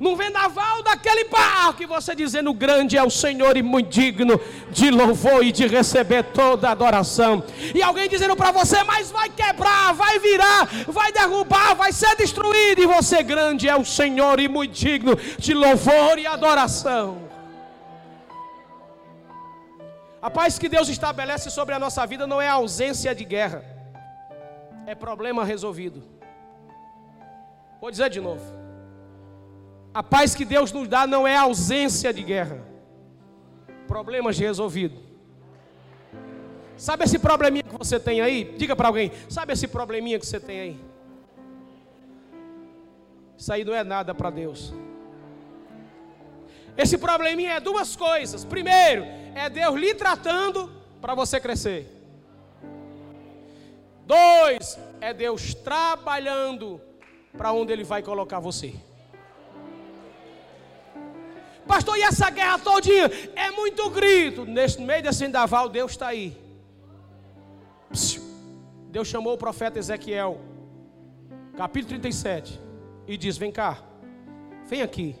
num 0.00 0.16
vendaval 0.16 0.82
daquele 0.82 1.24
barco, 1.24 1.82
e 1.82 1.86
você 1.86 2.14
dizendo: 2.14 2.52
Grande 2.52 2.96
é 2.96 3.02
o 3.02 3.10
Senhor 3.10 3.56
e 3.56 3.62
muito 3.62 3.88
digno 3.88 4.40
de 4.70 4.90
louvor 4.90 5.44
e 5.44 5.52
de 5.52 5.66
receber 5.66 6.22
toda 6.24 6.70
adoração. 6.70 7.42
E 7.74 7.82
alguém 7.82 8.08
dizendo 8.08 8.36
para 8.36 8.50
você: 8.50 8.82
Mas 8.84 9.10
vai 9.10 9.28
quebrar, 9.28 9.92
vai 9.92 10.18
virar, 10.18 10.66
vai 10.86 11.12
derrubar, 11.12 11.74
vai 11.74 11.92
ser 11.92 12.16
destruído. 12.16 12.82
E 12.82 12.86
você: 12.86 13.22
Grande 13.22 13.68
é 13.68 13.76
o 13.76 13.84
Senhor 13.84 14.40
e 14.40 14.48
muito 14.48 14.72
digno 14.72 15.16
de 15.38 15.54
louvor 15.54 16.18
e 16.18 16.26
adoração. 16.26 17.26
A 20.20 20.30
paz 20.30 20.58
que 20.58 20.68
Deus 20.68 20.88
estabelece 20.88 21.50
sobre 21.50 21.74
a 21.74 21.78
nossa 21.78 22.04
vida 22.06 22.26
não 22.26 22.42
é 22.42 22.48
ausência 22.48 23.14
de 23.14 23.24
guerra, 23.24 23.62
é 24.86 24.94
problema 24.94 25.44
resolvido. 25.44 26.02
Vou 27.80 27.90
dizer 27.90 28.10
de 28.10 28.20
novo. 28.20 28.65
A 29.96 30.02
paz 30.02 30.34
que 30.34 30.44
Deus 30.44 30.72
nos 30.72 30.86
dá 30.86 31.06
não 31.06 31.26
é 31.26 31.34
ausência 31.38 32.12
de 32.12 32.22
guerra, 32.22 32.62
problemas 33.88 34.38
resolvidos. 34.38 34.98
Sabe 36.76 37.04
esse 37.04 37.18
probleminha 37.18 37.62
que 37.62 37.78
você 37.78 37.98
tem 37.98 38.20
aí? 38.20 38.44
Diga 38.58 38.76
para 38.76 38.88
alguém: 38.88 39.10
sabe 39.26 39.54
esse 39.54 39.66
probleminha 39.66 40.18
que 40.18 40.26
você 40.26 40.38
tem 40.38 40.60
aí? 40.60 40.80
Isso 43.38 43.50
aí 43.50 43.64
não 43.64 43.72
é 43.72 43.82
nada 43.82 44.14
para 44.14 44.28
Deus. 44.28 44.74
Esse 46.76 46.98
probleminha 46.98 47.52
é 47.52 47.60
duas 47.60 47.96
coisas. 47.96 48.44
Primeiro, 48.44 49.02
é 49.34 49.48
Deus 49.48 49.74
lhe 49.76 49.94
tratando 49.94 50.70
para 51.00 51.14
você 51.14 51.40
crescer. 51.40 51.90
Dois, 54.04 54.78
é 55.00 55.14
Deus 55.14 55.54
trabalhando 55.54 56.82
para 57.34 57.50
onde 57.50 57.72
Ele 57.72 57.82
vai 57.82 58.02
colocar 58.02 58.40
você. 58.40 58.74
Pastor, 61.66 61.96
e 61.98 62.02
essa 62.02 62.30
guerra 62.30 62.58
todinha? 62.58 63.10
É 63.34 63.50
muito 63.50 63.90
grito. 63.90 64.44
Nesse 64.44 64.80
meio 64.80 65.02
desse 65.02 65.24
vendaval, 65.24 65.68
Deus 65.68 65.92
está 65.92 66.08
aí. 66.08 66.36
Deus 68.90 69.08
chamou 69.08 69.34
o 69.34 69.38
profeta 69.38 69.78
Ezequiel, 69.78 70.40
capítulo 71.56 71.90
37, 71.90 72.60
e 73.06 73.16
diz: 73.16 73.36
Vem 73.36 73.52
cá, 73.52 73.82
vem 74.66 74.82
aqui, 74.82 75.16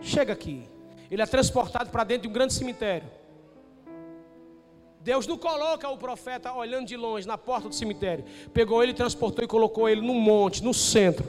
chega 0.00 0.32
aqui. 0.32 0.68
Ele 1.10 1.22
é 1.22 1.26
transportado 1.26 1.90
para 1.90 2.04
dentro 2.04 2.22
de 2.22 2.28
um 2.28 2.32
grande 2.32 2.52
cemitério. 2.52 3.08
Deus 5.00 5.26
não 5.26 5.38
coloca 5.38 5.88
o 5.88 5.96
profeta 5.96 6.52
olhando 6.52 6.86
de 6.86 6.96
longe 6.96 7.26
na 7.26 7.38
porta 7.38 7.68
do 7.68 7.74
cemitério. 7.74 8.24
Pegou 8.52 8.82
ele, 8.82 8.92
transportou 8.92 9.44
e 9.44 9.48
colocou 9.48 9.88
ele 9.88 10.02
num 10.02 10.20
monte, 10.20 10.62
no 10.62 10.74
centro. 10.74 11.26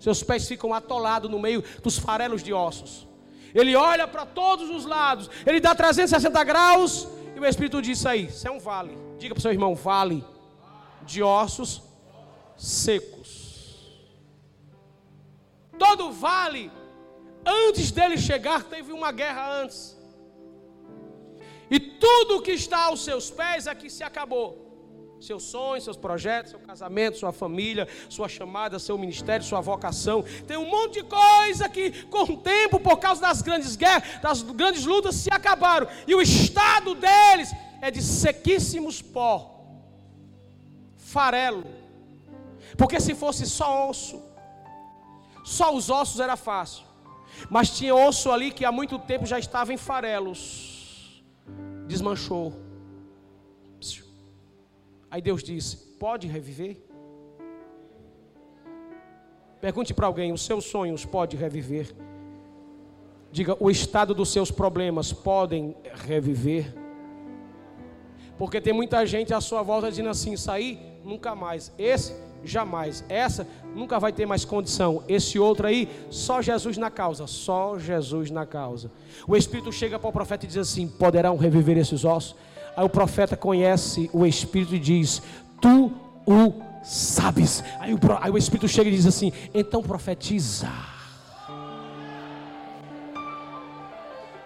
Seus 0.00 0.22
pés 0.22 0.48
ficam 0.48 0.72
atolados 0.72 1.30
no 1.30 1.38
meio 1.38 1.62
dos 1.82 1.98
farelos 1.98 2.42
de 2.42 2.52
ossos. 2.52 3.06
Ele 3.54 3.74
olha 3.74 4.06
para 4.06 4.24
todos 4.24 4.70
os 4.70 4.84
lados, 4.84 5.30
ele 5.44 5.60
dá 5.60 5.74
360 5.74 6.44
graus, 6.44 7.08
e 7.34 7.40
o 7.40 7.46
Espírito 7.46 7.82
diz: 7.82 8.04
aí, 8.06 8.26
isso 8.26 8.46
é 8.46 8.50
um 8.50 8.58
vale. 8.58 8.96
Diga 9.18 9.34
para 9.34 9.40
o 9.40 9.42
seu 9.42 9.52
irmão: 9.52 9.74
vale 9.74 10.24
de 11.02 11.22
ossos 11.22 11.82
secos. 12.56 13.40
Todo 15.78 16.12
vale, 16.12 16.70
antes 17.44 17.90
dele 17.90 18.18
chegar, 18.18 18.62
teve 18.64 18.92
uma 18.92 19.10
guerra 19.10 19.62
antes. 19.62 19.98
E 21.70 21.78
tudo 21.78 22.42
que 22.42 22.52
está 22.52 22.84
aos 22.84 23.04
seus 23.04 23.30
pés 23.30 23.66
aqui 23.66 23.88
se 23.88 24.02
acabou 24.02 24.69
seus 25.20 25.42
sonhos, 25.42 25.84
seus 25.84 25.96
projetos, 25.96 26.50
seu 26.50 26.60
casamento, 26.60 27.18
sua 27.18 27.32
família, 27.32 27.86
sua 28.08 28.28
chamada, 28.28 28.78
seu 28.78 28.96
ministério, 28.96 29.44
sua 29.44 29.60
vocação. 29.60 30.24
Tem 30.46 30.56
um 30.56 30.68
monte 30.68 30.94
de 30.94 31.02
coisa 31.04 31.68
que, 31.68 32.04
com 32.04 32.22
o 32.22 32.36
tempo, 32.38 32.80
por 32.80 32.98
causa 32.98 33.20
das 33.20 33.42
grandes 33.42 33.76
guerras, 33.76 34.20
das 34.22 34.42
grandes 34.42 34.84
lutas, 34.84 35.14
se 35.16 35.30
acabaram. 35.30 35.86
E 36.06 36.14
o 36.14 36.22
estado 36.22 36.94
deles 36.94 37.50
é 37.82 37.90
de 37.90 38.02
sequíssimos 38.02 39.02
pó, 39.02 39.64
farelo. 40.96 41.64
Porque 42.76 42.98
se 42.98 43.14
fosse 43.14 43.46
só 43.46 43.90
osso, 43.90 44.22
só 45.44 45.74
os 45.74 45.90
ossos 45.90 46.20
era 46.20 46.36
fácil. 46.36 46.84
Mas 47.50 47.70
tinha 47.70 47.94
osso 47.94 48.30
ali 48.30 48.50
que 48.50 48.64
há 48.64 48.72
muito 48.72 48.98
tempo 48.98 49.26
já 49.26 49.38
estava 49.38 49.72
em 49.72 49.76
farelos. 49.76 51.22
Desmanchou 51.86 52.69
Aí 55.10 55.20
Deus 55.20 55.42
disse: 55.42 55.76
Pode 55.98 56.26
reviver? 56.26 56.76
Pergunte 59.60 59.92
para 59.92 60.06
alguém: 60.06 60.32
Os 60.32 60.42
seus 60.42 60.64
sonhos 60.64 61.04
podem 61.04 61.38
reviver? 61.38 61.94
Diga: 63.32 63.56
O 63.58 63.70
estado 63.70 64.14
dos 64.14 64.32
seus 64.32 64.50
problemas 64.50 65.12
podem 65.12 65.76
reviver? 66.06 66.74
Porque 68.38 68.60
tem 68.60 68.72
muita 68.72 69.04
gente 69.04 69.34
à 69.34 69.40
sua 69.40 69.62
volta 69.62 69.90
dizendo 69.90 70.08
assim: 70.08 70.34
aí 70.48 70.80
nunca 71.04 71.34
mais. 71.34 71.72
Esse 71.76 72.14
jamais. 72.44 73.04
Essa 73.08 73.46
nunca 73.74 73.98
vai 73.98 74.12
ter 74.12 74.26
mais 74.26 74.44
condição. 74.44 75.04
Esse 75.08 75.38
outro 75.38 75.66
aí, 75.66 75.88
só 76.08 76.40
Jesus 76.40 76.76
na 76.76 76.90
causa. 76.90 77.26
Só 77.26 77.78
Jesus 77.78 78.30
na 78.30 78.46
causa. 78.46 78.90
O 79.26 79.36
Espírito 79.36 79.70
chega 79.72 79.98
para 79.98 80.08
o 80.08 80.12
profeta 80.12 80.44
e 80.44 80.48
diz 80.48 80.56
assim: 80.56 80.88
Poderão 80.88 81.36
reviver 81.36 81.76
esses 81.76 82.04
ossos? 82.04 82.34
Aí 82.76 82.84
o 82.84 82.88
profeta 82.88 83.36
conhece 83.36 84.08
o 84.12 84.24
Espírito 84.24 84.74
e 84.74 84.78
diz: 84.78 85.22
Tu 85.60 85.92
o 86.26 86.54
sabes. 86.82 87.62
Aí 87.78 87.92
o, 87.94 87.98
aí 88.20 88.30
o 88.30 88.38
Espírito 88.38 88.68
chega 88.68 88.88
e 88.88 88.94
diz 88.94 89.06
assim: 89.06 89.32
Então 89.52 89.82
profetiza. 89.82 90.68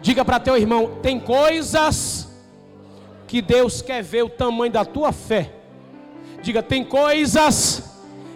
Diga 0.01 0.25
para 0.25 0.41
teu 0.41 0.57
irmão: 0.57 0.99
tem 1.03 1.19
coisas 1.19 2.29
que 3.27 3.41
Deus 3.41 3.81
quer 3.81 4.03
ver 4.03 4.23
o 4.25 4.29
tamanho 4.29 4.73
da 4.73 4.85
tua 4.85 5.13
fé. 5.13 5.53
Diga: 6.43 6.63
tem 6.63 6.85
coisas 6.85 7.94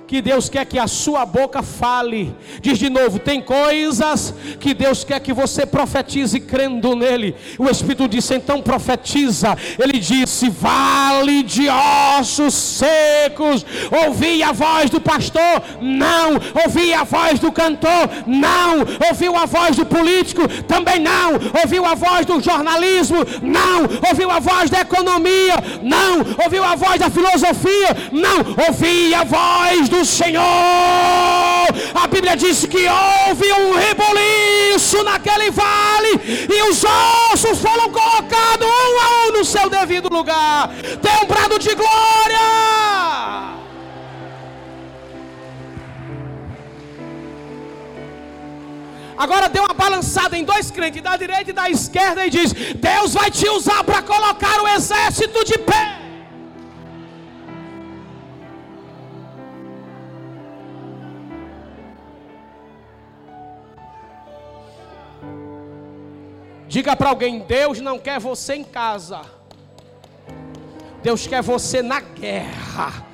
que 0.09 0.23
Deus 0.23 0.49
quer 0.49 0.65
que 0.65 0.79
a 0.79 0.87
sua 0.89 1.27
boca 1.27 1.63
fale. 1.63 2.35
Diz 2.63 2.79
de 2.79 2.89
novo: 2.89 3.19
tem 3.19 3.43
coisas 3.43 4.35
que 4.59 4.73
Deus 4.73 5.05
quer 5.05 5.21
que 5.21 5.35
você 5.35 5.67
profetize 5.67 6.41
crendo 6.41 6.97
nele. 6.97 7.37
O 7.59 7.69
Espírito 7.69 8.09
disse: 8.09 8.35
então 8.35 8.63
profetiza. 8.63 9.57
Ele 9.79 9.99
disse: 9.99 10.49
vale 10.49 11.43
de 11.43 11.69
ossos 11.69 12.55
secos. 12.55 13.67
Ouvi 14.07 14.43
a 14.43 14.51
voz 14.53 14.89
do 14.89 14.99
pastor? 14.99 15.63
Não. 15.81 16.41
Ouvi 16.65 16.95
a 16.95 17.05
voz 17.05 17.39
do 17.39 17.53
cantor? 17.53 18.09
Não. 18.27 18.79
Ouviu 19.09 19.37
a 19.37 19.45
voz 19.45 19.77
do 19.77 19.85
político? 19.85 20.49
Também 20.67 20.99
não. 20.99 21.35
Ouviu 21.63 21.85
a 21.85 21.95
voz 21.95 22.25
do 22.25 22.41
jornalismo? 22.41 23.19
Não. 23.43 23.83
Ouviu 24.09 24.31
a 24.31 24.41
voz 24.41 24.71
da 24.71 24.81
economia? 24.81 25.55
Não. 25.83 26.25
Ouviu 26.43 26.65
a 26.65 26.75
voz 26.75 26.99
da 26.99 27.11
filosofia? 27.11 27.91
Não. 28.11 28.39
Ouvi 28.67 29.15
a 29.15 29.25
voz 29.25 29.89
do 29.91 29.98
do 29.99 30.05
Senhor. 30.05 30.45
A 32.03 32.07
Bíblia 32.07 32.37
diz 32.37 32.65
que 32.65 32.87
houve 32.89 33.53
um 33.53 33.75
reboliço 33.75 35.03
naquele 35.03 35.51
vale 35.51 36.13
e 36.57 36.63
os 36.71 36.85
ossos 36.85 37.59
foram 37.59 37.91
colocados 37.91 38.67
um 38.67 39.01
a 39.05 39.27
um 39.27 39.33
no 39.39 39.45
seu 39.45 39.69
devido 39.69 40.09
lugar. 40.09 40.71
Tem 41.03 41.25
um 41.25 41.27
brado 41.27 41.59
de 41.59 41.75
glória. 41.75 42.47
Agora 49.17 49.49
deu 49.49 49.65
uma 49.65 49.75
balançada 49.75 50.39
em 50.39 50.45
dois 50.45 50.71
crentes, 50.71 51.03
da 51.03 51.17
direita 51.17 51.51
e 51.51 51.53
da 51.53 51.69
esquerda, 51.69 52.25
e 52.25 52.31
diz: 52.31 52.53
Deus 52.77 53.15
vai 53.15 53.33
te 53.33 53.49
usar 53.49 53.83
para 53.83 54.01
colocar 54.01 54.63
o 54.63 54.69
exército 54.69 55.45
de 55.45 55.59
pé. 55.59 56.08
Diga 66.79 66.95
para 66.95 67.09
alguém: 67.09 67.41
Deus 67.41 67.81
não 67.81 67.99
quer 67.99 68.21
você 68.21 68.55
em 68.55 68.63
casa. 68.63 69.23
Deus 71.03 71.27
quer 71.27 71.43
você 71.43 71.83
na 71.83 71.99
guerra. 71.99 73.05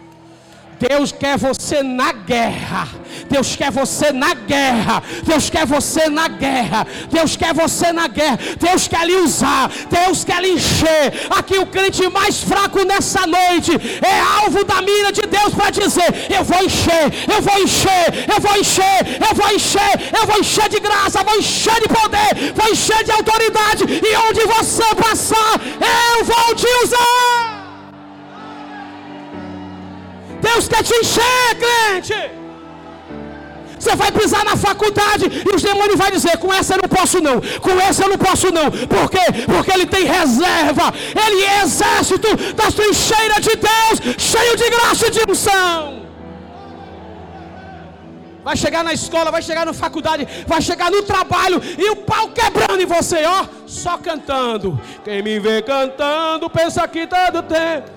Deus 0.89 1.13
quer 1.13 1.39
você 1.39 1.83
na 1.83 2.13
guerra. 2.13 2.89
Deus 3.31 3.57
quer 3.57 3.71
você 3.71 4.13
na 4.13 4.35
guerra. 4.35 5.03
Deus 5.25 5.49
quer 5.49 5.65
você 5.65 6.11
na 6.11 6.29
guerra. 6.29 6.87
Deus 7.11 7.37
quer 7.37 7.55
você 7.55 7.91
na 7.91 8.07
guerra. 8.07 8.39
Deus 8.59 8.87
quer 8.87 9.07
lhe 9.07 9.17
usar. 9.17 9.71
Deus 9.91 10.25
quer 10.25 10.43
lhe 10.43 10.51
encher. 10.51 11.05
Aqui 11.31 11.57
o 11.57 11.67
crente 11.67 12.07
mais 12.11 12.43
fraco 12.43 12.85
nessa 12.85 13.27
noite 13.27 13.73
é 14.03 14.43
alvo 14.43 14.63
da 14.65 14.83
mira 14.83 15.11
de 15.11 15.23
Deus 15.23 15.55
para 15.55 15.71
dizer: 15.71 16.11
Eu 16.29 16.45
vou 16.45 16.63
encher, 16.63 17.05
eu 17.35 17.41
vou 17.41 17.59
encher, 17.63 18.07
eu 18.35 18.41
vou 18.41 18.57
encher, 18.59 19.01
eu 19.27 19.35
vou 19.35 19.51
encher, 19.55 19.95
eu 20.19 20.27
vou 20.27 20.39
encher 20.39 20.69
de 20.69 20.81
graça, 20.81 21.25
vou 21.25 21.39
encher 21.39 21.81
de 21.81 21.89
poder, 21.89 22.53
vou 22.55 22.71
encher 22.71 23.03
de 23.05 23.11
autoridade. 23.11 23.85
E 23.85 24.17
onde 24.29 24.41
você 24.55 24.95
passar, 24.97 25.55
eu 26.19 26.25
vou 26.25 26.55
te 26.55 26.67
usar. 26.85 27.54
Deus 30.49 30.69
quer 30.69 30.83
te 30.83 30.95
encher, 31.01 31.51
crente. 31.63 32.45
Você 33.85 33.95
vai 33.97 34.11
pisar 34.11 34.45
na 34.45 34.57
faculdade 34.57 35.27
e 35.47 35.55
os 35.55 35.63
demônios 35.63 35.99
vão 35.99 36.11
dizer: 36.11 36.39
com 36.39 36.53
essa 36.53 36.75
eu 36.75 36.81
não 36.83 36.89
posso 36.89 37.21
não, 37.21 37.41
com 37.67 37.81
essa 37.89 38.05
eu 38.05 38.09
não 38.09 38.19
posso 38.19 38.51
não. 38.51 38.71
Por 38.71 39.11
quê? 39.11 39.27
Porque 39.47 39.71
ele 39.73 39.87
tem 39.87 40.05
reserva, 40.05 40.87
ele 41.25 41.43
é 41.43 41.63
exército 41.63 42.29
das 42.55 42.73
trincheiras 42.73 43.41
de 43.49 43.57
Deus, 43.57 43.97
cheio 44.17 44.57
de 44.57 44.71
graça 44.71 45.07
e 45.07 45.11
de 45.11 45.21
unção. 45.31 46.05
Vai 48.43 48.57
chegar 48.57 48.83
na 48.85 48.93
escola, 48.93 49.31
vai 49.31 49.43
chegar 49.43 49.65
na 49.65 49.73
faculdade, 49.73 50.27
vai 50.47 50.61
chegar 50.61 50.91
no 50.91 51.03
trabalho 51.03 51.63
e 51.79 51.91
o 51.91 51.97
pau 51.97 52.29
quebrando 52.29 52.81
em 52.81 52.87
você, 52.87 53.25
ó, 53.25 53.47
só 53.67 53.97
cantando. 53.97 54.79
Quem 55.03 55.23
me 55.23 55.39
vê 55.39 55.63
cantando 55.63 56.49
pensa 56.51 56.87
que 56.87 57.07
todo 57.07 57.43
tempo 57.43 57.94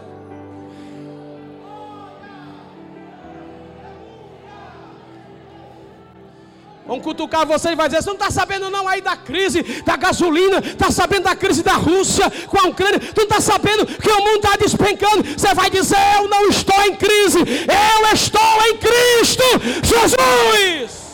Vão 6.88 7.01
cutucar 7.01 7.45
você 7.45 7.71
e 7.71 7.75
vai 7.75 7.89
dizer: 7.89 8.01
Você 8.01 8.07
não 8.07 8.15
está 8.15 8.31
sabendo 8.31 8.69
não 8.69 8.88
aí 8.88 9.01
da 9.01 9.17
crise 9.17 9.61
da 9.83 9.97
gasolina, 9.97 10.59
está 10.59 10.89
sabendo 10.89 11.23
da 11.23 11.35
crise 11.35 11.61
da 11.61 11.73
Rússia 11.73 12.31
com 12.47 12.57
a 12.57 12.69
Ucrânia, 12.69 12.99
tu 12.99 13.17
não 13.17 13.23
está 13.23 13.41
sabendo 13.41 13.85
que 13.85 14.09
o 14.09 14.17
mundo 14.21 14.38
está 14.38 14.55
despencando. 14.55 15.23
Você 15.38 15.53
vai 15.53 15.69
dizer: 15.69 15.97
Eu 16.15 16.29
não 16.29 16.47
estou 16.47 16.81
em 16.85 16.95
crise, 16.95 17.39
eu 17.39 18.13
estou 18.13 18.65
em 18.69 18.77
Cristo 18.77 19.43
Jesus. 19.83 21.07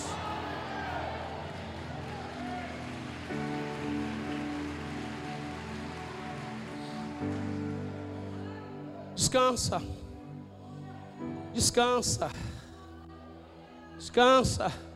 Descansa. 9.16 9.82
Descansa. 11.52 12.30
Descansa. 13.98 14.93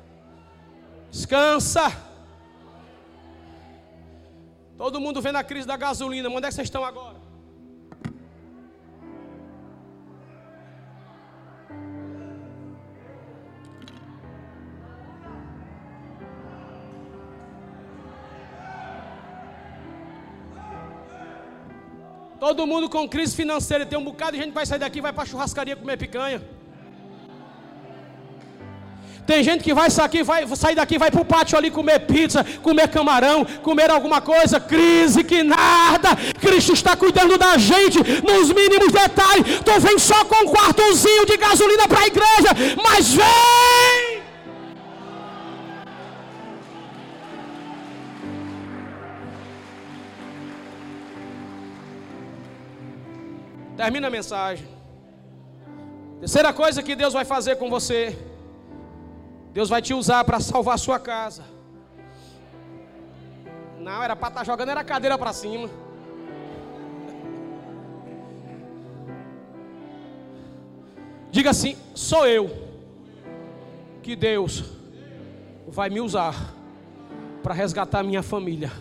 Descansa. 1.18 1.92
Todo 4.78 5.00
mundo 5.00 5.20
vendo 5.20 5.38
a 5.38 5.44
crise 5.44 5.66
da 5.66 5.76
gasolina. 5.76 6.30
Onde 6.30 6.46
é 6.46 6.50
que 6.50 6.54
vocês 6.54 6.68
estão 6.68 6.86
agora? 6.86 7.16
Todo 22.40 22.68
mundo 22.68 22.88
com 22.88 23.10
crise 23.10 23.36
financeira. 23.36 23.88
Tem 23.88 23.98
um 23.98 24.04
bocado 24.04 24.34
de 24.34 24.38
gente 24.38 24.50
que 24.50 24.54
vai 24.54 24.68
sair 24.68 24.78
daqui 24.78 25.02
vai 25.02 25.12
para 25.12 25.26
churrascaria 25.26 25.76
comer 25.76 25.98
picanha. 25.98 26.57
Tem 29.28 29.44
gente 29.44 29.62
que 29.62 29.74
vai 29.74 29.90
sair, 29.90 30.24
vai 30.24 30.48
sair 30.56 30.76
daqui, 30.76 30.98
vai 30.98 31.12
para 31.12 31.22
o 31.22 31.26
pátio 31.26 31.58
ali 31.58 31.70
comer 31.70 32.00
pizza, 32.00 32.46
comer 32.64 32.88
camarão, 32.88 33.44
comer 33.62 33.90
alguma 33.92 34.22
coisa. 34.22 34.58
Crise 34.58 35.22
que 35.22 35.44
nada. 35.44 36.16
Cristo 36.40 36.72
está 36.72 36.96
cuidando 36.96 37.38
da 37.38 37.58
gente 37.58 38.00
nos 38.24 38.54
mínimos 38.54 38.94
detalhes. 38.94 39.60
Tu 39.66 39.80
vem 39.82 40.00
só 40.00 40.24
com 40.24 40.46
um 40.46 40.50
quartozinho 40.54 41.26
de 41.26 41.36
gasolina 41.36 41.90
para 41.90 42.00
a 42.00 42.08
igreja, 42.08 42.52
mas 42.82 43.14
vem. 43.14 44.24
Termina 53.76 54.08
a 54.08 54.10
mensagem. 54.10 54.66
Terceira 56.22 56.54
coisa 56.54 56.82
que 56.82 56.96
Deus 56.96 57.14
vai 57.14 57.26
fazer 57.26 57.58
com 57.58 57.70
você 57.70 58.18
Deus 59.58 59.70
vai 59.70 59.82
te 59.82 59.92
usar 59.92 60.24
para 60.24 60.40
salvar 60.40 60.76
a 60.76 60.78
sua 60.78 61.00
casa. 61.00 61.44
Não, 63.80 64.04
era 64.04 64.16
para 64.16 64.28
estar 64.28 64.42
tá 64.42 64.44
jogando 64.44 64.70
era 64.70 64.84
cadeira 64.84 65.18
para 65.18 65.34
cima. 65.34 65.68
Diga 71.32 71.50
assim: 71.50 71.76
sou 71.96 72.28
eu 72.28 72.52
que 74.04 74.16
Deus 74.16 74.64
vai 75.68 75.90
me 75.90 76.02
usar 76.02 76.36
para 77.42 77.56
resgatar 77.56 78.04
minha 78.04 78.22
família. 78.22 78.72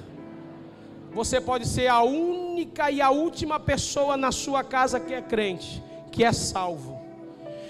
Você 1.10 1.40
pode 1.40 1.66
ser 1.66 1.86
a 1.86 2.02
única 2.02 2.90
e 2.90 3.00
a 3.00 3.08
última 3.08 3.58
pessoa 3.58 4.14
na 4.14 4.30
sua 4.30 4.62
casa 4.62 5.00
que 5.00 5.14
é 5.14 5.22
crente, 5.22 5.82
que 6.12 6.22
é 6.22 6.34
salvo 6.34 6.95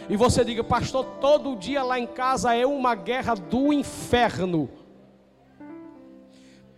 e 0.08 0.16
você 0.16 0.44
diga, 0.44 0.62
pastor, 0.62 1.04
todo 1.20 1.56
dia 1.56 1.82
lá 1.82 1.98
em 1.98 2.06
casa 2.06 2.54
é 2.54 2.64
uma 2.64 2.94
guerra 2.94 3.34
do 3.34 3.72
inferno. 3.72 4.70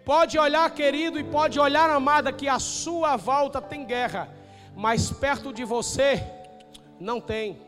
Pode 0.04 0.38
olhar, 0.38 0.70
querido, 0.70 1.20
e 1.20 1.24
pode 1.24 1.60
olhar, 1.60 1.90
amada, 1.90 2.32
que 2.32 2.48
a 2.48 2.58
sua 2.58 3.16
volta 3.16 3.60
tem 3.60 3.84
guerra, 3.84 4.34
mas 4.74 5.10
perto 5.10 5.52
de 5.52 5.64
você 5.64 6.24
não 6.98 7.20
tem. 7.20 7.67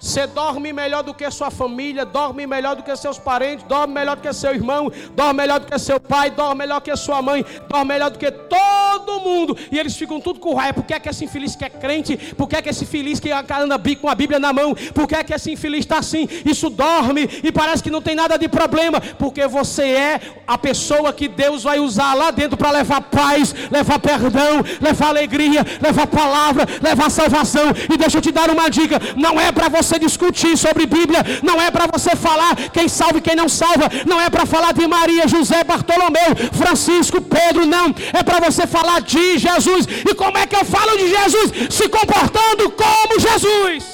Você 0.00 0.28
dorme 0.28 0.72
melhor 0.72 1.02
do 1.02 1.12
que 1.12 1.28
sua 1.28 1.50
família, 1.50 2.04
dorme 2.04 2.46
melhor 2.46 2.76
do 2.76 2.84
que 2.84 2.96
seus 2.96 3.18
parentes, 3.18 3.64
dorme 3.64 3.94
melhor 3.94 4.14
do 4.14 4.22
que 4.22 4.32
seu 4.32 4.54
irmão, 4.54 4.90
dorme 5.14 5.34
melhor 5.34 5.58
do 5.58 5.66
que 5.66 5.76
seu 5.76 5.98
pai, 5.98 6.30
dorme 6.30 6.54
melhor 6.54 6.80
do 6.80 6.84
que 6.84 6.96
sua 6.96 7.20
mãe, 7.20 7.44
dorme 7.68 7.94
melhor 7.94 8.08
do 8.10 8.18
que 8.18 8.30
todo 8.30 9.20
mundo. 9.20 9.56
E 9.72 9.78
eles 9.78 9.96
ficam 9.96 10.20
tudo 10.20 10.38
com 10.38 10.54
raiva. 10.54 10.74
Por 10.74 10.84
que 10.84 10.94
é 10.94 11.00
que 11.00 11.08
esse 11.08 11.24
infeliz 11.24 11.56
que 11.56 11.64
é 11.64 11.68
crente? 11.68 12.16
Por 12.16 12.48
que 12.48 12.54
é 12.54 12.62
que 12.62 12.68
esse 12.68 12.84
infeliz 12.84 13.18
que 13.18 13.30
anda 13.32 13.78
com 14.00 14.08
a 14.08 14.14
Bíblia 14.14 14.38
na 14.38 14.52
mão? 14.52 14.72
Por 14.94 15.08
que 15.08 15.16
é 15.16 15.24
que 15.24 15.34
esse 15.34 15.50
infeliz 15.50 15.80
está 15.80 15.98
assim? 15.98 16.28
Isso 16.44 16.70
dorme 16.70 17.28
e 17.42 17.50
parece 17.50 17.82
que 17.82 17.90
não 17.90 18.00
tem 18.00 18.14
nada 18.14 18.38
de 18.38 18.48
problema. 18.48 19.00
Porque 19.00 19.48
você 19.48 19.82
é 19.82 20.20
a 20.46 20.56
pessoa 20.56 21.12
que 21.12 21.26
Deus 21.26 21.64
vai 21.64 21.80
usar 21.80 22.14
lá 22.14 22.30
dentro 22.30 22.56
para 22.56 22.70
levar 22.70 23.00
paz, 23.00 23.52
levar 23.68 23.98
perdão, 23.98 24.62
levar 24.80 25.08
alegria, 25.08 25.66
levar 25.80 26.06
palavra, 26.06 26.64
levar 26.80 27.10
salvação. 27.10 27.72
E 27.92 27.96
deixa 27.96 28.18
eu 28.18 28.22
te 28.22 28.30
dar 28.30 28.48
uma 28.48 28.68
dica: 28.70 29.00
não 29.16 29.40
é 29.40 29.50
para 29.50 29.68
você 29.68 29.87
você 29.88 29.98
discutir 29.98 30.56
sobre 30.56 30.84
Bíblia, 30.86 31.20
não 31.42 31.60
é 31.60 31.70
para 31.70 31.86
você 31.86 32.14
falar 32.14 32.54
quem 32.76 32.88
salva 32.88 33.18
e 33.18 33.20
quem 33.26 33.34
não 33.34 33.48
salva, 33.48 33.88
não 34.06 34.20
é 34.20 34.28
para 34.28 34.44
falar 34.54 34.72
de 34.72 34.86
Maria, 34.86 35.26
José, 35.26 35.64
Bartolomeu, 35.64 36.30
Francisco, 36.60 37.20
Pedro, 37.20 37.64
não, 37.66 37.86
é 38.12 38.22
para 38.22 38.40
você 38.46 38.66
falar 38.66 39.00
de 39.00 39.38
Jesus. 39.38 39.86
E 40.10 40.14
como 40.14 40.36
é 40.38 40.46
que 40.46 40.56
eu 40.56 40.64
falo 40.64 40.96
de 40.96 41.08
Jesus? 41.16 41.74
Se 41.78 41.88
comportando 41.88 42.70
como 42.70 43.20
Jesus. 43.28 43.84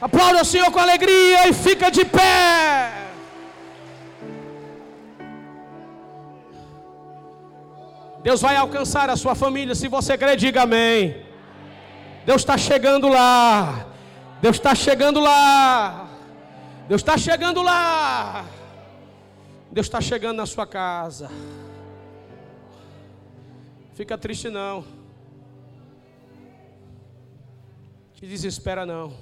Aplauda 0.00 0.42
o 0.42 0.44
Senhor 0.44 0.70
com 0.70 0.80
alegria 0.80 1.48
e 1.48 1.52
fica 1.52 1.90
de 1.90 2.04
pé. 2.04 3.00
Deus 8.22 8.40
vai 8.40 8.56
alcançar 8.56 9.08
a 9.08 9.16
sua 9.16 9.34
família. 9.34 9.74
Se 9.74 9.88
você 9.88 10.16
crê, 10.16 10.36
diga 10.36 10.62
amém. 10.62 11.29
Deus 12.30 12.42
está 12.42 12.56
chegando 12.56 13.08
lá. 13.08 13.88
Deus 14.40 14.54
está 14.54 14.72
chegando 14.72 15.18
lá. 15.18 16.08
Deus 16.86 17.00
está 17.00 17.18
chegando 17.18 17.60
lá. 17.60 18.46
Deus 19.72 19.88
está 19.88 20.00
chegando 20.00 20.36
na 20.36 20.46
sua 20.46 20.64
casa. 20.64 21.28
Fica 23.94 24.16
triste 24.16 24.48
não. 24.48 24.84
Te 28.14 28.24
desespera 28.28 28.86
não. 28.86 29.12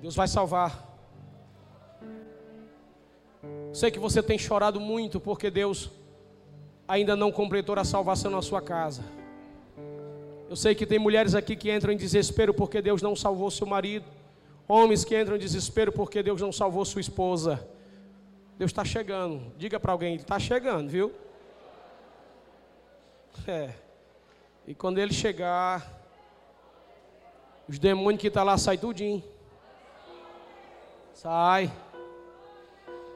Deus 0.00 0.14
vai 0.14 0.28
salvar. 0.28 0.96
Sei 3.72 3.90
que 3.90 3.98
você 3.98 4.22
tem 4.22 4.38
chorado 4.38 4.78
muito 4.78 5.18
porque 5.18 5.50
Deus 5.50 5.90
ainda 6.86 7.16
não 7.16 7.32
completou 7.32 7.76
a 7.76 7.84
salvação 7.84 8.30
na 8.30 8.42
sua 8.42 8.62
casa. 8.62 9.23
Eu 10.54 10.56
sei 10.56 10.72
que 10.72 10.86
tem 10.86 11.00
mulheres 11.00 11.34
aqui 11.34 11.56
que 11.56 11.74
entram 11.74 11.92
em 11.92 11.96
desespero 11.96 12.54
porque 12.54 12.80
Deus 12.80 13.02
não 13.02 13.16
salvou 13.16 13.50
seu 13.50 13.66
marido. 13.66 14.06
Homens 14.68 15.04
que 15.04 15.20
entram 15.20 15.34
em 15.34 15.38
desespero 15.40 15.90
porque 15.90 16.22
Deus 16.22 16.40
não 16.40 16.52
salvou 16.52 16.84
sua 16.84 17.00
esposa. 17.00 17.68
Deus 18.56 18.70
está 18.70 18.84
chegando. 18.84 19.52
Diga 19.58 19.80
para 19.80 19.90
alguém, 19.90 20.14
está 20.14 20.38
chegando, 20.38 20.88
viu? 20.88 21.12
É. 23.48 23.70
E 24.64 24.76
quando 24.76 24.98
Ele 24.98 25.12
chegar, 25.12 25.92
Os 27.68 27.76
demônios 27.76 28.20
que 28.20 28.28
estão 28.28 28.44
tá 28.44 28.52
lá 28.52 28.56
saem 28.56 28.78
tudinho. 28.78 29.24
Sai. 31.14 31.68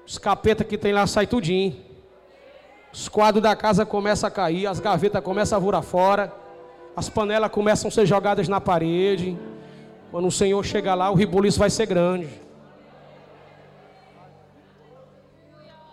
Os 0.04 0.18
capeta 0.18 0.64
que 0.64 0.76
tem 0.76 0.92
lá 0.92 1.06
sai 1.06 1.28
tudinho. 1.28 1.84
Os 2.92 3.08
quadros 3.08 3.44
da 3.44 3.54
casa 3.54 3.86
começam 3.86 4.26
a 4.26 4.30
cair, 4.32 4.66
as 4.66 4.80
gavetas 4.80 5.22
começam 5.22 5.56
a 5.56 5.60
voar 5.60 5.82
fora, 5.82 6.47
as 6.98 7.08
panelas 7.08 7.52
começam 7.52 7.86
a 7.86 7.92
ser 7.92 8.04
jogadas 8.06 8.48
na 8.48 8.60
parede. 8.60 9.38
Quando 10.10 10.26
o 10.26 10.32
Senhor 10.32 10.64
chegar 10.64 10.96
lá, 10.96 11.08
o 11.08 11.14
ribuliço 11.14 11.56
vai 11.56 11.70
ser 11.70 11.86
grande. 11.86 12.28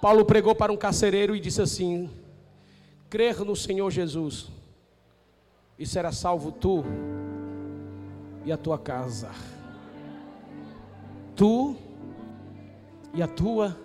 Paulo 0.02 0.26
pregou 0.26 0.56
para 0.56 0.72
um 0.72 0.78
carcereiro 0.78 1.36
e 1.36 1.40
disse 1.40 1.62
assim: 1.62 2.10
Crer 3.08 3.40
no 3.42 3.56
Senhor 3.56 3.92
Jesus, 3.92 4.50
e 5.78 5.86
será 5.86 6.12
salvo 6.12 6.52
tu 6.52 6.84
e 8.44 8.52
a 8.52 8.58
tua 8.58 8.80
casa. 8.80 9.30
Tu 11.36 11.76
e 13.14 13.22
a 13.22 13.28
tua 13.28 13.78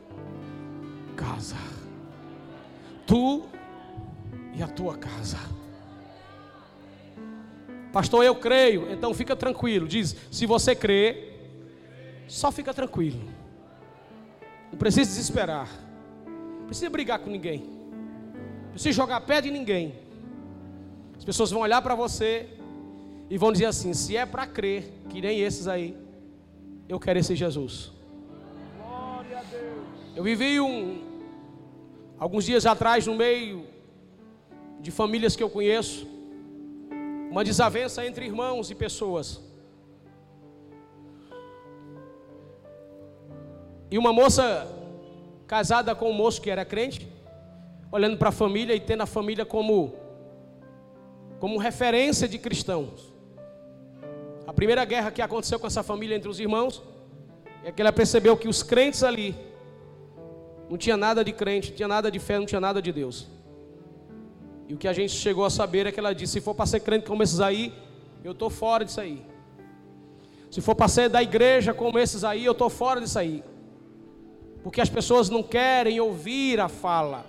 casa. 1.14 1.56
Tu 3.06 3.42
e 4.54 4.62
a 4.62 4.68
tua 4.68 4.96
casa. 4.96 5.59
Pastor, 7.92 8.24
eu 8.24 8.34
creio, 8.34 8.90
então 8.92 9.12
fica 9.12 9.34
tranquilo. 9.34 9.88
Diz: 9.88 10.16
se 10.30 10.46
você 10.46 10.74
crê, 10.74 11.30
só 12.28 12.52
fica 12.52 12.72
tranquilo. 12.72 13.20
Não 14.70 14.78
precisa 14.78 15.10
desesperar. 15.10 15.68
Não 16.26 16.66
precisa 16.66 16.88
brigar 16.88 17.18
com 17.18 17.30
ninguém. 17.30 17.64
Não 18.64 18.70
precisa 18.70 18.92
jogar 18.92 19.20
pé 19.22 19.40
de 19.40 19.50
ninguém. 19.50 19.94
As 21.18 21.24
pessoas 21.24 21.50
vão 21.50 21.60
olhar 21.60 21.82
para 21.82 21.94
você 21.94 22.48
e 23.28 23.36
vão 23.36 23.52
dizer 23.52 23.66
assim: 23.66 23.92
se 23.92 24.16
é 24.16 24.24
para 24.24 24.46
crer, 24.46 24.92
que 25.08 25.20
nem 25.20 25.40
esses 25.40 25.66
aí, 25.66 25.96
eu 26.88 27.00
quero 27.00 27.18
esse 27.18 27.34
Jesus. 27.34 27.92
Eu 30.14 30.24
vivi 30.24 30.60
um, 30.60 31.02
alguns 32.18 32.44
dias 32.44 32.66
atrás 32.66 33.06
no 33.06 33.14
meio 33.14 33.66
de 34.80 34.90
famílias 34.90 35.34
que 35.34 35.42
eu 35.42 35.50
conheço, 35.50 36.06
uma 37.30 37.44
desavença 37.44 38.04
entre 38.04 38.26
irmãos 38.26 38.70
e 38.70 38.74
pessoas. 38.74 39.40
E 43.88 43.96
uma 43.96 44.12
moça 44.12 44.66
casada 45.46 45.94
com 45.94 46.10
um 46.10 46.12
moço 46.12 46.42
que 46.42 46.50
era 46.50 46.64
crente, 46.64 47.08
olhando 47.92 48.16
para 48.16 48.30
a 48.30 48.32
família 48.32 48.74
e 48.74 48.80
tendo 48.80 49.02
a 49.02 49.06
família 49.06 49.44
como 49.44 49.94
como 51.38 51.56
referência 51.56 52.28
de 52.28 52.38
cristãos. 52.38 53.10
A 54.46 54.52
primeira 54.52 54.84
guerra 54.84 55.10
que 55.10 55.22
aconteceu 55.22 55.58
com 55.58 55.66
essa 55.66 55.82
família 55.82 56.14
entre 56.14 56.28
os 56.28 56.38
irmãos 56.38 56.82
é 57.64 57.72
que 57.72 57.80
ela 57.80 57.92
percebeu 57.92 58.36
que 58.36 58.46
os 58.46 58.62
crentes 58.62 59.02
ali 59.02 59.34
não 60.68 60.76
tinha 60.76 60.98
nada 60.98 61.24
de 61.24 61.32
crente, 61.32 61.70
não 61.70 61.76
tinha 61.76 61.88
nada 61.88 62.10
de 62.10 62.18
fé, 62.18 62.38
não 62.38 62.44
tinha 62.44 62.60
nada 62.60 62.82
de 62.82 62.92
Deus. 62.92 63.26
E 64.70 64.74
o 64.74 64.76
que 64.76 64.86
a 64.86 64.92
gente 64.92 65.12
chegou 65.12 65.44
a 65.44 65.50
saber 65.50 65.88
é 65.88 65.90
que 65.90 65.98
ela 65.98 66.14
disse: 66.14 66.34
se 66.34 66.40
for 66.40 66.54
para 66.54 66.64
ser 66.64 66.78
crente 66.78 67.04
como 67.04 67.24
esses 67.24 67.40
aí, 67.40 67.74
eu 68.22 68.30
estou 68.30 68.48
fora 68.48 68.84
disso 68.84 69.00
aí. 69.00 69.20
Se 70.48 70.60
for 70.60 70.76
para 70.76 70.86
ser 70.86 71.08
da 71.08 71.20
igreja 71.20 71.74
como 71.74 71.98
esses 71.98 72.22
aí, 72.22 72.44
eu 72.44 72.52
estou 72.52 72.70
fora 72.70 73.00
disso 73.00 73.18
aí. 73.18 73.42
Porque 74.62 74.80
as 74.80 74.88
pessoas 74.88 75.28
não 75.28 75.42
querem 75.42 75.98
ouvir 75.98 76.60
a 76.60 76.68
fala, 76.68 77.26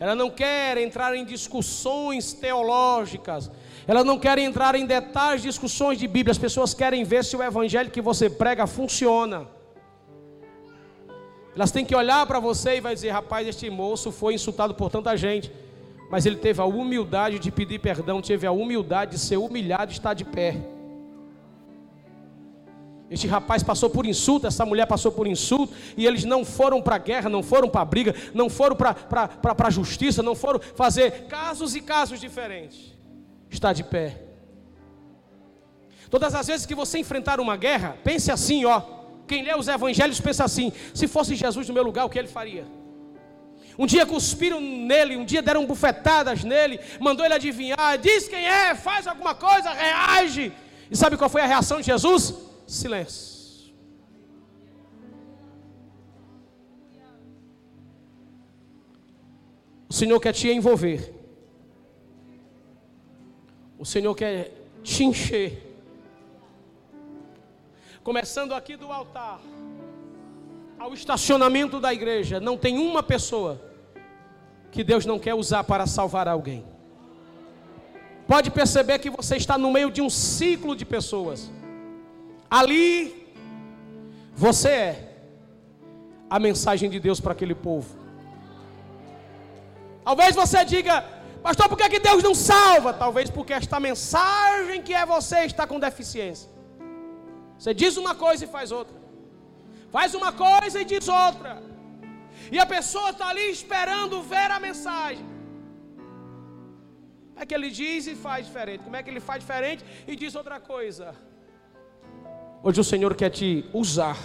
elas 0.00 0.16
não 0.16 0.30
querem 0.30 0.86
entrar 0.86 1.14
em 1.14 1.22
discussões 1.26 2.32
teológicas, 2.32 3.50
elas 3.86 4.06
não 4.06 4.18
querem 4.18 4.46
entrar 4.46 4.74
em 4.74 4.86
detalhes 4.86 5.42
de 5.42 5.48
discussões 5.48 5.98
de 5.98 6.08
Bíblia, 6.08 6.32
as 6.32 6.38
pessoas 6.38 6.72
querem 6.72 7.04
ver 7.04 7.24
se 7.24 7.36
o 7.36 7.42
evangelho 7.42 7.90
que 7.90 8.00
você 8.00 8.30
prega 8.30 8.66
funciona. 8.66 9.46
Elas 11.54 11.70
têm 11.70 11.84
que 11.84 11.94
olhar 11.94 12.24
para 12.26 12.40
você 12.40 12.78
e 12.78 12.80
vai 12.80 12.94
dizer: 12.94 13.10
rapaz, 13.10 13.46
este 13.46 13.68
moço 13.68 14.10
foi 14.10 14.32
insultado 14.32 14.74
por 14.74 14.88
tanta 14.88 15.14
gente, 15.14 15.52
mas 16.10 16.26
ele 16.26 16.36
teve 16.36 16.60
a 16.60 16.64
humildade 16.64 17.38
de 17.38 17.50
pedir 17.50 17.78
perdão, 17.78 18.20
teve 18.20 18.46
a 18.46 18.52
humildade 18.52 19.12
de 19.12 19.18
ser 19.18 19.36
humilhado 19.36 19.92
e 19.92 19.94
estar 19.94 20.14
de 20.14 20.24
pé. 20.24 20.56
Este 23.10 23.26
rapaz 23.26 23.62
passou 23.62 23.90
por 23.90 24.06
insulto, 24.06 24.46
essa 24.46 24.64
mulher 24.64 24.86
passou 24.86 25.12
por 25.12 25.26
insulto, 25.26 25.72
e 25.96 26.06
eles 26.06 26.24
não 26.24 26.44
foram 26.44 26.80
para 26.80 26.96
a 26.96 26.98
guerra, 26.98 27.28
não 27.28 27.42
foram 27.42 27.68
para 27.68 27.82
a 27.82 27.84
briga, 27.84 28.14
não 28.32 28.48
foram 28.48 28.74
para 28.74 28.96
a 29.58 29.70
justiça, 29.70 30.22
não 30.22 30.34
foram 30.34 30.58
fazer 30.74 31.26
casos 31.26 31.76
e 31.76 31.80
casos 31.80 32.18
diferentes. 32.18 32.92
Está 33.50 33.72
de 33.72 33.84
pé. 33.84 34.22
Todas 36.10 36.34
as 36.34 36.46
vezes 36.46 36.66
que 36.66 36.74
você 36.74 36.98
enfrentar 36.98 37.40
uma 37.40 37.56
guerra, 37.56 37.96
pense 38.02 38.30
assim, 38.30 38.64
ó. 38.64 38.82
Quem 39.26 39.42
lê 39.42 39.54
os 39.54 39.68
evangelhos 39.68 40.20
pensa 40.20 40.44
assim: 40.44 40.72
se 40.92 41.06
fosse 41.06 41.34
Jesus 41.34 41.68
no 41.68 41.74
meu 41.74 41.82
lugar, 41.82 42.04
o 42.04 42.10
que 42.10 42.18
ele 42.18 42.28
faria? 42.28 42.66
Um 43.78 43.86
dia 43.86 44.06
cuspiram 44.06 44.60
nele, 44.60 45.16
um 45.16 45.24
dia 45.24 45.42
deram 45.42 45.66
bufetadas 45.66 46.44
nele, 46.44 46.78
mandou 47.00 47.24
ele 47.24 47.34
adivinhar, 47.34 47.98
diz 47.98 48.28
quem 48.28 48.46
é, 48.46 48.74
faz 48.74 49.06
alguma 49.06 49.34
coisa, 49.34 49.70
reage. 49.70 50.52
E 50.90 50.96
sabe 50.96 51.16
qual 51.16 51.30
foi 51.30 51.42
a 51.42 51.46
reação 51.46 51.80
de 51.80 51.86
Jesus? 51.86 52.34
Silêncio. 52.66 53.34
O 59.88 59.92
Senhor 59.92 60.18
quer 60.20 60.32
te 60.32 60.48
envolver. 60.48 61.12
O 63.78 63.84
Senhor 63.84 64.14
quer 64.14 64.52
te 64.82 65.04
encher 65.04 65.74
começando 68.04 68.52
aqui 68.52 68.76
do 68.76 68.92
altar 68.92 69.40
ao 70.84 70.92
estacionamento 70.92 71.80
da 71.80 71.94
igreja, 71.94 72.38
não 72.38 72.58
tem 72.58 72.78
uma 72.78 73.02
pessoa 73.02 73.58
que 74.70 74.84
Deus 74.84 75.06
não 75.06 75.18
quer 75.18 75.32
usar 75.32 75.64
para 75.64 75.86
salvar 75.86 76.28
alguém. 76.28 76.62
Pode 78.28 78.50
perceber 78.50 78.98
que 78.98 79.08
você 79.08 79.36
está 79.36 79.56
no 79.56 79.70
meio 79.72 79.90
de 79.90 80.02
um 80.02 80.10
ciclo 80.10 80.76
de 80.76 80.84
pessoas. 80.84 81.50
Ali, 82.50 83.26
você 84.34 84.68
é 84.68 85.16
a 86.28 86.38
mensagem 86.38 86.90
de 86.90 87.00
Deus 87.00 87.18
para 87.18 87.32
aquele 87.32 87.54
povo. 87.54 87.88
Talvez 90.04 90.36
você 90.36 90.66
diga, 90.66 91.02
pastor, 91.42 91.66
por 91.66 91.78
que, 91.78 91.88
que 91.88 91.98
Deus 91.98 92.22
não 92.22 92.34
salva? 92.34 92.92
Talvez 92.92 93.30
porque 93.30 93.54
esta 93.54 93.80
mensagem 93.80 94.82
que 94.82 94.92
é 94.92 95.06
você 95.06 95.46
está 95.46 95.66
com 95.66 95.80
deficiência. 95.80 96.50
Você 97.58 97.72
diz 97.72 97.96
uma 97.96 98.14
coisa 98.14 98.44
e 98.44 98.46
faz 98.46 98.70
outra. 98.70 99.03
Faz 99.96 100.12
uma 100.20 100.32
coisa 100.32 100.80
e 100.80 100.84
diz 100.92 101.06
outra. 101.06 101.52
E 102.50 102.58
a 102.58 102.66
pessoa 102.66 103.10
está 103.10 103.26
ali 103.28 103.46
esperando 103.58 104.22
ver 104.32 104.50
a 104.50 104.58
mensagem. 104.58 105.24
Como 107.28 107.42
é 107.42 107.46
que 107.46 107.54
ele 107.58 107.70
diz 107.70 108.08
e 108.08 108.16
faz 108.16 108.46
diferente? 108.48 108.82
Como 108.86 108.96
é 108.96 109.02
que 109.04 109.10
ele 109.12 109.20
faz 109.20 109.38
diferente 109.44 109.84
e 110.08 110.16
diz 110.16 110.34
outra 110.34 110.58
coisa? 110.58 111.14
Hoje 112.64 112.80
o 112.80 112.88
Senhor 112.92 113.14
quer 113.14 113.30
te 113.30 113.64
usar 113.72 114.18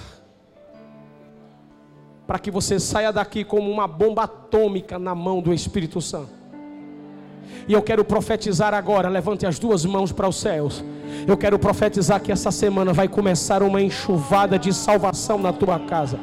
para 2.26 2.40
que 2.40 2.50
você 2.50 2.80
saia 2.80 3.12
daqui 3.12 3.44
como 3.44 3.70
uma 3.70 3.88
bomba 3.88 4.24
atômica 4.24 4.98
na 4.98 5.14
mão 5.14 5.40
do 5.40 5.54
Espírito 5.54 6.02
Santo. 6.02 6.39
E 7.68 7.74
eu 7.74 7.82
quero 7.82 8.04
profetizar 8.04 8.74
agora, 8.74 9.10
levante 9.10 9.46
as 9.46 9.60
duas 9.60 9.86
mãos 9.86 10.12
para 10.12 10.28
os 10.28 10.38
céus. 10.38 10.84
Eu 11.28 11.38
quero 11.38 11.60
profetizar 11.60 12.22
que 12.22 12.32
essa 12.32 12.52
semana 12.52 12.94
vai 12.94 13.08
começar 13.08 13.62
uma 13.62 13.82
enxuvada 13.82 14.58
de 14.58 14.74
salvação 14.74 15.38
na 15.38 15.54
tua 15.54 15.80
casa. 15.80 16.20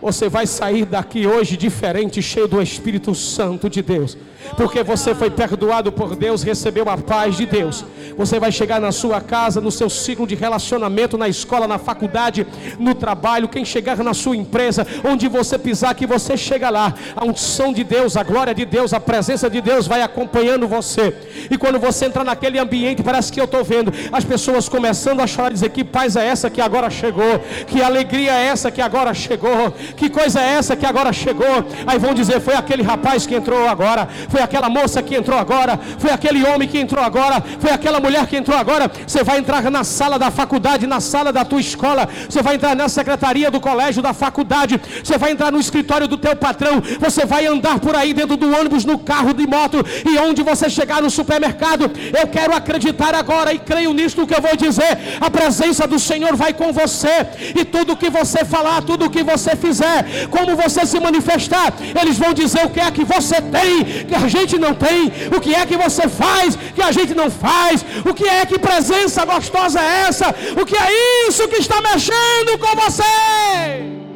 Você 0.00 0.28
vai 0.28 0.46
sair 0.46 0.84
daqui 0.84 1.26
hoje 1.26 1.56
diferente, 1.56 2.22
cheio 2.22 2.48
do 2.48 2.62
Espírito 2.62 3.14
Santo 3.14 3.68
de 3.68 3.82
Deus 3.82 4.16
porque 4.56 4.82
você 4.82 5.14
foi 5.14 5.30
perdoado 5.30 5.92
por 5.92 6.16
Deus, 6.16 6.42
recebeu 6.42 6.88
a 6.88 6.96
paz 6.96 7.36
de 7.36 7.46
Deus. 7.46 7.84
Você 8.16 8.38
vai 8.38 8.52
chegar 8.52 8.80
na 8.80 8.92
sua 8.92 9.20
casa, 9.20 9.60
no 9.60 9.70
seu 9.70 9.88
ciclo 9.88 10.26
de 10.26 10.34
relacionamento, 10.34 11.16
na 11.16 11.28
escola, 11.28 11.66
na 11.66 11.78
faculdade, 11.78 12.46
no 12.78 12.94
trabalho, 12.94 13.48
quem 13.48 13.64
chegar 13.64 13.98
na 13.98 14.14
sua 14.14 14.36
empresa, 14.36 14.86
onde 15.04 15.28
você 15.28 15.58
pisar, 15.58 15.94
que 15.94 16.06
você 16.06 16.36
chega 16.36 16.70
lá. 16.70 16.94
A 17.16 17.24
unção 17.24 17.72
de 17.72 17.84
Deus, 17.84 18.16
a 18.16 18.22
glória 18.22 18.54
de 18.54 18.64
Deus, 18.64 18.92
a 18.92 19.00
presença 19.00 19.48
de 19.48 19.60
Deus 19.60 19.86
vai 19.86 20.02
acompanhando 20.02 20.66
você. 20.66 21.14
E 21.50 21.56
quando 21.56 21.78
você 21.78 22.06
entrar 22.06 22.24
naquele 22.24 22.58
ambiente, 22.58 23.02
parece 23.02 23.32
que 23.32 23.40
eu 23.40 23.44
estou 23.44 23.64
vendo 23.64 23.92
as 24.12 24.24
pessoas 24.24 24.68
começando 24.68 25.20
a 25.20 25.26
chorar, 25.26 25.52
dizer 25.52 25.70
que 25.70 25.84
paz 25.84 26.16
é 26.16 26.26
essa 26.26 26.50
que 26.50 26.60
agora 26.60 26.90
chegou, 26.90 27.38
que 27.66 27.82
alegria 27.82 28.32
é 28.32 28.46
essa 28.46 28.70
que 28.70 28.80
agora 28.80 29.14
chegou, 29.14 29.72
que 29.96 30.08
coisa 30.08 30.40
é 30.40 30.54
essa 30.54 30.76
que 30.76 30.86
agora 30.86 31.12
chegou. 31.12 31.64
Aí 31.86 31.98
vão 31.98 32.14
dizer: 32.14 32.40
foi 32.40 32.54
aquele 32.54 32.82
rapaz 32.82 33.26
que 33.26 33.34
entrou 33.34 33.68
agora, 33.68 34.08
foi 34.30 34.40
aquela 34.40 34.68
moça 34.68 35.02
que 35.02 35.14
entrou 35.14 35.38
agora, 35.38 35.78
foi 35.98 36.10
aquele 36.10 36.46
homem 36.46 36.68
que 36.68 36.78
entrou 36.78 37.04
agora, 37.04 37.42
foi 37.58 37.70
aquela 37.70 38.00
mulher 38.00 38.26
que 38.26 38.36
entrou 38.36 38.56
agora. 38.56 38.90
Você 39.06 39.22
vai 39.22 39.38
entrar 39.38 39.68
na 39.70 39.84
sala 39.84 40.18
da 40.18 40.30
faculdade, 40.30 40.86
na 40.86 41.00
sala 41.00 41.32
da 41.32 41.44
tua 41.44 41.60
escola, 41.60 42.08
você 42.28 42.42
vai 42.42 42.54
entrar 42.54 42.74
na 42.76 42.88
secretaria 42.88 43.50
do 43.50 43.60
colégio, 43.60 44.02
da 44.02 44.12
faculdade, 44.12 44.80
você 45.02 45.18
vai 45.18 45.32
entrar 45.32 45.50
no 45.50 45.58
escritório 45.58 46.06
do 46.06 46.16
teu 46.16 46.34
patrão, 46.36 46.82
você 46.98 47.26
vai 47.26 47.46
andar 47.46 47.80
por 47.80 47.94
aí 47.94 48.12
dentro 48.12 48.36
do 48.36 48.54
ônibus, 48.58 48.84
no 48.84 48.98
carro, 48.98 49.34
de 49.34 49.46
moto, 49.46 49.84
e 50.08 50.18
onde 50.18 50.42
você 50.42 50.70
chegar 50.70 51.02
no 51.02 51.10
supermercado, 51.10 51.90
eu 52.20 52.26
quero 52.28 52.54
acreditar 52.54 53.14
agora 53.14 53.52
e 53.52 53.58
creio 53.58 53.92
nisto 53.92 54.26
que 54.26 54.34
eu 54.34 54.40
vou 54.40 54.56
dizer. 54.56 54.98
A 55.20 55.30
presença 55.30 55.86
do 55.86 55.98
Senhor 55.98 56.36
vai 56.36 56.52
com 56.52 56.72
você, 56.72 57.26
e 57.58 57.64
tudo 57.64 57.96
que 57.96 58.08
você 58.08 58.44
falar, 58.44 58.82
tudo 58.82 59.10
que 59.10 59.22
você 59.22 59.56
fizer, 59.56 60.28
como 60.30 60.56
você 60.56 60.86
se 60.86 61.00
manifestar, 61.00 61.72
eles 62.00 62.16
vão 62.16 62.32
dizer 62.32 62.64
o 62.64 62.70
que 62.70 62.80
é 62.80 62.90
que 62.90 63.04
você 63.04 63.40
tem, 63.40 64.06
a 64.24 64.28
gente 64.28 64.58
não 64.58 64.74
tem, 64.74 65.12
o 65.36 65.40
que 65.40 65.54
é 65.54 65.64
que 65.66 65.76
você 65.76 66.08
faz, 66.08 66.56
que 66.74 66.82
a 66.82 66.92
gente 66.92 67.14
não 67.14 67.30
faz, 67.30 67.84
o 68.04 68.14
que 68.14 68.26
é 68.28 68.44
que 68.46 68.58
presença 68.58 69.24
gostosa 69.24 69.80
é 69.80 70.06
essa, 70.08 70.34
o 70.60 70.66
que 70.66 70.76
é 70.76 70.88
isso 71.28 71.48
que 71.48 71.56
está 71.56 71.80
mexendo 71.80 72.58
com 72.58 72.74
você. 72.82 74.09